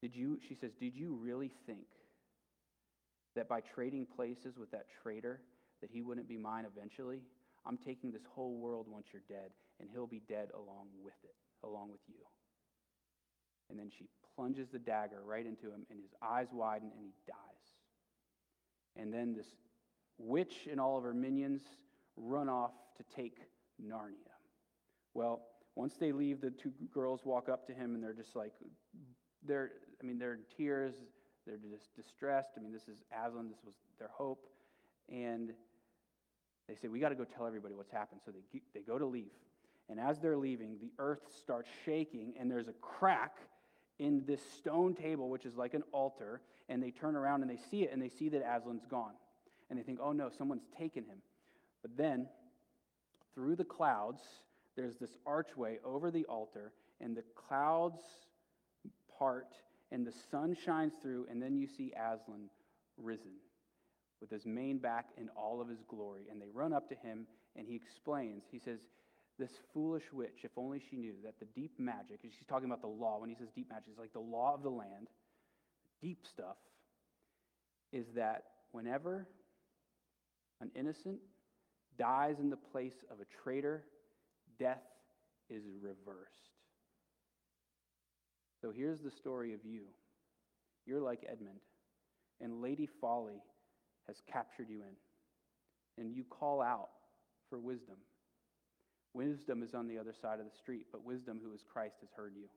Did 0.00 0.16
you, 0.16 0.40
she 0.48 0.54
says, 0.54 0.72
did 0.80 0.96
you 0.96 1.14
really 1.22 1.50
think 1.66 1.86
that 3.36 3.48
by 3.48 3.60
trading 3.60 4.06
places 4.16 4.56
with 4.58 4.70
that 4.72 4.86
traitor, 5.02 5.40
that 5.80 5.90
he 5.92 6.02
wouldn't 6.02 6.28
be 6.28 6.36
mine 6.36 6.64
eventually? 6.64 7.20
I'm 7.66 7.78
taking 7.78 8.10
this 8.10 8.24
whole 8.34 8.56
world 8.56 8.86
once 8.88 9.06
you're 9.12 9.22
dead, 9.28 9.50
and 9.80 9.88
he'll 9.92 10.06
be 10.06 10.22
dead 10.28 10.48
along 10.54 10.88
with 11.02 11.14
it, 11.24 11.34
along 11.64 11.90
with 11.90 12.00
you. 12.08 12.24
And 13.70 13.78
then 13.78 13.90
she 13.96 14.06
plunges 14.34 14.68
the 14.68 14.78
dagger 14.78 15.22
right 15.24 15.46
into 15.46 15.66
him, 15.66 15.86
and 15.90 16.00
his 16.00 16.12
eyes 16.22 16.48
widen, 16.52 16.90
and 16.96 17.04
he 17.04 17.12
dies. 17.26 17.36
And 18.96 19.12
then 19.12 19.34
this 19.34 19.46
witch 20.18 20.68
and 20.70 20.80
all 20.80 20.98
of 20.98 21.04
her 21.04 21.14
minions 21.14 21.62
run 22.16 22.48
off 22.48 22.72
to 22.96 23.04
take 23.16 23.38
Narnia. 23.82 24.32
Well, 25.14 25.42
once 25.74 25.94
they 25.98 26.12
leave, 26.12 26.40
the 26.40 26.50
two 26.50 26.72
girls 26.92 27.20
walk 27.24 27.48
up 27.48 27.66
to 27.66 27.72
him 27.72 27.94
and 27.94 28.02
they're 28.02 28.12
just 28.12 28.36
like, 28.36 28.52
they're, 29.46 29.70
I 30.02 30.06
mean, 30.06 30.18
they're 30.18 30.34
in 30.34 30.44
tears, 30.56 30.94
they're 31.46 31.56
just 31.56 31.94
distressed. 31.96 32.50
I 32.56 32.60
mean, 32.60 32.72
this 32.72 32.88
is 32.88 33.02
Aslan, 33.10 33.48
this 33.48 33.64
was 33.64 33.74
their 33.98 34.10
hope. 34.12 34.46
And 35.08 35.52
they 36.68 36.74
say, 36.74 36.88
We 36.88 37.00
got 37.00 37.10
to 37.10 37.14
go 37.14 37.24
tell 37.24 37.46
everybody 37.46 37.74
what's 37.74 37.90
happened. 37.90 38.20
So 38.24 38.32
they, 38.32 38.60
they 38.74 38.80
go 38.80 38.98
to 38.98 39.06
leave. 39.06 39.32
And 39.88 39.98
as 40.00 40.20
they're 40.20 40.36
leaving, 40.36 40.78
the 40.80 40.92
earth 40.98 41.22
starts 41.40 41.68
shaking, 41.84 42.34
and 42.38 42.50
there's 42.50 42.68
a 42.68 42.72
crack 42.74 43.36
in 43.98 44.24
this 44.26 44.40
stone 44.58 44.94
table, 44.94 45.28
which 45.28 45.44
is 45.44 45.56
like 45.56 45.74
an 45.74 45.82
altar. 45.92 46.40
And 46.68 46.82
they 46.82 46.90
turn 46.90 47.16
around 47.16 47.42
and 47.42 47.50
they 47.50 47.58
see 47.70 47.82
it, 47.82 47.92
and 47.92 48.00
they 48.00 48.08
see 48.08 48.28
that 48.30 48.42
Aslan's 48.42 48.86
gone. 48.86 49.12
And 49.68 49.78
they 49.78 49.82
think, 49.82 49.98
Oh 50.02 50.12
no, 50.12 50.30
someone's 50.36 50.66
taken 50.78 51.04
him. 51.04 51.18
But 51.82 51.96
then, 51.96 52.28
through 53.34 53.56
the 53.56 53.64
clouds, 53.64 54.22
there's 54.76 54.96
this 54.96 55.10
archway 55.26 55.78
over 55.84 56.10
the 56.10 56.24
altar, 56.24 56.72
and 57.00 57.16
the 57.16 57.24
clouds 57.48 58.00
part, 59.18 59.48
and 59.90 60.06
the 60.06 60.12
sun 60.30 60.56
shines 60.64 60.94
through, 61.02 61.26
and 61.30 61.42
then 61.42 61.56
you 61.56 61.66
see 61.66 61.92
Aslan 61.92 62.48
risen 62.96 63.32
with 64.22 64.30
his 64.30 64.46
mane 64.46 64.78
back 64.78 65.06
in 65.18 65.28
all 65.36 65.60
of 65.60 65.68
his 65.68 65.82
glory. 65.88 66.22
And 66.30 66.40
they 66.40 66.48
run 66.54 66.72
up 66.72 66.88
to 66.88 66.94
him, 66.94 67.26
and 67.56 67.66
he 67.66 67.74
explains. 67.74 68.44
He 68.50 68.60
says, 68.60 68.78
This 69.38 69.50
foolish 69.74 70.04
witch, 70.12 70.44
if 70.44 70.52
only 70.56 70.80
she 70.88 70.96
knew 70.96 71.14
that 71.24 71.34
the 71.40 71.46
deep 71.60 71.72
magic, 71.78 72.20
she's 72.22 72.46
talking 72.48 72.66
about 72.66 72.80
the 72.80 72.86
law. 72.86 73.18
When 73.20 73.28
he 73.28 73.34
says 73.34 73.48
deep 73.54 73.68
magic, 73.68 73.88
it's 73.90 73.98
like 73.98 74.12
the 74.12 74.20
law 74.20 74.54
of 74.54 74.62
the 74.62 74.70
land, 74.70 75.08
deep 76.00 76.20
stuff, 76.26 76.56
is 77.92 78.06
that 78.14 78.44
whenever 78.70 79.26
an 80.60 80.70
innocent 80.76 81.18
dies 81.98 82.36
in 82.38 82.48
the 82.48 82.56
place 82.56 83.04
of 83.10 83.18
a 83.18 83.42
traitor, 83.42 83.82
death 84.58 84.82
is 85.50 85.64
reversed. 85.80 86.30
So 88.60 88.70
here's 88.70 89.00
the 89.00 89.10
story 89.10 89.52
of 89.52 89.60
you. 89.64 89.82
You're 90.86 91.00
like 91.00 91.26
Edmund, 91.28 91.58
and 92.40 92.62
Lady 92.62 92.88
Folly 93.00 93.42
has 94.06 94.22
captured 94.30 94.68
you 94.68 94.80
in. 94.80 96.02
And 96.02 96.14
you 96.14 96.24
call 96.24 96.62
out 96.62 96.88
for 97.50 97.58
wisdom. 97.58 97.96
Wisdom 99.14 99.62
is 99.62 99.74
on 99.74 99.86
the 99.88 99.98
other 99.98 100.14
side 100.14 100.38
of 100.40 100.46
the 100.46 100.56
street, 100.56 100.86
but 100.90 101.04
wisdom, 101.04 101.38
who 101.42 101.52
is 101.52 101.62
Christ, 101.70 101.96
has 102.00 102.10
heard 102.16 102.32
you. 102.34 102.48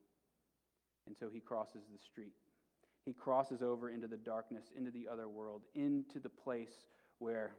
And 1.05 1.15
so 1.19 1.29
he 1.31 1.39
crosses 1.39 1.81
the 1.91 1.99
street. 1.99 2.33
He 3.05 3.13
crosses 3.13 3.61
over 3.61 3.89
into 3.89 4.07
the 4.07 4.17
darkness, 4.17 4.71
into 4.75 4.89
the 4.89 5.07
other 5.11 5.27
world, 5.27 5.61
into 5.75 6.19
the 6.19 6.29
place 6.29 6.85
where, 7.19 7.51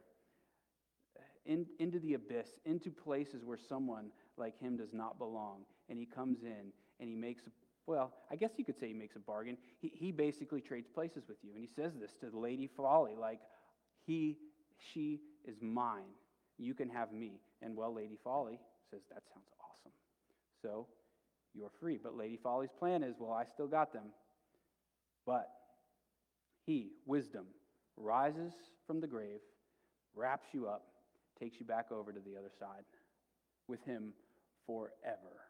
in, 1.45 1.65
into 1.79 1.99
the 1.99 2.15
abyss, 2.15 2.49
into 2.65 2.89
places 2.89 3.45
where 3.45 3.57
someone 3.57 4.07
like 4.35 4.59
him 4.59 4.77
does 4.77 4.93
not 4.93 5.17
belong. 5.17 5.61
And 5.89 5.97
he 5.99 6.05
comes 6.05 6.43
in 6.43 6.73
and 6.99 7.07
he 7.07 7.15
makes, 7.15 7.43
well, 7.85 8.13
I 8.29 8.35
guess 8.35 8.51
you 8.57 8.65
could 8.65 8.77
say 8.77 8.87
he 8.87 8.93
makes 8.93 9.15
a 9.15 9.19
bargain. 9.19 9.57
He, 9.79 9.91
he 9.93 10.11
basically 10.11 10.59
trades 10.59 10.89
places 10.93 11.23
with 11.29 11.37
you. 11.43 11.51
And 11.53 11.61
he 11.61 11.69
says 11.73 11.93
this 11.97 12.11
to 12.19 12.29
the 12.29 12.37
Lady 12.37 12.67
Folly, 12.67 13.13
like, 13.17 13.39
he, 14.07 14.37
she 14.93 15.19
is 15.45 15.57
mine. 15.61 16.15
You 16.57 16.73
can 16.73 16.89
have 16.89 17.11
me. 17.11 17.41
And 17.61 17.75
well, 17.75 17.93
Lady 17.93 18.17
Folly 18.23 18.59
says, 18.89 19.01
That 19.09 19.23
sounds 19.33 19.49
awesome. 19.59 19.91
So 20.61 20.87
you're 21.53 21.71
free. 21.79 21.99
But 22.01 22.17
Lady 22.17 22.39
Folly's 22.41 22.71
plan 22.79 23.03
is, 23.03 23.15
Well, 23.19 23.33
I 23.33 23.43
still 23.53 23.67
got 23.67 23.93
them. 23.93 24.05
But 25.25 25.49
he, 26.65 26.91
wisdom, 27.05 27.45
rises 27.97 28.53
from 28.87 29.01
the 29.01 29.07
grave, 29.07 29.39
wraps 30.15 30.47
you 30.53 30.67
up, 30.67 30.85
takes 31.39 31.59
you 31.59 31.65
back 31.65 31.91
over 31.91 32.13
to 32.13 32.19
the 32.19 32.37
other 32.37 32.51
side 32.59 32.83
with 33.67 33.83
him 33.83 34.13
forever. 34.65 35.41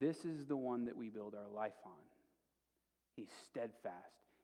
This 0.00 0.18
is 0.26 0.46
the 0.46 0.56
one 0.56 0.84
that 0.84 0.96
we 0.96 1.08
build 1.08 1.34
our 1.34 1.48
life 1.54 1.72
on. 1.84 1.92
He's 3.16 3.30
steadfast. 3.50 3.94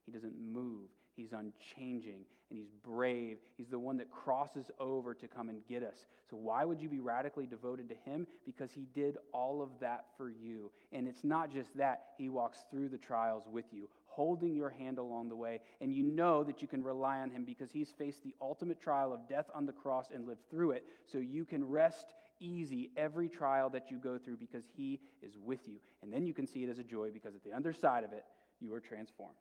He 0.07 0.12
doesn't 0.12 0.34
move. 0.40 0.88
He's 1.16 1.32
unchanging 1.32 2.24
and 2.50 2.58
he's 2.58 2.72
brave. 2.84 3.38
He's 3.56 3.68
the 3.68 3.78
one 3.78 3.96
that 3.96 4.10
crosses 4.10 4.70
over 4.78 5.14
to 5.14 5.26
come 5.26 5.48
and 5.48 5.66
get 5.68 5.82
us. 5.82 6.06
So, 6.30 6.36
why 6.36 6.64
would 6.64 6.80
you 6.80 6.88
be 6.88 7.00
radically 7.00 7.46
devoted 7.46 7.88
to 7.88 7.94
him? 8.10 8.26
Because 8.44 8.70
he 8.72 8.86
did 8.94 9.16
all 9.32 9.62
of 9.62 9.70
that 9.80 10.04
for 10.16 10.30
you. 10.30 10.70
And 10.92 11.08
it's 11.08 11.24
not 11.24 11.52
just 11.52 11.76
that, 11.76 12.06
he 12.18 12.28
walks 12.28 12.58
through 12.70 12.90
the 12.90 12.98
trials 12.98 13.44
with 13.50 13.64
you, 13.72 13.88
holding 14.06 14.54
your 14.54 14.70
hand 14.70 14.98
along 14.98 15.28
the 15.28 15.36
way. 15.36 15.60
And 15.80 15.94
you 15.94 16.04
know 16.04 16.44
that 16.44 16.60
you 16.60 16.68
can 16.68 16.82
rely 16.82 17.20
on 17.20 17.30
him 17.30 17.44
because 17.44 17.70
he's 17.72 17.90
faced 17.98 18.22
the 18.22 18.34
ultimate 18.40 18.80
trial 18.80 19.12
of 19.12 19.28
death 19.28 19.46
on 19.54 19.66
the 19.66 19.72
cross 19.72 20.06
and 20.14 20.26
lived 20.26 20.42
through 20.50 20.72
it. 20.72 20.84
So, 21.10 21.18
you 21.18 21.44
can 21.44 21.66
rest 21.66 22.14
easy 22.40 22.90
every 22.96 23.28
trial 23.28 23.70
that 23.70 23.90
you 23.90 23.98
go 23.98 24.18
through 24.18 24.36
because 24.36 24.64
he 24.76 25.00
is 25.22 25.38
with 25.42 25.60
you. 25.66 25.76
And 26.02 26.12
then 26.12 26.26
you 26.26 26.34
can 26.34 26.46
see 26.46 26.64
it 26.64 26.68
as 26.68 26.78
a 26.78 26.84
joy 26.84 27.10
because 27.10 27.34
at 27.34 27.44
the 27.44 27.52
other 27.52 27.72
side 27.72 28.04
of 28.04 28.12
it, 28.12 28.24
you 28.60 28.74
are 28.74 28.80
transformed. 28.80 29.36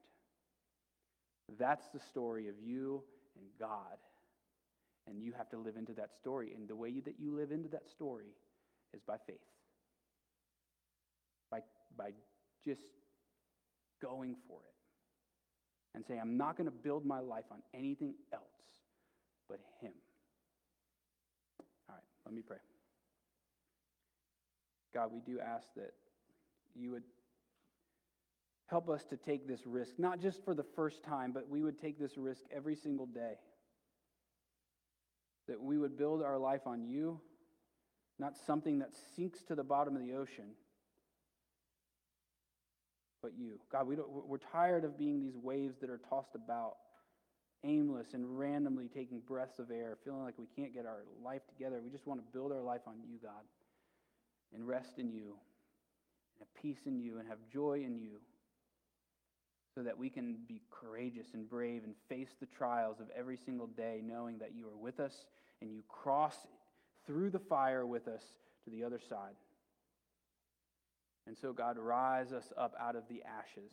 That's 1.61 1.87
the 1.93 1.99
story 1.99 2.47
of 2.47 2.55
you 2.59 3.03
and 3.35 3.45
God. 3.59 3.97
And 5.07 5.21
you 5.21 5.31
have 5.37 5.47
to 5.51 5.57
live 5.57 5.77
into 5.77 5.93
that 5.93 6.09
story. 6.19 6.53
And 6.55 6.67
the 6.67 6.75
way 6.75 6.99
that 7.05 7.19
you 7.19 7.35
live 7.35 7.51
into 7.51 7.69
that 7.69 7.87
story 7.87 8.33
is 8.95 9.01
by 9.05 9.17
faith. 9.27 9.37
By, 11.51 11.59
by 11.95 12.11
just 12.65 12.81
going 14.01 14.35
for 14.47 14.57
it. 14.57 14.73
And 15.93 16.03
saying, 16.03 16.19
I'm 16.19 16.35
not 16.35 16.57
going 16.57 16.65
to 16.65 16.75
build 16.75 17.05
my 17.05 17.19
life 17.19 17.45
on 17.51 17.61
anything 17.75 18.15
else 18.33 18.43
but 19.47 19.59
Him. 19.81 19.91
All 21.89 21.95
right, 21.95 22.03
let 22.25 22.33
me 22.33 22.41
pray. 22.41 22.57
God, 24.95 25.09
we 25.13 25.19
do 25.19 25.39
ask 25.39 25.67
that 25.75 25.91
you 26.73 26.91
would 26.91 27.03
Help 28.71 28.89
us 28.89 29.03
to 29.03 29.17
take 29.17 29.49
this 29.49 29.67
risk, 29.67 29.99
not 29.99 30.21
just 30.21 30.45
for 30.45 30.53
the 30.53 30.63
first 30.63 31.03
time, 31.03 31.33
but 31.33 31.49
we 31.49 31.61
would 31.61 31.77
take 31.77 31.99
this 31.99 32.17
risk 32.17 32.43
every 32.55 32.73
single 32.73 33.05
day. 33.05 33.33
That 35.49 35.61
we 35.61 35.77
would 35.77 35.97
build 35.97 36.23
our 36.23 36.37
life 36.37 36.61
on 36.65 36.85
you, 36.85 37.19
not 38.17 38.37
something 38.47 38.79
that 38.79 38.91
sinks 39.17 39.43
to 39.49 39.55
the 39.55 39.63
bottom 39.63 39.97
of 39.97 40.01
the 40.01 40.13
ocean, 40.13 40.51
but 43.21 43.33
you. 43.37 43.59
God, 43.69 43.87
we 43.87 43.97
we're 43.97 44.37
tired 44.37 44.85
of 44.85 44.97
being 44.97 45.19
these 45.19 45.35
waves 45.35 45.75
that 45.81 45.89
are 45.89 45.99
tossed 46.09 46.35
about, 46.35 46.75
aimless 47.65 48.13
and 48.13 48.39
randomly 48.39 48.87
taking 48.87 49.19
breaths 49.19 49.59
of 49.59 49.69
air, 49.69 49.97
feeling 50.05 50.23
like 50.23 50.35
we 50.39 50.47
can't 50.55 50.73
get 50.73 50.85
our 50.85 51.03
life 51.21 51.41
together. 51.49 51.81
We 51.83 51.89
just 51.89 52.07
want 52.07 52.21
to 52.21 52.25
build 52.31 52.53
our 52.53 52.63
life 52.63 52.87
on 52.87 53.01
you, 53.05 53.17
God, 53.21 53.43
and 54.55 54.65
rest 54.65 54.97
in 54.97 55.11
you, 55.11 55.35
and 56.37 56.39
have 56.39 56.61
peace 56.61 56.85
in 56.85 57.01
you, 57.01 57.19
and 57.19 57.27
have 57.27 57.39
joy 57.51 57.83
in 57.85 57.99
you 57.99 58.21
so 59.75 59.83
that 59.83 59.97
we 59.97 60.09
can 60.09 60.37
be 60.47 60.61
courageous 60.69 61.27
and 61.33 61.49
brave 61.49 61.83
and 61.83 61.95
face 62.09 62.35
the 62.39 62.45
trials 62.45 62.99
of 62.99 63.07
every 63.17 63.37
single 63.37 63.67
day, 63.67 64.01
knowing 64.03 64.37
that 64.39 64.53
you 64.55 64.67
are 64.67 64.77
with 64.77 64.99
us 64.99 65.25
and 65.61 65.71
you 65.71 65.83
cross 65.87 66.35
through 67.05 67.29
the 67.29 67.39
fire 67.39 67.85
with 67.85 68.07
us 68.07 68.23
to 68.63 68.69
the 68.69 68.83
other 68.83 68.99
side. 68.99 69.35
And 71.27 71.37
so, 71.37 71.53
God, 71.53 71.77
rise 71.77 72.31
us 72.33 72.51
up 72.57 72.73
out 72.79 72.95
of 72.95 73.03
the 73.09 73.21
ashes 73.23 73.71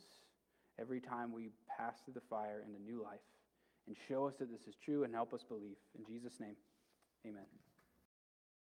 every 0.79 1.01
time 1.01 1.33
we 1.33 1.49
pass 1.77 1.95
through 2.05 2.13
the 2.13 2.21
fire 2.29 2.63
into 2.65 2.81
new 2.81 3.03
life 3.03 3.19
and 3.87 3.95
show 4.07 4.27
us 4.27 4.35
that 4.39 4.51
this 4.51 4.67
is 4.67 4.75
true 4.83 5.03
and 5.03 5.13
help 5.13 5.33
us 5.33 5.43
believe. 5.47 5.75
In 5.97 6.05
Jesus' 6.05 6.39
name, 6.39 6.55
amen. 7.27 7.45